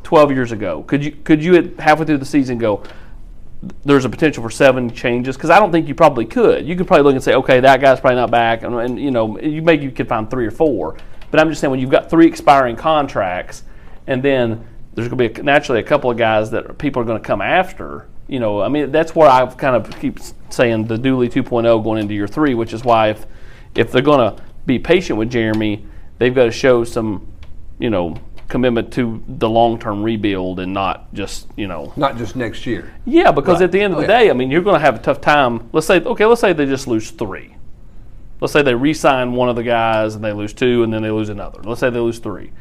12 0.04 0.32
years 0.32 0.54
ago, 0.54 0.84
could 0.84 1.04
you 1.04 1.12
could 1.12 1.44
you 1.44 1.58
at 1.58 1.78
halfway 1.78 2.06
through 2.06 2.20
the 2.20 2.26
season 2.26 2.58
go? 2.58 2.82
There's 3.84 4.06
a 4.06 4.10
potential 4.10 4.44
for 4.44 4.50
seven 4.50 4.94
changes 4.94 5.36
because 5.36 5.50
I 5.50 5.60
don't 5.60 5.74
think 5.74 5.90
you 5.90 5.96
probably 5.96 6.24
could. 6.24 6.66
You 6.66 6.78
could 6.78 6.88
probably 6.88 7.04
look 7.04 7.16
and 7.16 7.24
say, 7.24 7.34
okay, 7.34 7.60
that 7.60 7.82
guy's 7.82 8.00
probably 8.00 8.16
not 8.16 8.32
back, 8.32 8.64
and, 8.64 8.74
and 8.76 8.98
you 8.98 9.12
know, 9.12 9.38
you 9.42 9.62
maybe 9.62 9.84
you 9.84 9.92
could 9.92 10.08
find 10.08 10.30
three 10.30 10.48
or 10.48 10.52
four. 10.52 10.96
But 11.32 11.42
I'm 11.42 11.50
just 11.50 11.60
saying 11.60 11.72
when 11.72 11.82
you've 11.82 11.90
got 11.90 12.10
three 12.10 12.28
expiring 12.28 12.78
contracts, 12.78 13.64
and 14.08 14.24
then 14.24 14.66
there's 14.96 15.08
going 15.08 15.18
to 15.18 15.30
be 15.34 15.40
a, 15.40 15.44
naturally 15.44 15.80
a 15.80 15.84
couple 15.84 16.10
of 16.12 16.18
guys 16.18 16.52
that 16.52 16.78
people 16.78 17.02
are 17.02 17.06
going 17.06 17.22
to 17.22 17.26
come 17.28 17.42
after. 17.42 18.08
You 18.28 18.40
know, 18.40 18.62
I 18.62 18.70
mean, 18.70 18.92
that's 18.92 19.16
where 19.16 19.30
I 19.30 19.46
kind 19.48 19.76
of 19.76 20.00
keep 20.00 20.20
saying 20.50 20.86
the 20.86 20.98
Dooley 20.98 21.30
2.0 21.30 21.84
going 21.84 22.02
into 22.02 22.14
year 22.14 22.28
three, 22.28 22.54
which 22.54 22.74
is 22.74 22.84
why 22.84 23.10
if 23.10 23.26
if 23.76 23.92
they're 23.92 24.02
going 24.04 24.36
to 24.36 24.42
be 24.66 24.78
patient 24.80 25.18
with 25.18 25.30
Jeremy, 25.32 25.86
they've 26.20 26.34
got 26.34 26.46
to 26.46 26.52
show 26.52 26.84
some, 26.84 27.28
you 27.80 27.90
know, 27.90 28.16
commitment 28.48 28.94
to 28.94 29.24
the 29.28 29.50
long-term 29.50 30.04
rebuild 30.04 30.60
and 30.60 30.72
not 30.74 31.12
just, 31.14 31.48
you 31.56 31.66
know, 31.68 31.92
not 31.96 32.18
just 32.18 32.36
next 32.36 32.68
year. 32.68 32.94
yeah, 33.06 33.32
because 33.32 33.56
Right. 33.56 33.64
at 33.66 33.72
the 33.72 33.82
end 33.82 33.94
of 33.94 33.98
Oh, 34.00 34.02
the 34.04 34.08
yeah. 34.14 34.20
day, 34.20 34.30
I 34.30 34.34
mean, 34.34 34.52
you're 34.52 34.62
going 34.62 34.76
to 34.76 34.86
have 34.86 34.96
a 34.96 35.00
tough 35.00 35.22
time. 35.22 35.68
Let's 35.74 35.88
say, 35.88 36.02
okay, 36.02 36.26
let's 36.26 36.40
say 36.40 36.54
they 36.54 36.68
just 36.68 36.88
lose 36.88 37.10
three. 37.10 37.56
Let's 38.40 38.54
say 38.54 38.62
they 38.62 38.76
re-sign 38.76 39.32
one 39.34 39.50
of 39.50 39.56
the 39.56 39.64
guys 39.64 40.14
and 40.16 40.24
they 40.24 40.34
lose 40.34 40.54
two, 40.54 40.84
and 40.84 40.94
then 40.94 41.02
they 41.02 41.10
lose 41.10 41.30
another. 41.30 41.62
Let's 41.64 41.80
say 41.80 41.90
they 41.90 42.00
lose 42.00 42.20
three. 42.20 42.52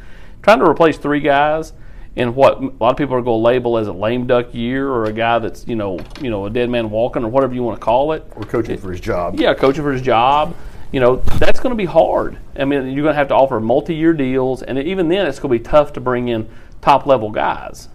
Trying 0.40 0.60
to 0.60 0.64
replace 0.68 0.96
three 0.96 1.20
guys 1.20 1.72
in 2.16 2.34
what 2.34 2.58
a 2.58 2.66
lot 2.80 2.90
of 2.90 2.96
people 2.96 3.14
are 3.14 3.22
going 3.22 3.38
to 3.38 3.44
label 3.44 3.78
as 3.78 3.86
a 3.86 3.92
lame 3.92 4.26
duck 4.26 4.52
year, 4.54 4.88
or 4.88 5.04
a 5.04 5.12
guy 5.12 5.38
that's 5.38 5.66
you 5.66 5.76
know, 5.76 5.98
you 6.20 6.30
know, 6.30 6.46
a 6.46 6.50
dead 6.50 6.68
man 6.68 6.90
walking, 6.90 7.24
or 7.24 7.28
whatever 7.28 7.54
you 7.54 7.62
want 7.62 7.78
to 7.80 7.84
call 7.84 8.12
it. 8.12 8.24
Or 8.36 8.42
coaching 8.42 8.78
for 8.78 8.90
his 8.90 9.00
job. 9.00 9.38
Yeah, 9.40 9.54
coaching 9.54 9.82
for 9.82 9.92
his 9.92 10.02
job. 10.02 10.54
You 10.92 11.00
know, 11.00 11.16
that's 11.16 11.58
going 11.58 11.70
to 11.70 11.76
be 11.76 11.86
hard. 11.86 12.36
I 12.54 12.66
mean, 12.66 12.84
you're 12.88 13.02
going 13.02 13.14
to 13.14 13.18
have 13.18 13.28
to 13.28 13.34
offer 13.34 13.58
multi-year 13.60 14.12
deals, 14.12 14.62
and 14.62 14.78
even 14.78 15.08
then, 15.08 15.26
it's 15.26 15.38
going 15.38 15.50
to 15.50 15.58
be 15.58 15.64
tough 15.64 15.94
to 15.94 16.00
bring 16.00 16.28
in 16.28 16.46
top-level 16.82 17.30
guys. 17.30 17.88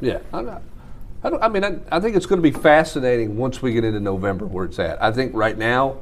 Yeah, 0.00 0.18
I'm 0.32 0.46
not, 0.46 0.62
I, 1.24 1.30
don't, 1.30 1.42
I 1.42 1.48
mean, 1.48 1.64
I, 1.64 1.78
I 1.90 1.98
think 1.98 2.14
it's 2.14 2.26
going 2.26 2.40
to 2.40 2.48
be 2.48 2.56
fascinating 2.56 3.36
once 3.36 3.60
we 3.60 3.72
get 3.72 3.82
into 3.82 3.98
November 3.98 4.46
where 4.46 4.64
it's 4.66 4.78
at. 4.78 5.02
I 5.02 5.10
think 5.10 5.34
right 5.34 5.58
now 5.58 5.98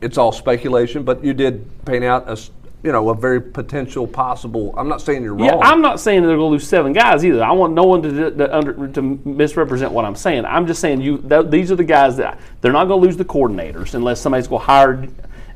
it's 0.00 0.18
all 0.18 0.30
speculation, 0.30 1.02
but 1.02 1.24
you 1.24 1.34
did 1.34 1.66
paint 1.84 2.04
out 2.04 2.28
a, 2.28 2.32
s- 2.32 2.50
you 2.82 2.92
know, 2.92 3.08
a 3.08 3.14
very 3.14 3.40
potential 3.40 4.06
possible. 4.06 4.74
I'm 4.76 4.88
not 4.88 5.00
saying 5.00 5.22
you're 5.22 5.34
wrong. 5.34 5.46
Yeah, 5.46 5.56
I'm 5.56 5.80
not 5.80 5.98
saying 5.98 6.22
they're 6.22 6.36
going 6.36 6.50
to 6.50 6.52
lose 6.52 6.68
seven 6.68 6.92
guys 6.92 7.24
either. 7.24 7.42
I 7.42 7.52
want 7.52 7.72
no 7.72 7.84
one 7.84 8.02
to, 8.02 8.30
to, 8.30 8.56
under, 8.56 8.88
to 8.88 9.02
misrepresent 9.02 9.92
what 9.92 10.04
I'm 10.04 10.14
saying. 10.14 10.44
I'm 10.44 10.66
just 10.66 10.80
saying 10.80 11.00
you. 11.00 11.18
Th- 11.18 11.46
these 11.46 11.72
are 11.72 11.76
the 11.76 11.84
guys 11.84 12.16
that 12.18 12.38
they're 12.60 12.72
not 12.72 12.84
going 12.84 13.00
to 13.00 13.06
lose 13.06 13.16
the 13.16 13.24
coordinators 13.24 13.94
unless 13.94 14.20
somebody's 14.20 14.46
going 14.46 14.60
to 14.60 14.66
hire 14.66 15.08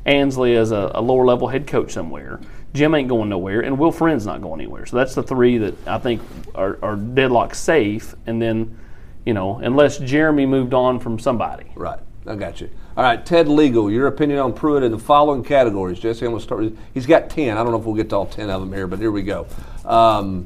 Ansley 0.05 0.55
as 0.55 0.71
a, 0.71 0.91
a 0.95 1.01
lower 1.01 1.25
level 1.25 1.47
head 1.47 1.67
coach 1.67 1.91
somewhere. 1.91 2.39
Jim 2.73 2.95
ain't 2.95 3.09
going 3.09 3.29
nowhere, 3.29 3.61
and 3.61 3.77
Will 3.77 3.91
Friend's 3.91 4.25
not 4.25 4.41
going 4.41 4.61
anywhere. 4.61 4.85
So 4.85 4.97
that's 4.97 5.13
the 5.13 5.23
three 5.23 5.57
that 5.57 5.87
I 5.87 5.99
think 5.99 6.21
are, 6.55 6.79
are 6.81 6.95
deadlock 6.95 7.53
safe. 7.53 8.15
And 8.25 8.41
then, 8.41 8.77
you 9.25 9.33
know, 9.33 9.57
unless 9.57 9.97
Jeremy 9.99 10.45
moved 10.45 10.73
on 10.73 10.99
from 10.99 11.19
somebody. 11.19 11.65
Right. 11.75 11.99
I 12.25 12.35
got 12.35 12.61
you. 12.61 12.69
All 12.97 13.03
right, 13.03 13.25
Ted 13.25 13.47
Legal, 13.47 13.89
your 13.89 14.07
opinion 14.07 14.39
on 14.39 14.53
Pruitt 14.53 14.83
in 14.83 14.91
the 14.91 14.99
following 14.99 15.43
categories. 15.43 15.99
Jesse, 15.99 16.25
I'm 16.25 16.31
going 16.31 16.39
to 16.39 16.43
start 16.43 16.61
with 16.61 16.77
He's 16.93 17.05
got 17.05 17.29
10. 17.29 17.57
I 17.57 17.63
don't 17.63 17.71
know 17.71 17.79
if 17.79 17.85
we'll 17.85 17.95
get 17.95 18.09
to 18.09 18.17
all 18.17 18.25
10 18.25 18.49
of 18.49 18.59
them 18.59 18.73
here, 18.73 18.85
but 18.85 18.99
here 18.99 19.11
we 19.11 19.23
go. 19.23 19.47
Um, 19.85 20.45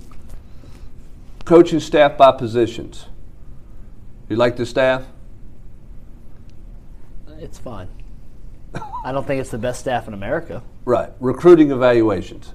coaching 1.44 1.80
staff 1.80 2.18
by 2.18 2.32
positions. 2.34 3.08
You 4.30 4.36
like 4.36 4.58
the 4.58 4.66
staff? 4.66 5.04
It's 7.40 7.58
fine. 7.58 7.88
I 9.04 9.12
don't 9.12 9.26
think 9.26 9.42
it's 9.42 9.50
the 9.52 9.58
best 9.58 9.80
staff 9.80 10.08
in 10.08 10.14
America. 10.14 10.62
Right. 10.86 11.12
Recruiting 11.20 11.72
evaluations. 11.72 12.54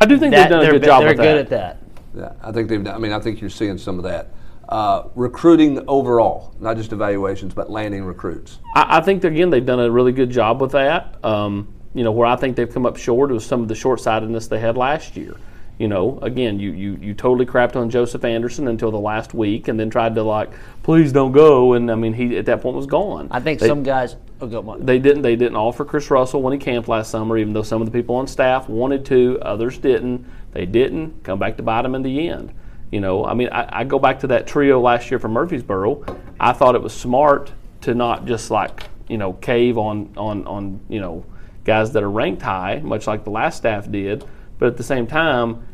I 0.00 0.06
do 0.06 0.18
think 0.18 0.32
That- 0.32 0.42
they've 0.44 0.50
done 0.50 0.60
a 0.60 0.62
they're 0.62 0.72
good 0.72 0.80
be- 0.82 0.86
job 0.86 1.02
They're 1.02 1.14
good 1.14 1.24
that. 1.24 1.38
at 1.38 1.48
that. 1.50 1.76
Yeah, 2.16 2.32
I 2.42 2.52
think 2.52 2.68
they've. 2.68 2.82
done- 2.82 2.94
I 2.94 2.98
mean, 2.98 3.12
I 3.12 3.20
think 3.20 3.40
you're 3.40 3.50
seeing 3.50 3.76
some 3.78 3.98
of 3.98 4.04
that. 4.04 4.28
Uh, 4.70 5.08
recruiting 5.16 5.82
overall, 5.88 6.54
not 6.60 6.76
just 6.76 6.92
evaluations, 6.92 7.52
but 7.52 7.68
landing 7.70 8.04
recruits. 8.04 8.60
I, 8.76 8.98
I 8.98 9.00
think 9.00 9.24
again 9.24 9.50
they've 9.50 9.66
done 9.66 9.80
a 9.80 9.90
really 9.90 10.12
good 10.12 10.30
job 10.30 10.60
with 10.60 10.70
that. 10.72 11.16
Um, 11.24 11.74
you 11.92 12.04
know 12.04 12.12
where 12.12 12.28
I 12.28 12.36
think 12.36 12.54
they've 12.54 12.72
come 12.72 12.86
up 12.86 12.96
short 12.96 13.30
was 13.30 13.44
some 13.44 13.62
of 13.62 13.68
the 13.68 13.74
short 13.74 14.00
sightedness 14.00 14.46
they 14.46 14.60
had 14.60 14.76
last 14.76 15.16
year. 15.16 15.34
You 15.78 15.88
know, 15.88 16.20
again, 16.22 16.60
you, 16.60 16.70
you 16.70 16.96
you 17.00 17.14
totally 17.14 17.46
crapped 17.46 17.74
on 17.74 17.90
Joseph 17.90 18.24
Anderson 18.24 18.68
until 18.68 18.92
the 18.92 19.00
last 19.00 19.34
week, 19.34 19.66
and 19.66 19.80
then 19.80 19.90
tried 19.90 20.14
to 20.14 20.22
like, 20.22 20.50
please 20.84 21.10
don't 21.10 21.32
go. 21.32 21.72
And 21.72 21.90
I 21.90 21.96
mean, 21.96 22.12
he 22.12 22.36
at 22.36 22.46
that 22.46 22.60
point 22.62 22.76
was 22.76 22.86
gone. 22.86 23.26
I 23.32 23.40
think 23.40 23.58
They- 23.58 23.66
some 23.66 23.82
guys. 23.82 24.14
Oh, 24.40 24.46
go 24.46 24.60
on. 24.70 24.86
they 24.86 24.98
didn't 25.00 25.22
they 25.22 25.34
didn't 25.36 25.56
offer 25.56 25.84
Chris 25.84 26.10
Russell 26.12 26.42
when 26.42 26.52
he 26.52 26.58
camped 26.60 26.88
last 26.88 27.10
summer, 27.10 27.36
even 27.36 27.54
though 27.54 27.62
some 27.64 27.82
of 27.82 27.90
the 27.90 27.98
people 27.98 28.14
on 28.14 28.26
staff 28.28 28.68
wanted 28.68 29.04
to, 29.06 29.38
others 29.42 29.78
didn't. 29.78 30.24
They 30.52 30.64
didn't 30.64 31.24
come 31.24 31.40
back 31.40 31.56
to 31.56 31.62
bite 31.64 31.84
him 31.84 31.94
in 31.96 32.02
the 32.02 32.28
end. 32.28 32.52
You 32.90 33.00
know, 33.00 33.24
I 33.24 33.34
mean, 33.34 33.48
I, 33.52 33.80
I 33.80 33.84
go 33.84 33.98
back 33.98 34.20
to 34.20 34.26
that 34.28 34.46
trio 34.46 34.80
last 34.80 35.10
year 35.10 35.18
from 35.20 35.32
Murfreesboro. 35.32 36.04
I 36.40 36.52
thought 36.52 36.74
it 36.74 36.82
was 36.82 36.92
smart 36.92 37.52
to 37.82 37.94
not 37.94 38.26
just 38.26 38.50
like 38.50 38.84
you 39.08 39.16
know 39.18 39.32
cave 39.34 39.78
on 39.78 40.12
on 40.16 40.46
on 40.46 40.80
you 40.88 41.00
know 41.00 41.24
guys 41.64 41.92
that 41.92 42.02
are 42.02 42.10
ranked 42.10 42.42
high, 42.42 42.80
much 42.82 43.06
like 43.06 43.24
the 43.24 43.30
last 43.30 43.58
staff 43.58 43.90
did. 43.90 44.24
But 44.58 44.66
at 44.68 44.76
the 44.76 44.82
same 44.82 45.06
time, 45.06 45.66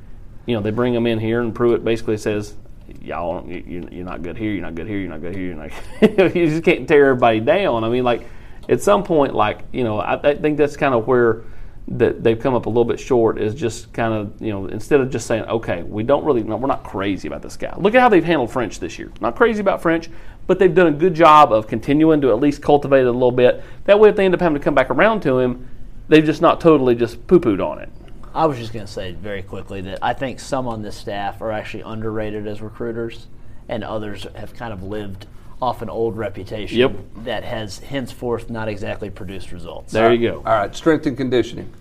you 0.47 0.55
know, 0.55 0.61
they 0.63 0.71
bring 0.71 0.93
them 0.95 1.07
in 1.07 1.19
here, 1.19 1.41
and 1.41 1.55
Pruitt 1.55 1.85
basically 1.85 2.19
says, 2.19 2.55
"Y'all, 3.01 3.47
you- 3.51 3.89
you're 3.91 4.05
not 4.05 4.23
good 4.23 4.37
here. 4.37 4.53
You're 4.53 4.63
not 4.63 4.75
good 4.75 4.87
here. 4.87 4.99
You're 4.99 5.11
not 5.11 5.23
good 5.23 5.35
here. 5.35 5.47
You're 5.47 5.55
not." 5.57 6.35
you 6.37 6.47
just 6.49 6.65
can't 6.65 6.87
tear 6.87 7.07
everybody 7.09 7.41
down. 7.41 7.83
I 7.83 7.89
mean, 7.89 8.05
like 8.05 8.29
at 8.69 8.83
some 8.83 9.03
point, 9.05 9.35
like 9.35 9.61
you 9.73 9.85
know, 9.85 9.99
I, 10.01 10.21
I 10.31 10.35
think 10.35 10.59
that's 10.59 10.77
kind 10.77 10.95
of 10.95 11.07
where 11.07 11.43
that 11.89 12.23
they've 12.23 12.39
come 12.39 12.55
up 12.55 12.67
a 12.67 12.69
little 12.69 12.85
bit 12.85 12.99
short. 12.99 13.39
Is 13.41 13.55
just 13.55 13.93
kind 13.93 14.13
of 14.13 14.41
you 14.41 14.53
know, 14.53 14.67
instead 14.67 15.01
of 15.01 15.11
just 15.11 15.27
saying, 15.27 15.45
"Okay, 15.45 15.83
we 15.83 16.03
don't 16.03 16.25
really, 16.25 16.43
no, 16.43 16.57
we're 16.57 16.67
not 16.67 16.85
crazy 16.85 17.29
about 17.29 17.43
this 17.43 17.57
guy." 17.57 17.75
Look 17.77 17.95
at 17.95 18.01
how 18.01 18.09
they've 18.09 18.25
handled 18.25 18.51
French 18.51 18.81
this 18.81 18.99
year. 18.99 19.13
Not 19.21 19.37
crazy 19.37 19.61
about 19.61 19.83
French, 19.83 20.11
but 20.47 20.59
they've 20.59 20.75
done 20.75 20.89
a 20.89 20.93
good 20.93 21.15
job 21.15 21.53
of 21.53 21.67
continuing 21.67 22.21
to 22.23 22.31
at 22.31 22.41
least 22.41 22.63
cultivate 22.63 23.01
it 23.01 23.07
a 23.07 23.13
little 23.13 23.33
bit. 23.33 23.63
That 23.85 24.01
way, 24.01 24.09
if 24.09 24.17
they 24.17 24.25
end 24.25 24.35
up 24.35 24.41
having 24.41 24.59
to 24.59 24.65
come 24.65 24.75
back 24.75 24.91
around 24.91 25.21
to 25.23 25.39
him, 25.39 25.69
they've 26.09 26.25
just 26.25 26.43
not 26.43 26.61
totally 26.61 26.95
just 26.95 27.27
poo 27.27 27.41
pooed 27.41 27.65
on 27.65 27.79
it. 27.79 27.89
I 28.35 28.47
was 28.47 28.59
just 28.59 28.73
going 28.73 28.85
to 28.85 28.93
say 28.93 29.13
very 29.13 29.43
quickly 29.43 29.81
that 29.83 29.99
I 30.03 30.13
think 30.13 30.41
some 30.41 30.69
on 30.69 30.83
this 30.83 30.97
staff 30.97 31.41
are 31.41 31.53
actually 31.53 31.85
underrated 31.85 32.47
as 32.47 32.61
recruiters, 32.61 33.29
and 33.69 33.83
others 33.83 34.27
have 34.35 34.55
kind 34.55 34.73
of 34.73 34.83
lived 34.83 35.27
off 35.61 35.83
an 35.83 35.89
old 35.89 36.17
reputation 36.17 36.79
Yep. 36.79 36.97
that 37.25 37.45
has 37.45 37.79
henceforth 37.79 38.51
not 38.51 38.69
exactly 38.69 39.11
produced 39.11 39.53
results. 39.53 39.93
There 39.93 40.13
you 40.13 40.29
go. 40.31 40.37
All 40.39 40.43
right, 40.45 40.75
strength 40.75 41.07
and 41.07 41.17
conditioning. 41.17 41.73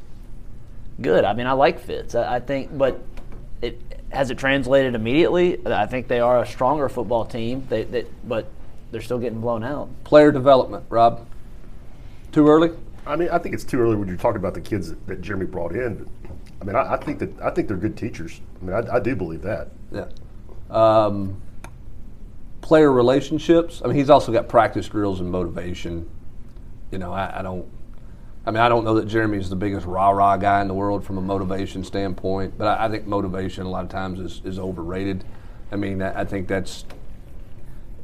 Good. 1.01 1.25
I 1.25 1.33
mean, 1.33 1.45
I 1.45 1.51
like 1.51 1.79
Fitz. 1.79 2.15
I, 2.15 2.35
I 2.35 2.39
think, 2.39 2.75
but 2.77 3.03
it 3.61 3.81
has 4.11 4.31
it 4.31 4.37
translated 4.37 4.95
immediately. 4.95 5.59
I 5.65 5.85
think 5.87 6.07
they 6.07 6.21
are 6.21 6.41
a 6.41 6.47
stronger 6.47 6.87
football 6.87 7.25
team. 7.25 7.65
They, 7.69 7.83
they 7.83 8.05
but 8.23 8.47
they're 8.91 9.01
still 9.01 9.19
getting 9.19 9.41
blown 9.41 9.63
out. 9.63 9.89
Player 10.05 10.31
development, 10.31 10.85
Rob. 10.89 11.27
Too 12.31 12.47
early? 12.47 12.69
I 13.05 13.17
mean, 13.17 13.29
I 13.29 13.37
think 13.37 13.53
it's 13.53 13.65
too 13.65 13.79
early 13.79 13.95
when 13.97 14.07
you're 14.07 14.17
talking 14.17 14.37
about 14.39 14.53
the 14.53 14.61
kids 14.61 14.89
that, 14.89 15.05
that 15.07 15.21
Jeremy 15.21 15.45
brought 15.45 15.73
in. 15.75 15.95
But, 15.95 16.07
I 16.61 16.63
mean, 16.65 16.75
I, 16.75 16.93
I 16.93 16.97
think 16.97 17.19
that 17.19 17.41
I 17.41 17.49
think 17.49 17.67
they're 17.67 17.77
good 17.77 17.97
teachers. 17.97 18.39
I 18.61 18.65
mean, 18.65 18.73
I, 18.73 18.95
I 18.95 18.99
do 18.99 19.15
believe 19.17 19.41
that. 19.41 19.69
Yeah. 19.91 20.05
Um, 20.69 21.41
player 22.65 22.91
relationships. 22.91 23.79
I 23.85 23.87
mean, 23.87 23.95
he's 23.95 24.09
also 24.09 24.31
got 24.31 24.49
practice 24.49 24.87
drills 24.87 25.19
and 25.19 25.29
motivation. 25.29 26.09
You 26.91 26.97
know, 26.97 27.13
I, 27.13 27.39
I 27.39 27.41
don't. 27.43 27.67
I 28.43 28.49
mean, 28.49 28.59
I 28.59 28.69
don't 28.69 28.83
know 28.83 28.95
that 28.95 29.05
Jeremy's 29.05 29.51
the 29.51 29.55
biggest 29.55 29.85
rah 29.85 30.09
rah 30.09 30.35
guy 30.37 30.61
in 30.61 30.67
the 30.67 30.73
world 30.73 31.05
from 31.05 31.19
a 31.19 31.21
motivation 31.21 31.83
standpoint, 31.83 32.57
but 32.57 32.65
I, 32.65 32.85
I 32.85 32.89
think 32.89 33.05
motivation 33.05 33.67
a 33.67 33.69
lot 33.69 33.83
of 33.83 33.91
times 33.91 34.19
is, 34.19 34.41
is 34.43 34.57
overrated. 34.57 35.23
I 35.71 35.75
mean, 35.75 36.01
I, 36.01 36.21
I 36.21 36.25
think 36.25 36.47
that's 36.47 36.85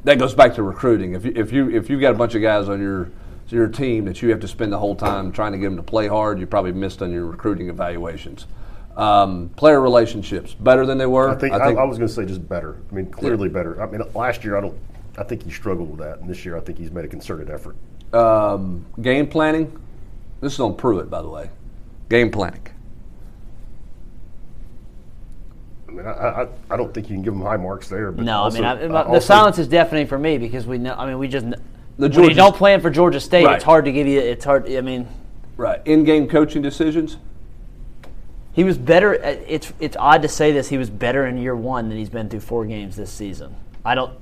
that 0.04 0.20
goes 0.20 0.32
back 0.32 0.54
to 0.54 0.62
recruiting. 0.62 1.14
If 1.14 1.24
you 1.24 1.32
if 1.34 1.52
you 1.52 1.68
if 1.68 1.90
you've 1.90 2.00
got 2.00 2.12
a 2.12 2.18
bunch 2.18 2.36
of 2.36 2.42
guys 2.42 2.68
on 2.68 2.80
your 2.80 3.10
your 3.48 3.66
team 3.66 4.04
that 4.04 4.22
you 4.22 4.30
have 4.30 4.40
to 4.40 4.48
spend 4.48 4.72
the 4.72 4.78
whole 4.78 4.94
time 4.94 5.32
trying 5.32 5.52
to 5.52 5.58
get 5.58 5.64
them 5.64 5.76
to 5.76 5.82
play 5.82 6.06
hard, 6.06 6.38
you 6.38 6.46
probably 6.46 6.72
missed 6.72 7.02
on 7.02 7.10
your 7.10 7.26
recruiting 7.26 7.68
evaluations. 7.68 8.46
Um, 8.96 9.48
player 9.56 9.80
relationships 9.80 10.52
better 10.52 10.84
than 10.84 10.98
they 10.98 11.06
were. 11.06 11.30
I 11.30 11.34
think 11.36 11.54
I, 11.54 11.72
I 11.72 11.84
was 11.84 11.96
going 11.96 12.08
to 12.08 12.14
say 12.14 12.26
just 12.26 12.46
better. 12.46 12.76
I 12.90 12.94
mean, 12.94 13.06
clearly 13.10 13.48
better. 13.48 13.80
I 13.82 13.86
mean, 13.86 14.02
last 14.14 14.44
year 14.44 14.56
I 14.56 14.60
don't. 14.60 14.76
I 15.16 15.22
think 15.24 15.42
he 15.44 15.50
struggled 15.50 15.90
with 15.90 16.00
that, 16.00 16.18
and 16.20 16.28
this 16.28 16.44
year 16.44 16.56
I 16.56 16.60
think 16.60 16.76
he's 16.78 16.90
made 16.90 17.04
a 17.04 17.08
concerted 17.08 17.48
effort. 17.50 17.74
um, 18.14 18.84
game 19.00 19.26
planning. 19.28 19.78
This 20.42 20.54
is 20.54 20.60
on 20.60 20.76
Pruitt, 20.76 21.08
by 21.08 21.22
the 21.22 21.28
way. 21.28 21.48
Game 22.10 22.30
planning. 22.30 22.66
I 25.88 25.92
mean, 25.92 26.06
I, 26.06 26.10
I, 26.10 26.48
I 26.70 26.76
don't 26.76 26.92
think 26.92 27.08
you 27.08 27.16
can 27.16 27.22
give 27.22 27.34
him 27.34 27.42
high 27.42 27.56
marks 27.56 27.88
there. 27.88 28.12
But 28.12 28.24
No, 28.24 28.38
also, 28.42 28.58
I 28.58 28.60
mean, 28.60 28.64
I, 28.64 28.84
uh, 28.84 28.88
the 29.04 29.08
also- 29.08 29.26
silence 29.26 29.58
is 29.58 29.68
deafening 29.68 30.06
for 30.06 30.18
me 30.18 30.38
because 30.38 30.66
we 30.66 30.78
know. 30.78 30.94
I 30.94 31.06
mean, 31.06 31.18
we 31.18 31.28
just 31.28 31.46
The 31.98 32.08
when 32.08 32.28
you 32.28 32.34
don't 32.34 32.56
plan 32.56 32.80
for 32.80 32.90
Georgia 32.90 33.20
State, 33.20 33.44
Right. 33.44 33.56
it's 33.56 33.64
hard 33.64 33.84
to 33.86 33.92
give 33.92 34.06
you. 34.06 34.18
It's 34.20 34.44
hard. 34.44 34.70
I 34.70 34.80
mean, 34.80 35.06
Right. 35.56 35.80
In-game 35.84 36.28
coaching 36.28 36.62
decisions. 36.62 37.18
He 38.52 38.64
was 38.64 38.76
better. 38.78 39.14
It's 39.14 39.72
it's 39.80 39.96
odd 39.96 40.22
to 40.22 40.28
say 40.28 40.52
this. 40.52 40.68
He 40.68 40.78
was 40.78 40.90
better 40.90 41.26
in 41.26 41.38
year 41.38 41.56
one 41.56 41.88
than 41.88 41.98
he's 41.98 42.10
been 42.10 42.28
through 42.28 42.40
four 42.40 42.66
games 42.66 42.96
this 42.96 43.10
season. 43.10 43.54
I 43.84 43.94
don't 43.94 44.18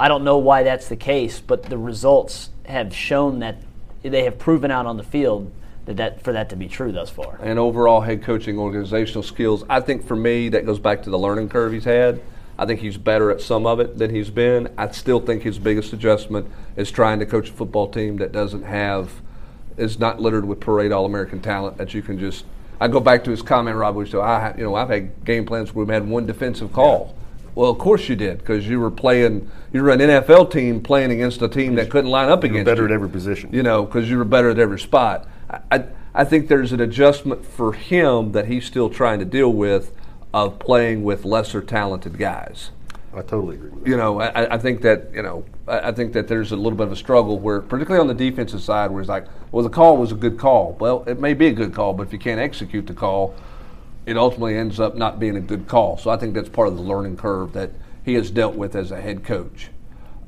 I 0.00 0.08
don't 0.08 0.24
know 0.24 0.38
why 0.38 0.62
that's 0.62 0.88
the 0.88 0.96
case, 0.96 1.40
but 1.40 1.64
the 1.64 1.78
results 1.78 2.50
have 2.66 2.94
shown 2.94 3.38
that 3.40 3.56
they 4.02 4.24
have 4.24 4.38
proven 4.38 4.70
out 4.70 4.86
on 4.86 4.96
the 4.96 5.02
field 5.02 5.50
that, 5.86 5.96
that 5.96 6.22
for 6.22 6.32
that 6.32 6.50
to 6.50 6.56
be 6.56 6.68
true 6.68 6.92
thus 6.92 7.10
far. 7.10 7.38
and 7.42 7.58
overall 7.58 8.00
head 8.00 8.22
coaching 8.22 8.58
organizational 8.58 9.22
skills. 9.22 9.64
I 9.68 9.80
think 9.80 10.06
for 10.06 10.16
me 10.16 10.48
that 10.50 10.66
goes 10.66 10.78
back 10.78 11.02
to 11.04 11.10
the 11.10 11.18
learning 11.18 11.48
curve 11.48 11.72
he's 11.72 11.84
had. 11.84 12.20
I 12.58 12.64
think 12.64 12.80
he's 12.80 12.96
better 12.96 13.30
at 13.30 13.42
some 13.42 13.66
of 13.66 13.80
it 13.80 13.98
than 13.98 14.14
he's 14.14 14.30
been. 14.30 14.68
I 14.78 14.90
still 14.90 15.20
think 15.20 15.42
his 15.42 15.58
biggest 15.58 15.92
adjustment 15.92 16.50
is 16.76 16.90
trying 16.90 17.18
to 17.18 17.26
coach 17.26 17.50
a 17.50 17.52
football 17.52 17.90
team 17.90 18.16
that 18.16 18.32
doesn't 18.32 18.62
have 18.62 19.12
is 19.76 19.98
not 19.98 20.20
littered 20.20 20.46
with 20.46 20.58
parade 20.58 20.90
all 20.90 21.04
American 21.04 21.40
talent 21.40 21.76
that 21.76 21.92
you 21.92 22.00
can 22.00 22.18
just 22.18 22.46
I 22.80 22.88
go 22.88 23.00
back 23.00 23.24
to 23.24 23.30
his 23.30 23.42
comment, 23.42 23.76
Rob, 23.76 23.96
which 23.96 24.14
I 24.14 24.54
you 24.56 24.64
know 24.64 24.74
I've 24.74 24.88
had 24.88 25.24
game 25.24 25.46
plans 25.46 25.74
where 25.74 25.84
we've 25.84 25.92
had 25.92 26.06
one 26.06 26.26
defensive 26.26 26.72
call. 26.72 27.14
Well, 27.54 27.70
of 27.70 27.78
course 27.78 28.08
you 28.08 28.16
did 28.16 28.38
because 28.38 28.68
you 28.68 28.80
were 28.80 28.90
playing. 28.90 29.50
You 29.72 29.82
were 29.82 29.90
an 29.90 30.00
NFL 30.00 30.52
team 30.52 30.82
playing 30.82 31.10
against 31.10 31.40
a 31.40 31.48
team 31.48 31.74
that 31.76 31.90
couldn't 31.90 32.10
line 32.10 32.28
up 32.28 32.44
against 32.44 32.66
better 32.66 32.82
you 32.82 32.88
better 32.88 32.94
at 32.94 32.94
every 32.94 33.08
position. 33.08 33.50
you 33.52 33.62
know, 33.62 33.84
because 33.84 34.10
you 34.10 34.18
were 34.18 34.24
better 34.24 34.50
at 34.50 34.58
every 34.58 34.78
spot. 34.78 35.26
I, 35.50 35.60
I, 35.70 35.84
I 36.14 36.24
think 36.24 36.48
there's 36.48 36.72
an 36.72 36.80
adjustment 36.80 37.44
for 37.44 37.72
him 37.72 38.32
that 38.32 38.46
he's 38.46 38.64
still 38.66 38.90
trying 38.90 39.18
to 39.20 39.24
deal 39.24 39.52
with 39.52 39.92
of 40.34 40.58
playing 40.58 41.02
with 41.02 41.24
lesser 41.24 41.62
talented 41.62 42.18
guys. 42.18 42.70
I 43.14 43.22
totally 43.22 43.56
agree 43.56 43.70
with 43.70 43.84
that. 43.84 43.90
You 43.90 43.96
know, 43.96 44.20
I, 44.20 44.54
I 44.54 44.58
think 44.58 44.82
that 44.82 45.10
you 45.14 45.22
know, 45.22 45.44
I, 45.68 45.90
think 45.92 46.12
that 46.12 46.28
there's 46.28 46.52
a 46.52 46.56
little 46.56 46.76
bit 46.76 46.86
of 46.86 46.92
a 46.92 46.96
struggle 46.96 47.38
where, 47.38 47.60
particularly 47.60 48.00
on 48.00 48.06
the 48.06 48.14
defensive 48.14 48.62
side, 48.62 48.90
where 48.90 49.00
it's 49.00 49.08
like, 49.08 49.26
well, 49.50 49.64
the 49.64 49.70
call 49.70 49.96
was 49.96 50.12
a 50.12 50.14
good 50.14 50.38
call. 50.38 50.76
Well, 50.78 51.02
it 51.06 51.18
may 51.18 51.34
be 51.34 51.48
a 51.48 51.52
good 51.52 51.74
call, 51.74 51.92
but 51.92 52.06
if 52.06 52.12
you 52.12 52.18
can't 52.18 52.40
execute 52.40 52.86
the 52.86 52.94
call, 52.94 53.34
it 54.06 54.16
ultimately 54.16 54.56
ends 54.56 54.78
up 54.78 54.94
not 54.94 55.18
being 55.18 55.36
a 55.36 55.40
good 55.40 55.66
call. 55.66 55.96
So 55.98 56.10
I 56.10 56.16
think 56.16 56.34
that's 56.34 56.48
part 56.48 56.68
of 56.68 56.76
the 56.76 56.82
learning 56.82 57.16
curve 57.16 57.52
that 57.54 57.72
he 58.04 58.14
has 58.14 58.30
dealt 58.30 58.54
with 58.54 58.76
as 58.76 58.92
a 58.92 59.00
head 59.00 59.24
coach. 59.24 59.70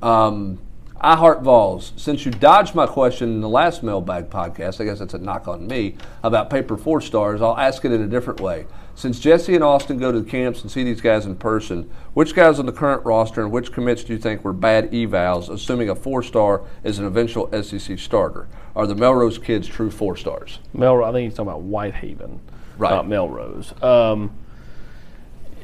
Um, 0.03 0.59
I 1.01 1.17
Heart 1.17 1.43
Vols. 1.43 1.93
Since 1.97 2.25
you 2.27 2.33
dodged 2.33 2.75
my 2.75 2.87
question 2.87 3.29
in 3.29 3.41
the 3.41 3.49
last 3.49 3.83
mailbag 3.85 4.31
podcast, 4.31 4.81
I 4.81 4.85
guess 4.85 4.99
that's 4.99 5.15
a 5.15 5.19
knock 5.19 5.47
on 5.47 5.67
me 5.69 5.95
about 6.25 6.51
paper 6.51 6.77
four 6.77 7.01
stars. 7.01 7.41
I'll 7.41 7.57
ask 7.57 7.85
it 7.85 7.93
in 7.93 8.03
a 8.03 8.07
different 8.09 8.41
way. 8.41 8.67
Since 8.97 9.21
Jesse 9.21 9.55
and 9.55 9.63
Austin 9.63 9.99
go 9.99 10.11
to 10.11 10.21
the 10.21 10.29
camps 10.29 10.63
and 10.63 10.71
see 10.71 10.83
these 10.83 11.01
guys 11.01 11.25
in 11.25 11.37
person, 11.37 11.89
which 12.15 12.35
guys 12.35 12.59
on 12.59 12.67
the 12.67 12.73
current 12.73 13.05
roster 13.05 13.41
and 13.43 13.53
which 13.53 13.71
commits 13.71 14.03
do 14.03 14.13
you 14.13 14.19
think 14.19 14.43
were 14.45 14.53
bad 14.53 14.91
evals, 14.91 15.49
assuming 15.49 15.89
a 15.89 15.95
four 15.95 16.21
star 16.21 16.63
is 16.83 16.99
an 16.99 17.05
eventual 17.05 17.49
SEC 17.63 17.97
starter? 17.97 18.49
Are 18.75 18.89
the 18.89 18.97
Melrose 18.97 19.39
kids 19.39 19.69
true 19.69 19.93
four 19.93 20.17
stars? 20.17 20.59
Melrose. 20.73 21.09
I 21.09 21.13
think 21.13 21.31
he's 21.31 21.37
talking 21.37 21.49
about 21.51 21.63
Whitehaven, 21.63 22.41
Right. 22.77 22.91
not 22.91 23.07
Melrose. 23.07 23.73
Um, 23.85 24.33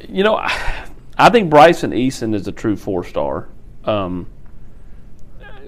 you 0.08 0.22
know, 0.22 0.36
I, 0.36 0.86
I 1.18 1.28
think 1.30 1.50
Bryson 1.50 1.90
Eason 1.90 2.36
is 2.36 2.46
a 2.46 2.52
true 2.52 2.76
four 2.76 3.02
star. 3.02 3.48
Um, 3.84 4.28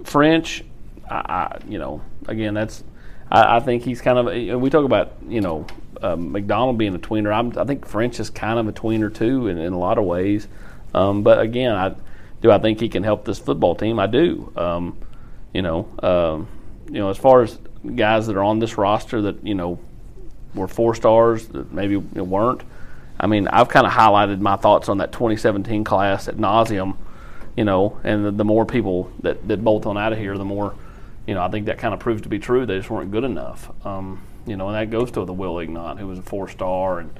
French, 0.07 0.65
I, 1.09 1.15
I, 1.15 1.59
you 1.69 1.79
know, 1.79 2.03
again, 2.27 2.55
that's. 2.55 2.85
I, 3.31 3.57
I 3.57 3.61
think 3.61 3.83
he's 3.83 4.01
kind 4.01 4.19
of. 4.19 4.61
We 4.61 4.71
talk 4.71 4.85
about 4.85 5.15
you 5.29 5.41
know 5.41 5.67
um, 6.03 6.33
McDonald 6.33 6.79
being 6.79 6.95
a 6.95 6.99
tweener. 6.99 7.35
I'm, 7.35 7.59
I 7.59 7.65
think 7.65 7.87
French 7.87 8.21
is 8.21 8.31
kind 8.31 8.59
of 8.59 8.69
a 8.69 8.73
tweener 8.73 9.13
too 9.13 9.49
in, 9.49 9.59
in 9.59 9.73
a 9.73 9.79
lot 9.79 9.99
of 9.99 10.05
ways. 10.05 10.49
Um, 10.95 11.23
but 11.23 11.41
again, 11.41 11.75
I 11.75 11.95
do 12.41 12.51
I 12.51 12.59
think 12.59 12.81
he 12.81 12.89
can 12.89 13.03
help 13.03 13.25
this 13.25 13.39
football 13.39 13.75
team. 13.75 13.99
I 13.99 14.07
do. 14.07 14.53
Um, 14.57 14.99
you 15.53 15.63
know, 15.63 15.89
um, 16.03 16.49
you 16.87 17.01
know, 17.01 17.11
as 17.11 17.17
far 17.17 17.43
as 17.43 17.59
guys 17.95 18.27
that 18.27 18.37
are 18.37 18.45
on 18.45 18.59
this 18.59 18.77
roster 18.79 19.23
that 19.23 19.45
you 19.47 19.55
know 19.55 19.79
were 20.55 20.69
four 20.69 20.95
stars 20.95 21.49
that 21.49 21.73
maybe 21.73 21.97
weren't. 21.97 22.63
I 23.19 23.27
mean, 23.27 23.49
I've 23.49 23.69
kind 23.69 23.87
of 23.87 23.93
highlighted 23.93 24.41
my 24.41 24.57
thoughts 24.57 24.89
on 24.89 24.99
that 24.99 25.13
2017 25.13 25.85
class 25.85 26.29
at 26.29 26.37
nauseum, 26.37 26.97
you 27.57 27.65
know, 27.65 27.99
and 28.05 28.25
the, 28.25 28.31
the 28.31 28.45
more 28.45 28.67
people 28.67 29.11
that, 29.21 29.47
that 29.49 29.65
bolt 29.65 29.87
on 29.87 29.97
out 29.97 30.13
of 30.13 30.19
here, 30.19 30.37
the 30.37 30.45
more, 30.45 30.75
you 31.27 31.35
know, 31.35 31.43
I 31.43 31.49
think 31.49 31.67
that 31.67 31.79
kind 31.79 31.95
of 31.95 32.01
proves 32.01 32.23
to 32.23 32.29
be 32.29 32.39
true. 32.39 32.67
They 32.67 32.77
just 32.79 32.91
weren't 32.91 33.11
good 33.11 33.25
enough, 33.25 33.71
um, 33.87 34.23
you 34.47 34.57
know, 34.57 34.69
and 34.69 34.77
that 34.77 34.91
goes 34.91 35.11
to 35.13 35.25
the 35.25 35.33
Will 35.33 35.59
Ignont, 35.59 35.99
who 35.99 36.07
was 36.07 36.19
a 36.19 36.23
four 36.23 36.49
star, 36.49 37.01
and 37.01 37.11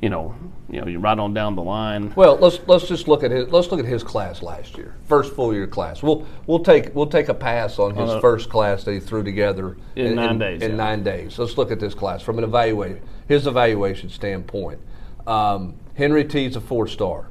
you 0.00 0.10
know, 0.10 0.34
you 0.68 0.80
know, 0.80 0.88
you 0.88 0.98
right 0.98 1.16
on 1.16 1.32
down 1.32 1.54
the 1.54 1.62
line. 1.62 2.12
Well, 2.16 2.36
let's 2.36 2.58
let's 2.66 2.88
just 2.88 3.06
look 3.06 3.22
at 3.22 3.30
his 3.30 3.48
let's 3.52 3.70
look 3.70 3.78
at 3.78 3.86
his 3.86 4.02
class 4.02 4.42
last 4.42 4.76
year, 4.76 4.94
first 5.06 5.32
full 5.32 5.54
year 5.54 5.68
class. 5.68 6.02
We'll 6.02 6.26
we'll 6.48 6.58
take 6.64 6.92
we'll 6.94 7.06
take 7.06 7.28
a 7.28 7.34
pass 7.34 7.78
on 7.78 7.94
his 7.94 8.10
Uh, 8.10 8.20
first 8.20 8.50
class 8.50 8.82
that 8.82 8.92
he 8.94 8.98
threw 9.00 9.22
together 9.22 9.76
In 9.94 10.16
nine 10.16 10.38
days, 10.38 10.60
In 10.60 10.72
yeah. 10.72 10.76
nine 10.76 11.04
days, 11.04 11.38
let's 11.38 11.56
look 11.56 11.70
at 11.70 11.78
this 11.78 11.94
class 11.94 12.20
from 12.20 12.38
an 12.38 12.44
evaluate 12.44 12.96
his 13.28 13.46
evaluation 13.46 14.08
standpoint. 14.08 14.80
Um, 15.24 15.74
Henry 15.94 16.24
T's 16.24 16.56
a 16.56 16.60
four 16.60 16.88
star, 16.88 17.26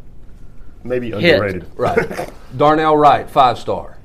Maybe 0.84 1.12
underrated. 1.12 1.66
right? 1.76 2.30
Darnell 2.58 2.98
Wright 2.98 3.30
five 3.30 3.58
star. 3.58 3.98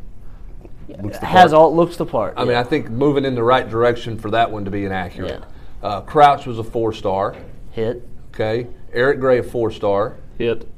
Looks 0.89 1.18
the 1.18 1.27
Has 1.27 1.51
part. 1.51 1.55
all 1.55 1.74
looks 1.74 1.97
the 1.97 2.07
part. 2.07 2.35
I 2.37 2.45
mean, 2.45 2.57
I 2.57 2.62
think 2.62 2.91
moving 2.91 3.24
in 3.24 3.35
the 3.35 3.43
right 3.43 3.68
direction 3.68 4.18
for 4.18 4.31
that 4.31 4.51
one 4.51 4.64
to 4.64 4.70
be 4.70 4.85
inaccurate. 4.85 5.43
Uh, 5.83 6.01
Crouch 6.03 6.47
was 6.47 6.59
a 6.59 6.64
four 6.64 6.93
star. 6.93 7.37
hit. 7.72 8.07
Okay, 8.35 8.66
Eric 8.93 9.20
Gray 9.20 9.39
a 9.39 9.43
four 9.43 9.70
star. 9.70 10.16
Hit. 10.39 10.68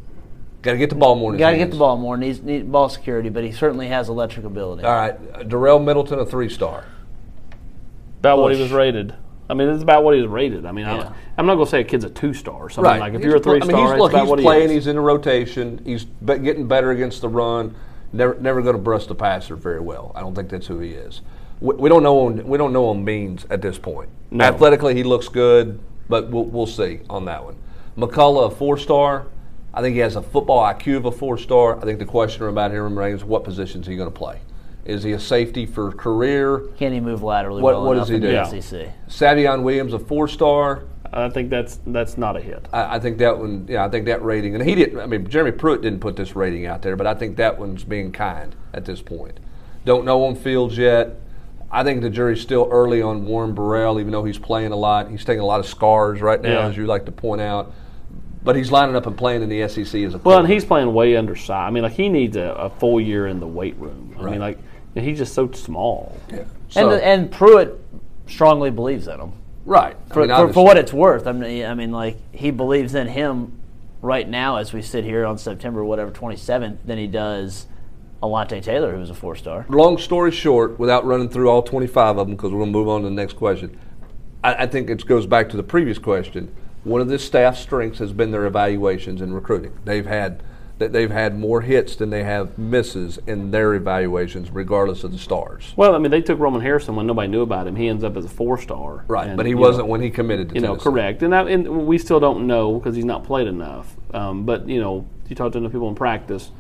Got 0.63 0.73
to 0.73 0.79
get 0.79 0.91
the 0.91 0.97
ball 0.97 1.15
more. 1.15 1.37
Got 1.37 1.51
to 1.51 1.57
get 1.57 1.71
the 1.71 1.77
ball 1.77 1.97
more. 1.97 2.17
Needs 2.17 2.43
need 2.43 2.71
ball 2.71 2.89
security, 2.89 3.29
but 3.29 3.45
he 3.45 3.53
certainly 3.53 3.89
has 3.89 4.09
electric 4.09 4.45
ability. 4.45 4.83
All 4.85 4.93
right, 4.93 5.21
Darel 5.49 5.83
Middleton, 5.83 6.19
a 6.19 6.27
three 6.27 6.49
star. 6.49 6.85
About 8.21 8.39
what 8.39 8.55
he 8.55 8.61
was 8.61 8.73
rated. 8.73 9.15
I 9.51 9.55
mean, 9.55 9.69
it's 9.69 9.83
about 9.83 10.05
what 10.05 10.15
he's 10.15 10.27
rated. 10.27 10.67
I 10.67 10.73
mean, 10.73 10.85
Yeah. 10.85 11.09
I'm, 11.09 11.15
I'm 11.39 11.47
not 11.47 11.55
going 11.55 11.67
to 11.67 11.71
say 11.71 11.81
a 11.81 11.85
kid's 11.85 12.05
a 12.05 12.11
two 12.11 12.35
star 12.35 12.55
or 12.57 12.71
something. 12.71 12.99
Like 13.01 13.15
if 13.15 13.21
He's 13.21 13.27
you're 13.27 13.37
a 13.37 13.41
three 13.41 13.57
I 13.63 13.65
mean, 13.65 13.71
star, 13.71 13.93
he's, 13.95 14.01
look, 14.01 14.13
about 14.13 14.23
he's 14.23 14.31
what 14.31 14.41
playing. 14.41 14.69
he 14.69 14.77
is. 14.77 14.85
He's 14.85 14.87
in 14.89 14.97
a 14.97 15.01
rotation. 15.01 15.81
He's 15.85 16.05
be- 16.05 16.39
getting 16.39 16.69
better 16.69 16.91
against 16.91 17.23
the 17.23 17.29
run. 17.29 17.75
Never, 18.13 18.35
never 18.41 18.63
going 18.63 18.77
to 18.77 18.83
brush 18.83 19.07
the 19.07 19.15
passer 19.15 19.57
very 19.57 19.81
well. 19.81 20.13
I 20.15 20.21
don't 20.21 20.35
think 20.35 20.49
that's 20.51 20.67
who 20.67 20.81
he 20.81 20.91
is. 20.91 21.23
We, 21.61 21.75
we 21.77 21.89
don't 21.89 22.03
know. 22.03 22.27
On, 22.27 22.47
we 22.47 22.59
don't 22.59 22.73
know 22.73 22.91
him 22.91 23.05
means 23.05 23.47
at 23.51 23.63
this 23.63 23.79
point. 23.79 24.11
No. 24.31 24.45
Athletically, 24.45 24.95
he 24.95 25.03
looks 25.03 25.29
good, 25.29 25.81
but 26.09 26.29
we'll, 26.31 26.45
we'll 26.45 26.67
see 26.67 27.01
on 27.09 27.25
that 27.27 27.45
one. 27.45 27.57
McCullough, 27.97 28.53
a 28.53 28.55
four 28.55 28.77
star. 28.79 29.27
I 29.75 29.81
think 29.83 29.95
he 29.95 30.01
has 30.01 30.17
a 30.17 30.23
football 30.23 30.63
IQ 30.63 30.97
of 30.99 31.05
a 31.07 31.13
four 31.13 31.39
star. 31.39 31.77
I 31.79 31.83
think 31.83 31.99
the 31.99 32.05
question 32.07 32.45
about 32.45 32.71
him 32.71 32.83
remains: 32.83 33.25
what 33.25 33.45
position 33.45 33.81
is 33.81 33.87
he 33.87 33.97
going 33.97 34.11
to 34.11 34.17
play? 34.17 34.41
Is 34.89 35.03
he 35.03 35.13
a 35.13 35.21
safety 35.21 35.67
for 35.67 35.93
career? 35.93 36.61
Can 36.79 36.93
he 36.93 36.99
move 37.01 37.23
laterally 37.23 37.63
What- 37.63 37.75
well 37.75 37.85
what 37.85 37.95
does 37.95 38.09
he 38.09 38.19
do? 38.19 38.29
Yeah. 38.33 38.45
SEC? 38.45 38.89
Savion 39.09 39.63
Williams, 39.63 39.93
a 39.93 39.99
four 39.99 40.27
star. 40.27 40.85
I 41.13 41.29
think 41.29 41.51
that's 41.51 41.79
that's 41.87 42.17
not 42.19 42.37
a 42.37 42.41
hit. 42.41 42.67
I, 42.73 42.97
I 42.97 42.99
think 42.99 43.19
that 43.19 43.39
one, 43.39 43.67
yeah, 43.69 43.85
I 43.85 43.89
think 43.91 44.07
that 44.07 44.23
rating, 44.25 44.55
and 44.55 44.65
he 44.67 44.75
didn't. 44.75 44.99
I 44.99 45.07
mean, 45.07 45.27
Jeremy 45.29 45.53
Pruitt 45.53 45.83
didn't 45.83 46.01
put 46.01 46.17
this 46.17 46.35
rating 46.35 46.67
out 46.67 46.83
there, 46.83 46.97
but 46.97 47.07
I 47.07 47.15
think 47.15 47.37
that 47.37 47.59
one's 47.59 47.85
being 47.85 48.13
kind 48.13 48.55
at 48.75 48.85
this 48.87 49.01
point. 49.03 49.39
Don't 49.85 50.05
know 50.05 50.25
on 50.25 50.35
fields 50.35 50.77
yet. 50.79 51.17
I 51.71 51.85
think 51.85 52.01
the 52.01 52.11
jury's 52.11 52.41
still 52.41 52.67
early 52.71 53.03
on 53.03 53.27
Warren 53.27 53.53
Burrell, 53.55 54.01
even 54.01 54.11
though 54.13 54.25
he's 54.25 54.39
playing 54.39 54.73
a 54.73 54.77
lot. 54.77 55.11
He's 55.11 55.25
taking 55.25 55.41
a 55.41 55.47
lot 55.47 55.61
of 55.61 55.67
scars 55.67 56.21
right 56.23 56.41
now, 56.41 56.61
Yeah. 56.61 56.67
as 56.69 56.77
you 56.79 56.87
like 56.87 57.05
to 57.07 57.13
point 57.13 57.43
out. 57.43 57.73
But 58.43 58.57
he's 58.57 58.71
lining 58.73 58.97
up 58.97 59.07
and 59.07 59.17
playing 59.19 59.43
in 59.43 59.49
the 59.51 59.67
SEC 59.69 60.03
as 60.05 60.15
a 60.15 60.19
Well, 60.19 60.39
and 60.39 60.49
he's 60.49 60.65
playing 60.65 60.93
way 60.95 61.15
undersized. 61.17 61.51
I 61.51 61.71
mean, 61.71 61.83
like 61.83 61.93
he 61.93 62.09
needs 62.09 62.37
a, 62.39 62.53
a 62.53 62.71
full 62.71 63.01
year 63.01 63.27
in 63.27 63.41
the 63.41 63.47
weight 63.47 63.77
room. 63.79 64.15
I 64.19 64.23
Right. 64.23 64.31
mean, 64.33 64.41
like 64.41 64.59
you 64.95 65.03
know, 65.03 65.09
he's 65.09 65.19
just 65.19 65.35
so 65.35 65.51
small. 65.53 66.17
Yeah. 66.31 66.39
And 66.39 66.49
So- 66.71 66.91
and 66.93 67.31
Pruitt 67.31 67.81
strongly 68.27 68.71
believes 68.71 69.09
in 69.09 69.21
him. 69.21 69.33
right 69.65 69.97
I 70.11 70.15
For, 70.15 70.27
mean, 70.27 70.37
for, 70.37 70.53
for 70.53 70.65
what 70.65 70.77
it's 70.77 70.93
worth, 70.93 71.27
I 71.27 71.33
mean, 71.33 71.65
I 71.65 71.75
mean, 71.75 71.93
like 71.93 72.17
he 72.33 72.51
believes 72.51 72.95
in 72.95 73.07
him 73.09 73.53
right 74.03 74.29
now 74.29 74.57
as 74.57 74.73
we 74.73 74.81
sit 74.83 75.05
here 75.05 75.25
on 75.27 75.39
September 75.39 75.85
whatever 75.85 76.11
27th 76.11 76.79
than 76.85 76.99
he 76.99 77.07
does 77.07 77.67
Alontae 78.23 78.63
Taylor, 78.63 78.93
who 78.95 79.01
was 79.01 79.11
a 79.11 79.15
four 79.15 79.37
star. 79.37 79.65
long 79.69 79.97
story 79.99 80.31
short, 80.33 80.79
without 80.79 81.05
running 81.07 81.29
through 81.29 81.49
all 81.49 81.63
25 81.63 82.19
of 82.19 82.27
them, 82.27 82.37
because 82.37 82.51
we're 82.53 82.59
going 82.59 82.73
to 82.73 82.79
move 82.79 82.89
on 82.89 83.03
to 83.03 83.09
the 83.09 83.15
next 83.15 83.35
question, 83.37 83.79
I, 84.43 84.55
I 84.65 84.67
think 84.67 84.91
it 84.91 85.05
goes 85.07 85.27
back 85.27 85.49
to 85.51 85.57
the 85.57 85.63
previous 85.63 85.99
question. 85.99 86.53
One 86.85 87.01
of 87.01 87.09
this 87.09 87.25
staff's 87.25 87.61
strengths 87.61 87.99
has 87.99 88.13
been 88.13 88.31
their 88.31 88.47
evaluations 88.47 89.21
and 89.21 89.35
recruiting. 89.35 89.73
They've 89.85 90.07
had 90.07 90.43
that 90.79 90.93
they've 90.93 91.11
had 91.11 91.39
more 91.39 91.61
hits 91.61 91.97
than 91.97 92.11
they 92.11 92.23
have 92.23 92.57
misses 92.57 93.19
in 93.27 93.51
their 93.51 93.75
evaluations, 93.75 94.51
regardless 94.51 95.03
of 95.05 95.11
the 95.13 95.19
stars. 95.19 95.73
Well, 95.77 95.95
I 95.95 95.99
mean, 95.99 96.11
they 96.11 96.23
took 96.23 96.39
Roman 96.39 96.61
Harrison 96.61 96.95
when 96.95 97.07
nobody 97.07 97.29
knew 97.29 97.43
about 97.43 97.67
him. 97.67 97.75
He 97.77 97.89
ends 97.89 98.05
up 98.05 98.17
as 98.17 98.25
a 98.25 98.29
four 98.29 98.59
star. 98.59 99.05
Right, 99.09 99.37
but 99.37 99.45
he 99.45 99.55
wasn't 99.55 99.89
when 99.89 100.01
he 100.01 100.11
committed 100.11 100.51
to 100.51 100.55
You 100.55 100.61
know, 100.61 100.77
correct, 100.77 101.23
and, 101.23 101.33
that, 101.33 101.49
and 101.49 101.87
we 101.87 101.99
still 101.99 102.21
don't 102.21 102.47
know 102.47 102.79
because 102.79 102.95
he's 102.95 103.05
not 103.05 103.25
played 103.25 103.49
enough. 103.49 103.97
Um, 104.15 104.45
but 104.45 104.69
you 104.69 104.81
know, 104.81 105.09
you 105.29 105.35
talk 105.35 105.53
to 105.53 105.61
the 105.61 105.69
people 105.69 105.89
in 105.89 105.95
practice. 105.95 106.53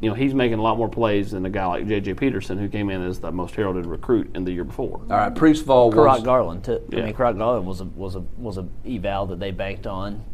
You 0.00 0.08
know, 0.08 0.14
he's 0.14 0.34
making 0.34 0.58
a 0.58 0.62
lot 0.62 0.76
more 0.76 0.88
plays 0.88 1.30
than 1.30 1.46
a 1.46 1.50
guy 1.50 1.66
like 1.66 1.86
J.J. 1.86 2.14
Peterson, 2.14 2.58
who 2.58 2.68
came 2.68 2.90
in 2.90 3.00
as 3.02 3.20
the 3.20 3.30
most 3.30 3.54
heralded 3.54 3.86
recruit 3.86 4.34
in 4.34 4.44
the 4.44 4.50
year 4.50 4.64
before. 4.64 5.00
All 5.02 5.16
right, 5.16 5.32
Priestvall 5.32 5.92
Karat 5.92 6.14
was 6.14 6.22
Garland, 6.22 6.64
too. 6.64 6.82
I 6.92 6.96
mean, 6.96 7.14
Kurott 7.14 7.38
Garland 7.38 7.66
was 7.66 7.80
a 7.80 7.84
was 7.84 8.16
a 8.16 8.20
was 8.36 8.58
a 8.58 8.66
eval 8.86 9.26
that 9.26 9.40
they 9.40 9.50
banked 9.50 9.86
on. 9.86 10.24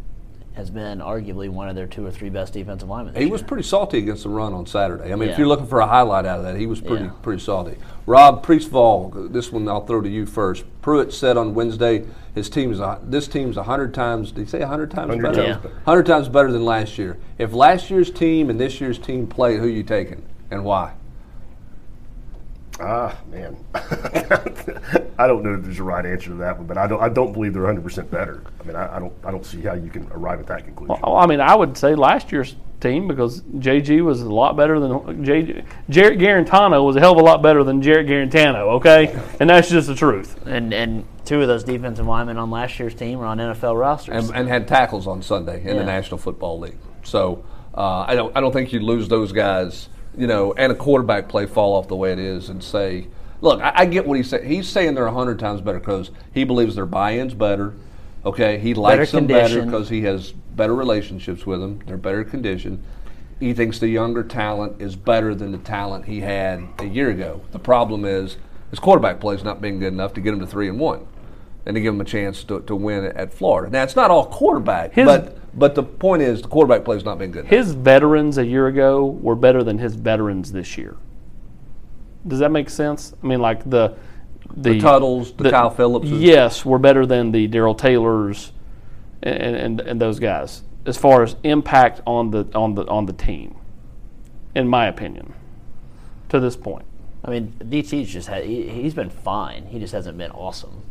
Has 0.55 0.71
been 0.71 1.01
arguably 1.01 1.49
one 1.49 1.69
of 1.69 1.75
their 1.75 1.89
two 1.89 2.07
or 2.07 2.13
three 2.13 2.31
best 2.31 2.53
defensive 2.53 2.89
linemen. 2.89 3.15
This 3.15 3.25
He 3.25 3.29
was 3.29 3.43
pretty 3.43 3.65
salty 3.65 3.99
against 3.99 4.23
the 4.23 4.29
run 4.29 4.53
on 4.55 4.67
Saturday. 4.67 5.13
I 5.13 5.17
mean, 5.17 5.29
if 5.29 5.37
you're 5.37 5.49
looking 5.49 5.67
for 5.67 5.81
a 5.81 5.87
highlight 5.87 6.27
out 6.27 6.39
of 6.39 6.45
that, 6.45 6.57
he 6.57 6.67
was 6.67 6.81
pretty 6.81 7.07
Yeah. 7.07 7.11
pretty 7.23 7.43
salty. 7.43 7.77
Rob 8.07 8.47
Priestvall, 8.47 9.33
this 9.33 9.51
one 9.51 9.69
I'll 9.69 9.85
throw 9.85 10.01
to 10.01 10.09
you 10.09 10.27
first. 10.27 10.65
Pruitt 10.81 11.13
said 11.13 11.37
on 11.37 11.55
Wednesday 11.55 12.05
his 12.37 12.49
team 12.49 12.71
is 12.71 12.81
this 13.03 13.27
team's 13.27 13.57
hundred 13.57 13.93
times. 13.95 14.31
Did 14.31 14.43
he 14.43 14.47
say 14.47 14.61
hundred 14.61 14.93
times 14.93 15.09
100 15.09 15.23
better? 15.33 15.53
times 15.55 15.65
Yeah. 15.65 15.71
Hundred 15.87 16.07
times 16.07 16.29
better 16.29 16.53
than 16.53 16.65
last 16.65 16.99
year. 16.99 17.17
If 17.37 17.53
last 17.53 17.91
year's 17.91 18.13
team 18.13 18.49
and 18.49 18.61
this 18.61 18.81
year's 18.81 18.99
team 18.99 19.27
played, 19.27 19.59
who 19.59 19.67
you 19.67 19.83
taking 19.83 20.23
and 20.53 20.65
why? 20.65 20.93
Ah, 22.81 23.17
man. 23.31 23.57
I 25.19 25.27
don't 25.29 25.43
know 25.45 25.55
if 25.55 25.63
there's 25.63 25.79
a 25.79 25.85
right 25.85 26.05
answer 26.05 26.31
to 26.31 26.35
that 26.37 26.59
one, 26.59 26.67
but 26.67 26.77
I 26.77 26.87
don't. 26.87 27.01
I 27.01 27.09
don't 27.09 27.33
believe 27.33 27.53
they're 27.53 27.63
100 27.63 27.83
percent 27.83 28.11
better. 28.11 28.43
I 28.61 28.65
mean, 28.65 28.75
I, 28.77 28.97
I 28.97 28.99
don't. 28.99 29.13
I 29.25 29.31
don't 29.31 29.47
see 29.47 29.61
how 29.63 29.75
you 29.75 29.91
can 29.91 30.09
arrive 30.11 30.41
at 30.41 30.47
that 30.49 30.65
conclusion. 30.65 30.97
Well, 31.03 31.17
I 31.17 31.27
mean, 31.27 31.41
I 31.41 31.55
would 31.55 31.77
say 31.79 31.95
last 31.95 32.33
year's 32.33 32.57
team 32.81 33.07
because 33.07 33.43
JG 33.43 34.05
was 34.05 34.23
a 34.23 34.29
lot 34.29 34.57
better 34.57 34.81
than 34.81 34.91
JG. 35.25 35.65
Jarrett 35.89 36.19
Guarantano 36.19 36.85
was 36.85 36.97
a 36.97 37.01
hell 37.01 37.13
of 37.13 37.19
a 37.19 37.23
lot 37.23 37.43
better 37.43 37.63
than 37.63 37.81
Jarrett 37.81 38.09
Guarantano. 38.09 38.73
Okay, 38.77 39.17
and 39.39 39.49
that's 39.49 39.71
just 39.71 39.87
the 39.87 39.95
truth. 39.95 40.45
and 40.47 40.75
and 40.75 41.05
two 41.25 41.41
of 41.41 41.47
those 41.49 41.63
defensive 41.65 42.07
linemen 42.07 42.37
on 42.39 42.51
last 42.51 42.79
year's 42.81 42.95
team 42.95 43.21
are 43.21 43.27
on 43.27 43.39
NFL 43.39 43.79
rosters. 43.79 44.29
and, 44.29 44.37
and 44.37 44.49
had 44.49 44.67
tackles 44.67 45.07
on 45.07 45.23
Sunday 45.23 45.65
in 45.65 45.77
the 45.77 45.85
National 45.85 46.19
Football 46.19 46.59
League. 46.59 46.77
So 47.05 47.45
uh, 47.75 48.01
I 48.09 48.17
don't 48.17 48.37
I 48.37 48.41
don't 48.41 48.53
think 48.53 48.73
you 48.73 48.81
lose 48.81 49.07
those 49.09 49.31
guys, 49.33 49.89
you 50.17 50.27
know, 50.27 50.53
and 50.55 50.73
a 50.73 50.75
quarterback 50.75 51.29
play 51.29 51.47
fall 51.47 51.75
off 51.75 51.89
the 51.89 51.97
way 51.97 52.13
it 52.13 52.19
is 52.19 52.49
and 52.49 52.63
say, 52.63 53.09
look, 53.41 53.61
I, 53.61 53.73
I 53.75 53.87
get 53.87 54.07
what 54.07 54.17
he's 54.17 54.29
saying. 54.29 54.49
He's 54.49 54.69
saying 54.69 54.95
they're 54.95 55.09
hundred 55.09 55.39
times 55.39 55.61
better 55.61 55.79
because 55.79 56.11
he 56.33 56.45
believes 56.45 56.75
their 56.75 56.87
buy-ins 56.87 57.35
better. 57.35 57.75
Okay, 58.25 58.59
he 58.59 58.75
likes 58.75 59.11
them 59.13 59.27
better 59.27 59.65
because 59.65 59.89
he 59.89 60.03
has 60.03 60.33
better 60.33 60.75
relationships 60.75 61.45
with 61.45 61.61
them. 61.61 61.81
They're 61.87 61.97
better 61.97 62.25
conditioned. 62.25 62.83
He 63.39 63.53
thinks 63.53 63.79
the 63.79 63.89
younger 63.89 64.23
talent 64.23 64.81
is 64.81 64.97
better 64.97 65.35
than 65.35 65.53
the 65.53 65.59
talent 65.59 66.07
he 66.07 66.21
had 66.21 66.67
a 66.79 66.87
year 66.87 67.11
ago. 67.11 67.43
The 67.53 67.59
problem 67.59 68.05
is 68.05 68.39
his 68.71 68.79
quarterback 68.79 69.21
play 69.21 69.35
is 69.35 69.45
not 69.45 69.61
being 69.61 69.79
good 69.79 69.93
enough 69.93 70.15
to 70.15 70.21
get 70.21 70.33
him 70.33 70.41
to 70.41 70.47
three 70.47 70.69
and 70.69 70.79
one 70.79 71.07
and 71.67 71.75
to 71.75 71.81
give 71.81 71.95
him 71.95 72.01
a 72.01 72.05
chance 72.05 72.45
to, 72.45 72.61
to 72.63 72.77
win 72.77 73.05
at 73.05 73.33
Florida. 73.33 73.71
Now 73.71 73.83
it's 73.83 73.97
not 73.97 74.11
all 74.11 74.27
quarterback, 74.27 74.93
His- 74.93 75.07
but 75.07 75.39
but 75.57 75.77
the 75.77 75.85
point 75.85 76.23
is 76.23 76.43
the 76.43 76.49
quarterback 76.49 76.85
play 76.85 76.97
has 76.97 77.05
not 77.05 77.19
been 77.19 77.31
good. 77.31 77.47
His 77.47 77.73
veterans 77.73 78.39
a 78.39 78.47
year 78.47 78.67
ago 78.67 79.07
were 79.07 79.37
better 79.37 79.63
than 79.63 79.79
his 79.79 79.95
veterans 79.95 80.51
this 80.51 80.77
year. 80.77 80.97
Does 82.27 82.41
that 82.41 82.51
make 82.51 82.69
sense? 82.69 83.15
I 83.23 83.27
mean, 83.27 83.41
like 83.41 83.69
the 83.69 83.97
the, 84.57 84.75
the 84.75 84.81
Tuttles, 84.81 85.33
the, 85.33 85.51
Kyle 85.51 85.71
Phillips. 85.71 86.09
Yes, 86.09 86.65
were 86.65 86.79
better 86.79 87.07
than 87.07 87.33
the 87.33 87.47
Darrell 87.47 87.75
Taylors 87.75 88.53
and, 89.23 89.57
and 89.57 89.81
and 89.81 90.01
those 90.01 90.19
guys 90.19 90.63
as 90.87 90.97
far 90.97 91.23
as 91.23 91.37
impact 91.45 92.01
on 92.07 92.31
the 92.31 92.47
on 92.55 92.75
the 92.75 92.87
on 92.87 93.07
the 93.07 93.13
team, 93.13 93.57
in 94.55 94.69
my 94.69 94.87
opinion, 94.87 95.33
to 96.29 96.41
this 96.41 96.57
point. 96.57 96.85
I 97.25 97.31
mean, 97.31 97.55
DT's 97.59 98.11
just 98.11 98.29
had 98.29 98.45
he, 98.45 98.69
he's 98.69 98.95
been 98.95 99.11
fine. 99.11 99.67
He 99.67 99.79
just 99.79 99.93
hasn't 99.93 100.19
been 100.19 100.31
awesome. 100.33 100.83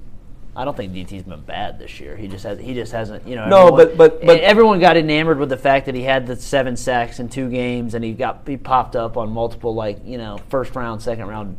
I 0.56 0.66
don't 0.66 0.78
think 0.78 0.94
DT's 0.94 1.24
been 1.24 1.42
bad 1.42 1.80
this 1.80 2.00
year. 2.00 2.16
He 2.16 2.28
just 2.28 2.44
has 2.44 2.60
he 2.60 2.74
just 2.74 2.92
hasn't 2.92 3.28
you 3.28 3.36
know. 3.36 3.48
No, 3.48 3.58
everyone- 3.68 3.78
but- 3.78 3.98
but- 3.98 4.26
but- 4.26 4.40
everyone 4.42 4.80
got 4.80 4.98
enamored 4.98 5.40
with 5.40 5.50
the 5.50 5.58
fact 5.58 5.88
that 5.88 5.96
he 5.96 6.04
had 6.04 6.28
the 6.28 6.36
seven 6.36 6.76
sacks 6.78 7.20
in 7.20 7.28
two 7.30 7.50
games, 7.50 7.96
and 7.96 8.04
he 8.06 8.14
got 8.14 8.42
he 8.46 8.56
popped 8.58 8.96
up 8.96 9.18
on 9.18 9.32
multiple 9.32 9.74
like 9.74 10.00
you 10.06 10.18
know 10.18 10.40
first 10.50 10.76
round, 10.76 11.02
second 11.02 11.28
round 11.28 11.58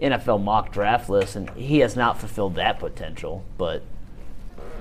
NFL 0.00 0.42
mock 0.42 0.72
draft 0.72 1.08
lists, 1.08 1.36
and 1.36 1.48
he 1.50 1.78
has 1.78 1.96
not 1.96 2.18
fulfilled 2.18 2.56
that 2.56 2.78
potential. 2.78 3.42
But 3.56 3.82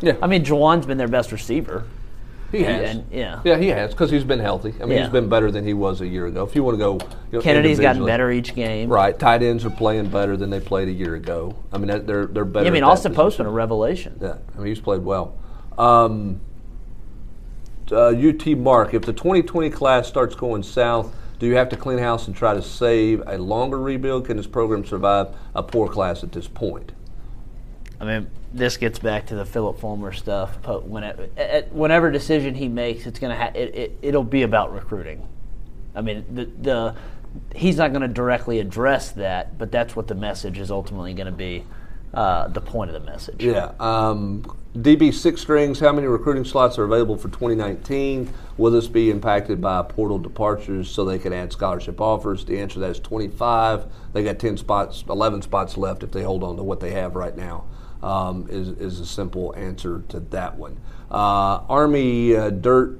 Yeah. 0.01 0.13
I 0.21 0.27
mean, 0.27 0.43
Jauan's 0.43 0.85
been 0.85 0.97
their 0.97 1.07
best 1.07 1.31
receiver. 1.31 1.83
He 2.53 2.63
has. 2.63 2.91
and- 2.91 3.05
yeah. 3.11 3.41
yeah, 3.43 3.57
he 3.57 3.69
has 3.69 3.91
because 3.91 4.11
he's 4.11 4.23
been 4.23 4.39
healthy. 4.39 4.73
I 4.79 4.85
mean, 4.85 4.91
Yeah. 4.91 5.03
he's 5.03 5.11
been 5.11 5.27
better 5.27 5.49
than 5.51 5.65
he 5.65 5.73
was 5.73 6.01
a 6.01 6.07
year 6.07 6.27
ago. 6.27 6.43
If 6.43 6.55
you 6.55 6.63
want 6.63 6.75
to 6.75 6.83
go, 6.83 6.93
you 7.31 7.37
know, 7.39 7.41
Kennedy's 7.41 7.79
gotten 7.79 8.05
better 8.05 8.31
each 8.31 8.53
game. 8.55 8.89
Right, 8.89 9.17
tight 9.17 9.41
ends 9.43 9.65
are 9.65 9.69
playing 9.69 10.07
better 10.09 10.37
than 10.37 10.49
they 10.49 10.59
played 10.59 10.87
a 10.87 10.91
year 10.91 11.15
ago. 11.15 11.55
I 11.71 11.77
mean, 11.77 11.87
they're 12.05 12.27
they're 12.27 12.45
better. 12.45 12.67
I 12.67 12.69
mean, 12.69 12.83
at 12.83 12.87
that 12.87 12.91
Austin 12.91 13.13
Postman 13.15 13.47
a 13.47 13.51
revelation. 13.51 14.17
Yeah, 14.21 14.35
I 14.55 14.57
mean, 14.59 14.67
he's 14.67 14.79
played 14.79 15.03
well. 15.03 15.35
Um, 15.77 16.39
uh, 17.91 18.09
UT 18.09 18.45
Mark, 18.57 18.93
if 18.93 19.03
the 19.03 19.13
2020 19.13 19.69
class 19.69 20.07
starts 20.07 20.35
going 20.35 20.63
south, 20.63 21.13
do 21.39 21.47
you 21.47 21.55
have 21.55 21.69
to 21.69 21.75
clean 21.75 21.97
house 21.97 22.27
and 22.27 22.35
try 22.35 22.53
to 22.53 22.61
save 22.61 23.21
a 23.27 23.37
longer 23.37 23.79
rebuild? 23.79 24.25
Can 24.25 24.37
this 24.37 24.47
program 24.47 24.85
survive 24.85 25.35
a 25.53 25.63
poor 25.63 25.87
class 25.89 26.23
at 26.23 26.31
this 26.31 26.47
point? 26.47 26.91
I 27.99 28.05
mean, 28.05 28.27
this 28.53 28.77
gets 28.77 28.99
back 28.99 29.27
to 29.27 29.35
the 29.35 29.45
Philip 29.45 29.79
Fulmer 29.79 30.13
stuff. 30.13 30.57
But 30.61 30.87
when 30.87 31.03
it, 31.03 31.33
at, 31.37 31.73
whenever 31.73 32.11
decision 32.11 32.55
he 32.55 32.67
makes, 32.67 33.05
it's 33.05 33.19
gonna 33.19 33.37
ha- 33.37 33.51
it, 33.55 33.75
it, 33.75 33.97
it'll 34.01 34.23
be 34.23 34.43
about 34.43 34.73
recruiting. 34.73 35.27
I 35.95 36.01
mean, 36.01 36.25
the, 36.31 36.45
the 36.45 36.95
he's 37.55 37.77
not 37.77 37.91
going 37.91 38.01
to 38.01 38.07
directly 38.07 38.59
address 38.59 39.11
that, 39.11 39.57
but 39.57 39.71
that's 39.71 39.95
what 39.95 40.07
the 40.07 40.15
message 40.15 40.59
is 40.59 40.71
ultimately 40.71 41.13
going 41.13 41.27
to 41.27 41.31
be. 41.31 41.65
Uh, 42.13 42.47
the 42.49 42.61
point 42.61 42.91
of 42.91 42.93
the 42.93 43.11
message. 43.11 43.43
Yeah. 43.43 43.71
Um, 43.79 44.43
DB 44.77 45.11
six 45.11 45.41
strings, 45.41 45.79
how 45.79 45.91
many 45.91 46.05
recruiting 46.05 46.45
slots 46.45 46.77
are 46.77 46.83
available 46.83 47.17
for 47.17 47.27
2019? 47.29 48.31
Will 48.57 48.69
this 48.69 48.87
be 48.87 49.09
impacted 49.09 49.59
by 49.59 49.81
portal 49.81 50.19
departures 50.19 50.91
so 50.91 51.05
they 51.05 51.17
can 51.17 51.33
add 51.33 51.51
scholarship 51.51 51.99
offers? 51.99 52.45
The 52.45 52.59
answer 52.59 52.75
to 52.75 52.79
that 52.81 52.91
is 52.91 52.99
25. 52.99 53.85
They 54.13 54.23
got 54.23 54.37
10 54.37 54.57
spots, 54.57 55.03
11 55.09 55.41
spots 55.41 55.75
left 55.75 56.03
if 56.03 56.11
they 56.11 56.21
hold 56.21 56.43
on 56.43 56.55
to 56.57 56.61
what 56.61 56.79
they 56.79 56.91
have 56.91 57.15
right 57.15 57.35
now, 57.35 57.65
um, 58.03 58.47
is, 58.49 58.69
is 58.69 58.99
a 58.99 59.05
simple 59.05 59.55
answer 59.55 60.03
to 60.09 60.19
that 60.19 60.57
one. 60.57 60.79
Uh, 61.09 61.63
Army 61.69 62.35
uh, 62.35 62.49
Dirt 62.49 62.99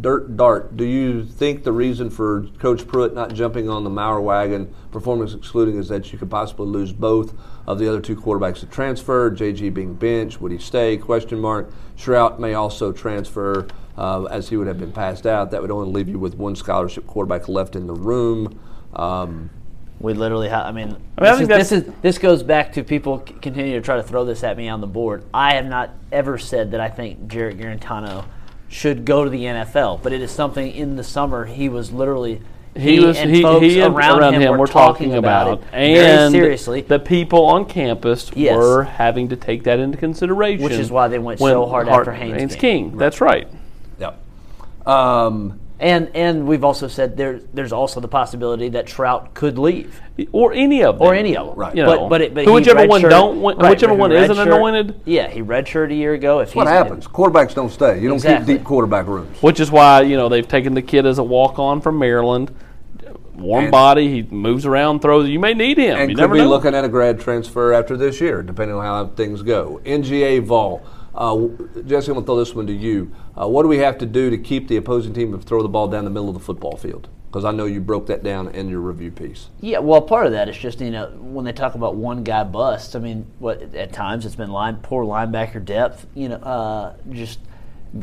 Dirt 0.00 0.36
Dart, 0.36 0.76
do 0.76 0.84
you 0.84 1.24
think 1.26 1.64
the 1.64 1.72
reason 1.72 2.10
for 2.10 2.46
Coach 2.58 2.86
Pruitt 2.86 3.12
not 3.12 3.34
jumping 3.34 3.68
on 3.68 3.84
the 3.84 3.90
Maurer 3.90 4.20
wagon, 4.20 4.72
performance 4.92 5.34
excluding, 5.34 5.76
is 5.76 5.88
that 5.88 6.12
you 6.12 6.18
could 6.18 6.30
possibly 6.30 6.66
lose 6.66 6.92
both 6.92 7.34
of 7.66 7.78
the 7.78 7.88
other 7.88 8.00
two 8.00 8.16
quarterbacks 8.16 8.60
to 8.60 8.66
transfer? 8.66 9.30
JG 9.30 9.74
being 9.74 9.94
benched, 9.94 10.40
would 10.40 10.52
he 10.52 10.58
stay? 10.58 10.96
Question 10.96 11.40
mark. 11.40 11.70
Shrout 11.98 12.38
may 12.38 12.54
also 12.54 12.92
transfer 12.92 13.66
uh, 13.98 14.24
as 14.24 14.48
he 14.48 14.56
would 14.56 14.68
have 14.68 14.78
been 14.78 14.92
passed 14.92 15.26
out. 15.26 15.50
That 15.50 15.60
would 15.60 15.72
only 15.72 15.92
leave 15.92 16.08
you 16.08 16.20
with 16.20 16.34
one 16.34 16.54
scholarship 16.54 17.06
quarterback 17.06 17.48
left 17.48 17.74
in 17.74 17.88
the 17.88 17.94
room. 17.94 18.58
Um, 18.94 19.50
We 20.00 20.14
literally 20.14 20.48
have. 20.48 20.64
I 20.66 20.72
mean, 20.72 20.96
I 21.18 21.22
mean, 21.22 21.30
I 21.30 21.34
this, 21.34 21.40
is, 21.40 21.48
this 21.48 21.72
is 21.72 21.94
this 22.00 22.18
goes 22.18 22.42
back 22.42 22.72
to 22.72 22.82
people 22.82 23.22
c- 23.26 23.34
continue 23.34 23.74
to 23.74 23.82
try 23.82 23.96
to 23.96 24.02
throw 24.02 24.24
this 24.24 24.42
at 24.42 24.56
me 24.56 24.66
on 24.68 24.80
the 24.80 24.86
board. 24.86 25.24
I 25.34 25.54
have 25.54 25.66
not 25.66 25.90
ever 26.10 26.38
said 26.38 26.70
that 26.70 26.80
I 26.80 26.88
think 26.88 27.28
Jarrett 27.28 27.58
Guarantano 27.58 28.24
should 28.68 29.04
go 29.04 29.24
to 29.24 29.30
the 29.30 29.44
NFL, 29.44 30.02
but 30.02 30.12
it 30.14 30.22
is 30.22 30.30
something 30.30 30.72
in 30.72 30.96
the 30.96 31.04
summer 31.04 31.44
he 31.44 31.68
was 31.68 31.92
literally. 31.92 32.40
He, 32.74 33.00
was 33.00 33.18
and 33.18 33.34
he, 33.34 33.42
folks 33.42 33.66
he 33.66 33.80
and 33.80 33.94
around, 33.94 34.34
him, 34.40 34.56
were 34.56 34.68
talking 34.68 35.14
about, 35.14 35.58
it 35.58 35.64
and 35.72 36.32
very 36.32 36.44
seriously, 36.44 36.80
the 36.82 37.00
people 37.00 37.44
on 37.46 37.64
campus 37.66 38.30
Yes. 38.32 38.56
were 38.56 38.84
having 38.84 39.28
to 39.30 39.36
take 39.36 39.64
that 39.64 39.80
into 39.80 39.98
consideration, 39.98 40.64
Which 40.64 40.74
is 40.74 40.88
why 40.90 41.08
they 41.08 41.18
went 41.18 41.40
so 41.40 41.66
hard 41.66 41.88
after 41.88 42.12
Haynes 42.12 42.54
King. 42.54 42.96
That's 42.96 43.20
right. 43.20 43.48
yeah. 43.98 44.12
Um, 44.86 45.59
and 45.80 46.10
and 46.14 46.46
we've 46.46 46.62
also 46.62 46.86
said 46.88 47.16
there 47.16 47.40
there's 47.54 47.72
also 47.72 48.00
the 48.00 48.08
possibility 48.08 48.68
that 48.70 48.86
Shrout 48.86 49.34
could 49.34 49.58
leave. 49.58 50.00
Or 50.32 50.52
any 50.52 50.82
of 50.84 50.98
them. 50.98 51.06
or 51.08 51.14
any 51.14 51.34
of 51.36 51.46
them. 51.48 51.56
Right. 51.56 51.74
You 51.74 51.84
but 51.86 51.96
know, 52.00 52.08
but, 52.10 52.20
it, 52.20 52.34
but 52.34 52.44
whichever 52.46 52.86
one 52.86 53.00
don't, 53.00 53.40
win- 53.40 53.56
right, 53.56 53.70
whichever 53.70 53.94
one 53.94 54.10
he 54.10 54.18
isn't 54.18 54.38
anointed. 54.38 55.00
Yeah, 55.06 55.28
he 55.28 55.40
redshirted 55.40 55.92
a 55.92 55.94
year 55.94 56.12
ago. 56.12 56.40
If 56.40 56.54
what 56.54 56.66
he's- 56.66 56.76
happens? 56.76 57.06
Quarterbacks 57.08 57.54
don't 57.54 57.70
stay. 57.70 57.98
You 58.00 58.08
don't 58.08 58.16
Exactly. 58.16 58.52
keep 58.54 58.58
deep 58.60 58.66
quarterback 58.66 59.06
rooms. 59.06 59.40
Which 59.42 59.60
is 59.60 59.70
why 59.70 60.02
you 60.02 60.16
know 60.18 60.28
they've 60.28 60.46
taken 60.46 60.74
the 60.74 60.82
kid 60.82 61.06
as 61.06 61.18
a 61.18 61.24
walk 61.24 61.58
on 61.58 61.80
from 61.80 61.98
Maryland. 61.98 62.54
Warm 63.34 63.64
And- 63.64 63.70
body, 63.72 64.08
he 64.08 64.22
moves 64.30 64.66
around, 64.66 65.00
throws. 65.00 65.26
You 65.28 65.38
may 65.40 65.54
need 65.54 65.78
him. 65.78 65.96
and 65.96 66.10
you 66.10 66.16
could 66.16 66.20
never 66.20 66.34
be 66.34 66.40
know. 66.42 66.50
looking 66.50 66.74
at 66.74 66.84
a 66.84 66.88
grad 66.88 67.18
transfer 67.20 67.72
after 67.72 67.96
this 67.96 68.20
year, 68.20 68.42
depending 68.42 68.76
on 68.76 68.84
how 68.84 69.06
things 69.14 69.40
go. 69.40 69.80
NGA 69.86 70.40
Vol. 70.42 70.82
Uh, 71.14 71.48
Jesse, 71.86 72.10
I'm 72.10 72.14
going 72.14 72.24
to 72.24 72.26
throw 72.26 72.36
this 72.36 72.54
one 72.54 72.66
to 72.66 72.72
you. 72.72 73.14
Uh, 73.38 73.48
what 73.48 73.62
do 73.62 73.68
we 73.68 73.78
have 73.78 73.98
to 73.98 74.06
do 74.06 74.30
to 74.30 74.38
keep 74.38 74.68
the 74.68 74.76
opposing 74.76 75.12
team 75.12 75.32
to 75.32 75.38
throw 75.38 75.62
the 75.62 75.68
ball 75.68 75.88
down 75.88 76.04
the 76.04 76.10
middle 76.10 76.28
of 76.28 76.34
the 76.34 76.40
football 76.40 76.76
field? 76.76 77.08
Because 77.28 77.44
I 77.44 77.52
know 77.52 77.64
you 77.64 77.80
broke 77.80 78.06
that 78.06 78.24
down 78.24 78.48
in 78.48 78.68
your 78.68 78.80
review 78.80 79.12
piece. 79.12 79.50
Yeah, 79.60 79.78
well, 79.78 80.02
part 80.02 80.26
of 80.26 80.32
that 80.32 80.48
is 80.48 80.56
just 80.56 80.80
you 80.80 80.90
know 80.90 81.10
when 81.10 81.44
they 81.44 81.52
talk 81.52 81.76
about 81.76 81.94
one 81.94 82.24
guy 82.24 82.42
bust. 82.42 82.96
I 82.96 82.98
mean, 82.98 83.24
what 83.38 83.74
at 83.74 83.92
times 83.92 84.26
it's 84.26 84.34
been 84.34 84.50
line 84.50 84.78
poor 84.78 85.04
linebacker 85.04 85.64
depth. 85.64 86.06
You 86.14 86.30
know, 86.30 86.36
uh, 86.36 86.96
just 87.10 87.38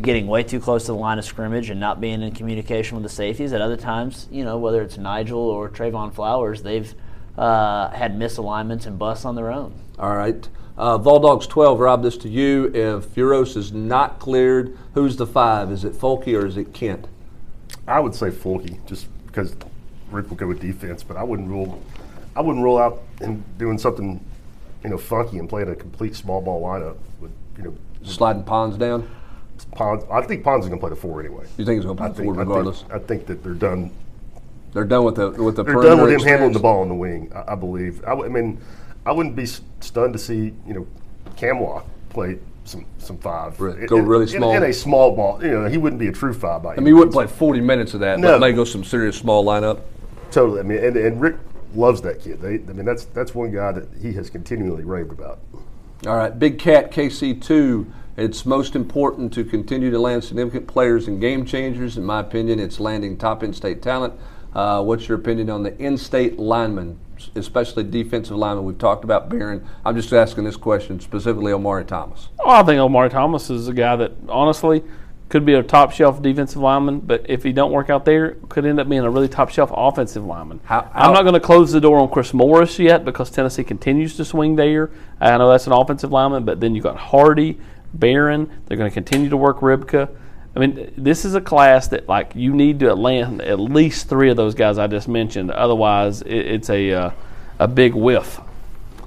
getting 0.02 0.28
way 0.28 0.44
too 0.44 0.62
close 0.62 0.86
to 0.86 0.94
the 0.94 0.98
line 0.98 1.20
of 1.20 1.26
scrimmage 1.26 1.70
and 1.70 1.80
not 1.80 2.00
being 2.00 2.22
in 2.22 2.32
communication 2.34 2.96
with 2.96 3.04
the 3.04 3.10
safeties. 3.10 3.52
At 3.52 3.60
other 3.60 3.76
times, 3.76 4.28
you 4.32 4.46
know, 4.46 4.58
whether 4.58 4.82
it's 4.82 4.98
Nigel 4.98 5.40
or 5.40 5.70
Trevon 5.70 6.14
Flowers, 6.14 6.64
they've 6.64 6.94
uh, 7.38 7.90
had 7.90 8.18
misalignments 8.18 8.86
and 8.86 8.98
busts 8.98 9.26
on 9.26 9.36
their 9.36 9.52
own. 9.52 9.74
All 10.00 10.16
right. 10.16 10.48
Uh, 10.78 10.98
Voldogs 11.00 11.48
12, 11.50 11.80
Rob, 11.80 12.04
this 12.04 12.18
to 12.18 12.30
you. 12.30 12.66
If 12.68 13.08
Furos 13.16 13.58
is 13.58 13.72
not 13.74 14.20
cleared, 14.20 14.78
who's 14.94 15.16
the 15.18 15.26
five? 15.26 15.72
Is 15.72 15.84
it 15.84 15.94
Folky 15.94 16.40
or 16.40 16.46
is 16.46 16.56
it 16.58 16.72
Kent? 16.74 17.08
I 17.88 18.00
would 18.00 18.14
say 18.14 18.30
Fulky, 18.30 18.86
just 18.86 19.08
because 19.26 19.56
Rick 20.12 20.30
will 20.30 20.38
go 20.38 20.48
with 20.48 20.60
defense, 20.60 21.02
but 21.04 21.18
I 21.18 21.24
wouldn't 21.24 21.50
rule. 21.50 21.82
I 22.36 22.42
wouldn't 22.42 22.64
rule 22.64 22.78
out 22.78 23.02
in 23.22 23.44
doing 23.58 23.80
something, 23.80 24.24
you 24.84 24.90
know, 24.92 24.98
funky 24.98 25.40
and 25.40 25.50
playing 25.50 25.70
a 25.70 25.76
complete 25.76 26.16
small 26.16 26.42
ball 26.42 26.62
lineup 26.62 26.98
with, 27.20 27.32
you 27.58 27.64
know, 27.64 27.76
Sliding 28.04 28.44
Pons 28.44 28.78
down? 28.78 29.10
Pons. 29.72 30.04
I 30.12 30.22
think 30.22 30.44
Pons 30.44 30.66
is 30.66 30.70
going 30.70 30.80
to 30.80 30.82
play 30.82 30.92
the 30.92 30.96
four 30.96 31.20
anyway. 31.20 31.46
You 31.58 31.66
think 31.66 31.78
he's 31.78 31.86
going 31.86 31.98
to 31.98 32.04
I 32.04 32.08
play 32.10 32.16
think, 32.18 32.26
forward 32.28 32.42
I 32.42 32.44
think- 32.44 32.50
regardless? 32.50 32.84
I 32.94 33.00
think 33.00 33.26
that 33.26 33.44
they're 33.44 33.54
done. 33.54 33.90
They're 34.74 34.86
done 34.86 35.04
with 35.06 35.16
the 35.16 35.32
with 35.32 35.56
the 35.56 35.64
They're 35.64 35.82
done 35.82 36.02
with 36.02 36.12
him 36.12 36.20
handling 36.20 36.52
the 36.54 36.60
ball 36.60 36.82
on 36.82 36.90
the 36.90 36.94
wing. 36.94 37.32
I, 37.34 37.54
I 37.54 37.56
believe. 37.56 38.04
I 38.06 38.14
mean, 38.28 38.62
I 39.08 39.12
wouldn't 39.12 39.36
be 39.38 39.46
stunned 39.46 40.14
to 40.14 40.20
see 40.20 40.54
you 40.68 40.74
know, 40.74 40.88
Nkamhoua 41.36 41.86
play 42.10 42.40
some 42.66 42.86
some 42.98 43.18
five. 43.18 43.60
Right, 43.60 43.80
In- 43.80 43.86
go 43.86 43.98
really 43.98 44.28
small. 44.28 44.54
in, 44.54 44.64
a 44.64 44.74
small 44.74 45.16
ball. 45.16 45.42
You 45.42 45.52
know, 45.52 45.70
he 45.70 45.78
wouldn't 45.78 46.00
be 46.00 46.08
a 46.08 46.12
true 46.12 46.34
five 46.34 46.62
by. 46.62 46.74
I 46.74 46.78
mean, 46.78 46.88
you 46.88 46.96
wouldn't 46.98 47.14
play 47.14 47.26
40 47.26 47.62
minutes 47.62 47.94
of 47.94 48.02
that, 48.02 48.20
No. 48.20 48.34
but 48.34 48.42
may 48.42 48.52
go 48.52 48.66
some 48.66 48.84
serious 48.84 49.16
small 49.18 49.46
lineup. 49.46 49.80
Totally. 50.30 50.60
I 50.60 50.64
mean, 50.64 50.84
and, 50.84 50.98
and 50.98 51.22
Rick 51.22 51.38
loves 51.74 52.02
that 52.02 52.22
kid. 52.22 52.42
They, 52.42 52.56
I 52.56 52.74
mean, 52.74 52.86
that's 52.86 53.06
that's 53.06 53.34
one 53.34 53.52
guy 53.52 53.72
that 53.72 53.88
he 54.02 54.12
has 54.14 54.30
continually 54.30 54.84
raved 54.84 55.12
about. 55.12 55.40
All 56.06 56.18
right, 56.18 56.38
Big 56.38 56.60
Cat 56.60 56.92
KC2. 56.92 57.86
It's 58.18 58.46
most 58.46 58.76
important 58.76 59.32
to 59.34 59.46
continue 59.46 59.90
to 59.92 60.00
land 60.00 60.24
significant 60.24 60.68
players 60.68 61.08
and 61.08 61.22
game 61.22 61.46
changers. 61.46 61.98
In 61.98 62.04
my 62.04 62.20
opinion, 62.20 62.60
it's 62.60 62.80
landing 62.80 63.16
top 63.16 63.44
in 63.44 63.54
state 63.54 63.82
talent. 63.82 64.14
Uh, 64.54 64.84
what's 64.84 65.08
your 65.08 65.18
opinion 65.18 65.50
on 65.50 65.64
the 65.64 65.78
in 65.78 65.98
state 65.98 66.38
linemen, 66.40 67.00
especially 67.36 67.84
defensive 67.84 68.36
linemen? 68.36 68.66
We've 68.66 68.78
talked 68.78 69.04
about 69.04 69.30
Barron. 69.30 69.68
I'm 69.86 69.96
just 69.96 70.12
asking 70.14 70.44
this 70.46 70.58
question 70.58 71.00
specifically 71.00 71.52
Omari 71.52 71.86
Thomas. 71.86 72.30
Oh, 72.40 72.50
I 72.50 72.64
think 72.64 72.80
Omari 72.80 73.10
Thomas 73.10 73.50
is 73.50 73.68
a 73.68 73.74
guy 73.74 73.96
that 73.96 74.14
honestly 74.30 74.84
could 75.30 75.46
be 75.46 75.54
a 75.54 75.64
top 75.64 75.92
shelf 75.92 76.22
defensive 76.22 76.62
lineman, 76.62 77.02
but 77.02 77.26
if 77.30 77.44
he 77.44 77.52
don't 77.52 77.72
work 77.72 77.90
out 77.90 78.06
there, 78.06 78.36
could 78.48 78.66
end 78.66 78.80
up 78.80 78.88
being 78.88 79.02
a 79.02 79.10
really 79.10 79.28
top 79.28 79.50
shelf 79.50 79.70
offensive 79.74 80.26
lineman. 80.26 80.60
How- 80.64 80.90
I'm 80.94 81.14
not 81.14 81.24
going 81.24 81.34
to 81.34 81.40
close 81.40 81.72
the 81.72 81.82
door 81.82 82.00
on 82.00 82.10
Chris 82.10 82.34
Morris 82.34 82.80
yet 82.80 83.04
because 83.04 83.30
Tennessee 83.30 83.64
continues 83.66 84.16
to 84.18 84.26
swing 84.26 84.56
there. 84.56 84.90
I 85.20 85.38
know 85.38 85.50
that's 85.50 85.68
an 85.68 85.74
offensive 85.74 86.12
lineman, 86.12 86.46
but 86.46 86.62
then 86.62 86.76
you 86.76 86.82
got 86.82 86.96
Hardy, 86.98 87.60
Barron. 87.94 88.50
They're 88.68 88.78
going 88.78 88.90
to 88.90 88.94
continue 88.94 89.30
to 89.30 89.38
work 89.38 89.60
Ribka. 89.60 90.10
I 90.56 90.60
mean, 90.60 90.92
this 90.98 91.26
is 91.26 91.36
a 91.36 91.42
class 91.42 91.88
that 91.90 92.08
like 92.08 92.36
you 92.36 92.54
need 92.54 92.80
to 92.80 92.96
land 92.96 93.42
at 93.42 93.60
least 93.60 94.10
three 94.10 94.30
of 94.30 94.38
those 94.38 94.56
guys 94.56 94.78
I 94.78 94.88
just 94.88 95.08
mentioned. 95.08 95.52
Otherwise, 95.52 96.22
it, 96.24 96.36
it's 96.36 96.70
a 96.70 96.92
uh, 96.92 97.12
a 97.60 97.68
big 97.68 97.94
whiff. 97.94 98.40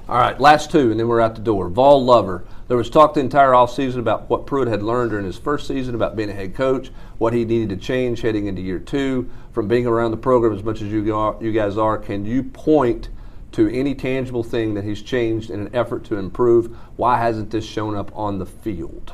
All 0.08 0.18
right, 0.18 0.40
last 0.40 0.70
two, 0.72 0.90
and 0.90 0.98
then 0.98 1.06
we're 1.06 1.20
out 1.20 1.36
the 1.36 1.40
door. 1.40 1.68
Vol 1.68 2.04
Lover. 2.04 2.44
There 2.66 2.76
was 2.76 2.90
talk 2.90 3.14
the 3.14 3.20
entire 3.20 3.50
offseason 3.50 3.98
about 3.98 4.28
what 4.28 4.46
Pruitt 4.46 4.68
had 4.68 4.82
learned 4.82 5.10
during 5.10 5.24
his 5.24 5.38
first 5.38 5.66
season 5.66 5.94
about 5.94 6.16
being 6.16 6.30
a 6.30 6.32
head 6.32 6.54
coach, 6.54 6.90
what 7.18 7.32
he 7.32 7.44
needed 7.44 7.68
to 7.70 7.76
change 7.76 8.20
heading 8.20 8.46
into 8.46 8.62
year 8.62 8.78
two. 8.78 9.28
From 9.52 9.66
being 9.66 9.86
around 9.86 10.12
the 10.12 10.16
program 10.16 10.52
as 10.52 10.62
much 10.62 10.82
as 10.82 10.90
you, 10.92 11.14
are, 11.14 11.36
you 11.40 11.52
guys 11.52 11.76
are, 11.76 11.98
can 11.98 12.24
you 12.24 12.44
point 12.44 13.08
to 13.52 13.68
any 13.68 13.94
tangible 13.94 14.44
thing 14.44 14.74
that 14.74 14.84
he's 14.84 15.02
changed 15.02 15.50
in 15.50 15.60
an 15.60 15.74
effort 15.74 16.04
to 16.04 16.16
improve? 16.16 16.76
Why 16.96 17.18
hasn't 17.18 17.50
this 17.50 17.64
shown 17.64 17.96
up 17.96 18.16
on 18.16 18.38
the 18.38 18.46
field? 18.46 19.12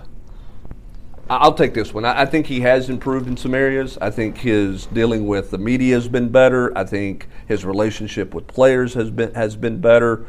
I'll 1.28 1.54
take 1.54 1.74
this 1.74 1.92
one. 1.92 2.04
I 2.04 2.22
I 2.22 2.26
think 2.26 2.46
he 2.46 2.60
has 2.60 2.88
improved 2.88 3.26
in 3.26 3.36
some 3.36 3.54
areas. 3.54 3.98
I 4.00 4.10
think 4.10 4.38
his 4.38 4.86
dealing 4.86 5.26
with 5.26 5.50
the 5.50 5.58
media 5.58 5.94
has 5.94 6.08
been 6.08 6.28
better. 6.28 6.76
I 6.78 6.84
think 6.84 7.28
his 7.48 7.64
relationship 7.64 8.32
with 8.32 8.46
players 8.46 8.94
has 8.94 9.10
been 9.10 9.34
has 9.34 9.56
been 9.56 9.80
better. 9.80 10.26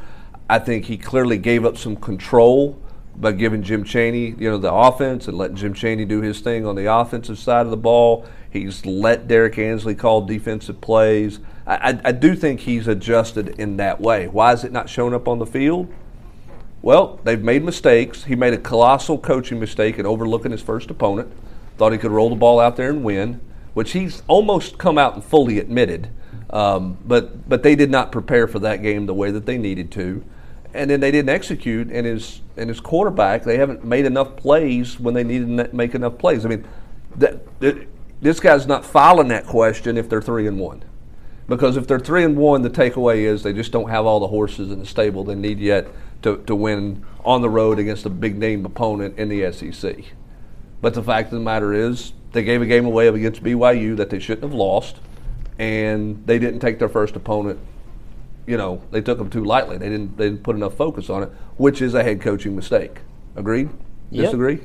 I 0.49 0.59
think 0.59 0.85
he 0.85 0.97
clearly 0.97 1.37
gave 1.37 1.65
up 1.65 1.77
some 1.77 1.95
control 1.95 2.79
by 3.15 3.31
giving 3.31 3.63
Jim 3.63 3.83
Chaney, 3.83 4.35
you 4.37 4.49
know, 4.49 4.57
the 4.57 4.71
offense 4.71 5.27
and 5.27 5.37
letting 5.37 5.55
Jim 5.55 5.73
Chaney 5.73 6.05
do 6.05 6.21
his 6.21 6.39
thing 6.39 6.65
on 6.65 6.75
the 6.75 6.91
offensive 6.91 7.37
side 7.39 7.65
of 7.65 7.71
the 7.71 7.77
ball. 7.77 8.25
He's 8.49 8.85
let 8.85 9.27
Derrick 9.27 9.57
Ansley 9.57 9.95
call 9.95 10.21
defensive 10.21 10.79
plays. 10.81 11.39
I, 11.65 11.91
I, 11.91 12.01
I 12.05 12.11
do 12.11 12.35
think 12.35 12.61
he's 12.61 12.87
adjusted 12.87 13.59
in 13.59 13.77
that 13.77 13.99
way. 13.99 14.27
Why 14.27 14.53
is 14.53 14.63
it 14.63 14.71
not 14.71 14.87
showing 14.89 15.13
up 15.13 15.27
on 15.27 15.39
the 15.39 15.45
field? 15.45 15.91
Well, 16.81 17.19
they've 17.23 17.41
made 17.41 17.63
mistakes. 17.63 18.25
He 18.25 18.35
made 18.35 18.53
a 18.53 18.57
colossal 18.57 19.17
coaching 19.17 19.59
mistake 19.59 19.97
in 19.97 20.05
overlooking 20.05 20.51
his 20.51 20.61
first 20.61 20.89
opponent. 20.89 21.31
Thought 21.77 21.91
he 21.91 21.97
could 21.97 22.11
roll 22.11 22.29
the 22.29 22.35
ball 22.35 22.59
out 22.59 22.75
there 22.75 22.89
and 22.89 23.03
win, 23.03 23.41
which 23.73 23.91
he's 23.91 24.23
almost 24.27 24.77
come 24.77 24.97
out 24.97 25.15
and 25.15 25.23
fully 25.23 25.59
admitted. 25.59 26.09
Um, 26.49 26.97
but 27.05 27.49
but 27.49 27.63
they 27.63 27.75
did 27.75 27.91
not 27.91 28.11
prepare 28.11 28.47
for 28.47 28.59
that 28.59 28.81
game 28.81 29.05
the 29.05 29.13
way 29.13 29.31
that 29.31 29.45
they 29.45 29.57
needed 29.57 29.91
to, 29.91 30.23
and 30.73 30.89
then 30.89 30.99
they 31.01 31.11
didn't 31.11 31.29
execute. 31.29 31.89
And 31.91 32.05
his 32.05 32.41
and 32.55 32.69
his 32.69 32.79
quarterback, 32.79 33.43
they 33.43 33.57
haven't 33.57 33.83
made 33.83 34.05
enough 34.05 34.35
plays 34.37 34.99
when 34.99 35.13
they 35.13 35.23
needed 35.23 35.57
to 35.57 35.75
make 35.75 35.93
enough 35.93 36.17
plays. 36.17 36.45
I 36.45 36.49
mean, 36.49 36.65
that, 37.17 37.59
that, 37.59 37.87
this 38.21 38.39
guy's 38.39 38.65
not 38.65 38.85
filing 38.85 39.27
that 39.27 39.45
question 39.45 39.97
if 39.97 40.09
they're 40.09 40.21
three 40.21 40.47
and 40.47 40.59
one. 40.59 40.83
Because 41.47 41.77
if 41.77 41.87
they're 41.87 41.99
three 41.99 42.23
and 42.23 42.37
one, 42.37 42.61
the 42.61 42.69
takeaway 42.69 43.19
is 43.19 43.43
they 43.43 43.53
just 43.53 43.71
don't 43.71 43.89
have 43.89 44.05
all 44.05 44.19
the 44.19 44.27
horses 44.27 44.71
in 44.71 44.79
the 44.79 44.85
stable 44.85 45.23
they 45.23 45.35
need 45.35 45.59
yet 45.59 45.87
to, 46.21 46.37
to 46.45 46.55
win 46.55 47.05
on 47.23 47.41
the 47.41 47.49
road 47.49 47.79
against 47.79 48.05
a 48.05 48.09
big 48.09 48.37
name 48.37 48.65
opponent 48.65 49.17
in 49.17 49.29
the 49.29 49.51
SEC. 49.51 49.97
But 50.81 50.93
the 50.93 51.03
fact 51.03 51.27
of 51.27 51.39
the 51.39 51.43
matter 51.43 51.73
is, 51.73 52.13
they 52.31 52.43
gave 52.43 52.61
a 52.61 52.65
game 52.65 52.85
away 52.85 53.07
against 53.07 53.43
BYU 53.43 53.97
that 53.97 54.09
they 54.09 54.19
shouldn't 54.19 54.43
have 54.43 54.53
lost, 54.53 54.97
and 55.57 56.25
they 56.25 56.39
didn't 56.39 56.59
take 56.59 56.79
their 56.79 56.89
first 56.89 57.15
opponent. 57.15 57.59
You 58.45 58.57
know, 58.57 58.81
they 58.91 59.01
took 59.01 59.17
them 59.17 59.29
too 59.29 59.43
lightly. 59.43 59.77
They 59.77 59.89
didn't. 59.89 60.17
They 60.17 60.25
didn't 60.25 60.43
put 60.43 60.55
enough 60.55 60.75
focus 60.75 61.09
on 61.09 61.23
it, 61.23 61.29
which 61.57 61.81
is 61.81 61.93
a 61.93 62.03
head 62.03 62.21
coaching 62.21 62.55
mistake. 62.55 62.99
Agreed? 63.35 63.69
Yep. 64.11 64.25
Disagree? 64.25 64.59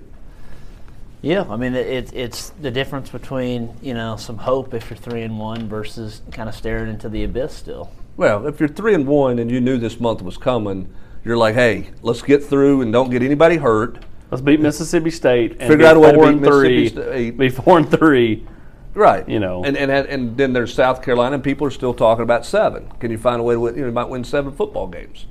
Yeah, 1.23 1.47
I 1.49 1.57
mean 1.57 1.75
it's 1.75 2.11
it's 2.13 2.51
the 2.61 2.71
difference 2.73 3.11
between 3.11 3.75
you 3.81 3.95
know 3.95 4.17
some 4.17 4.39
hope 4.39 4.75
if 4.75 4.91
you're 4.91 4.97
three 4.97 5.23
and 5.23 5.39
one 5.39 5.69
versus 5.69 6.21
kind 6.33 6.49
of 6.49 6.55
staring 6.55 6.91
into 6.91 7.09
the 7.09 7.23
abyss 7.23 7.55
still. 7.55 7.93
Well, 8.17 8.47
if 8.49 8.59
you're 8.59 8.69
three 8.69 8.93
and 8.93 9.07
one 9.07 9.39
and 9.39 9.49
you 9.49 9.61
knew 9.61 9.79
this 9.79 10.01
month 10.01 10.21
was 10.21 10.37
coming, 10.37 10.93
you're 11.25 11.37
like, 11.37 11.55
hey, 11.55 11.91
let's 12.03 12.23
get 12.23 12.45
through 12.45 12.83
and 12.83 12.93
don't 12.93 13.11
get 13.11 13.23
anybody 13.23 13.57
hurt. 13.57 14.05
Let's 14.31 14.43
beat 14.43 14.61
Mississippi 14.61 15.11
State 15.11 15.53
and 15.53 15.61
Figure 15.61 15.79
be 15.79 15.85
out 15.85 15.97
a 15.97 16.01
way 16.01 16.13
to 16.13 16.19
beat 16.19 16.29
and 16.29 16.45
three. 16.45 16.83
Mississippi 16.85 17.11
State. 17.11 17.37
Be 17.37 17.49
four 17.51 17.79
and 17.79 17.91
three 17.91 18.47
Right. 18.95 19.27
You 19.29 19.41
know. 19.41 19.65
and 19.65 19.77
and 19.77 19.91
and 19.91 20.37
then 20.37 20.53
there's 20.53 20.75
South 20.75 21.03
Carolina, 21.03 21.35
and 21.35 21.45
people 21.45 21.67
are 21.67 21.71
still 21.71 21.95
talking 21.95 22.23
about 22.23 22.45
seven. 22.45 22.91
Can 23.01 23.11
you 23.11 23.19
find 23.19 23.41
a 23.41 23.43
way 23.43 23.55
to 23.55 23.61
win? 23.61 23.75
You, 23.75 23.83
know, 23.83 23.87
you 23.89 23.93
might 23.93 24.09
win 24.09 24.25
seven 24.25 24.53
football 24.53 24.87
games, 24.87 25.27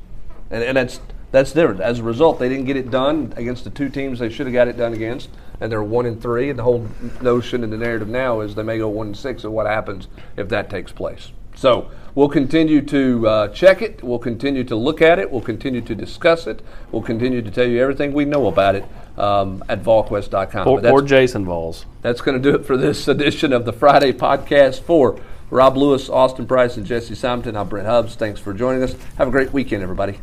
and 0.49 0.63
and 0.63 0.77
that's 0.77 0.99
that's 1.31 1.51
different. 1.51 1.79
As 1.79 1.99
a 1.99 2.03
result, 2.03 2.39
they 2.39 2.49
didn't 2.49 2.65
get 2.65 2.75
it 2.75 2.89
done 2.89 3.33
against 3.37 3.63
the 3.63 3.69
two 3.69 3.89
teams 3.89 4.19
they 4.19 4.29
should 4.29 4.47
have 4.47 4.53
got 4.53 4.67
it 4.67 4.77
done 4.77 4.93
against, 4.93 5.29
and 5.59 5.71
they're 5.71 5.83
one 5.83 6.05
and 6.05 6.21
three. 6.21 6.49
And 6.49 6.57
the 6.57 6.63
whole 6.63 6.87
notion 7.21 7.63
and 7.63 7.71
the 7.71 7.77
narrative 7.77 8.09
now 8.09 8.41
is 8.41 8.55
they 8.55 8.63
may 8.63 8.79
go 8.79 8.89
one 8.89 9.07
and 9.07 9.17
six, 9.17 9.43
and 9.43 9.53
what 9.53 9.67
happens 9.67 10.07
if 10.37 10.49
that 10.49 10.69
takes 10.69 10.91
place? 10.91 11.31
So 11.55 11.91
we'll 12.15 12.29
continue 12.29 12.81
to 12.81 13.27
uh, 13.27 13.47
check 13.49 13.81
it. 13.81 14.03
We'll 14.03 14.19
continue 14.19 14.63
to 14.65 14.75
look 14.75 15.01
at 15.01 15.19
it. 15.19 15.31
We'll 15.31 15.41
continue 15.41 15.81
to 15.81 15.95
discuss 15.95 16.47
it. 16.47 16.61
We'll 16.91 17.01
continue 17.01 17.41
to 17.41 17.51
tell 17.51 17.67
you 17.67 17.81
everything 17.81 18.13
we 18.13 18.25
know 18.25 18.47
about 18.47 18.75
it 18.75 18.85
um, 19.17 19.63
at 19.69 19.83
VolQuest.com. 19.83 20.67
Or, 20.67 20.85
or 20.87 21.01
Jason 21.01 21.45
Vols. 21.45 21.85
that's 22.01 22.21
going 22.21 22.41
to 22.41 22.51
do 22.51 22.55
it 22.55 22.65
for 22.65 22.77
this 22.77 23.07
edition 23.07 23.53
of 23.53 23.65
the 23.65 23.73
Friday 23.73 24.13
podcast 24.13 24.81
for 24.81 25.19
Rob 25.49 25.75
Lewis, 25.75 26.09
Austin 26.09 26.47
Price, 26.47 26.77
and 26.77 26.85
Jesse 26.85 27.15
Simonton. 27.15 27.57
I'm 27.57 27.67
Brent 27.67 27.87
Hubbs. 27.87 28.15
Thanks 28.15 28.39
for 28.39 28.53
joining 28.53 28.83
us. 28.83 28.95
Have 29.17 29.27
a 29.27 29.31
great 29.31 29.51
weekend, 29.51 29.83
everybody. 29.83 30.17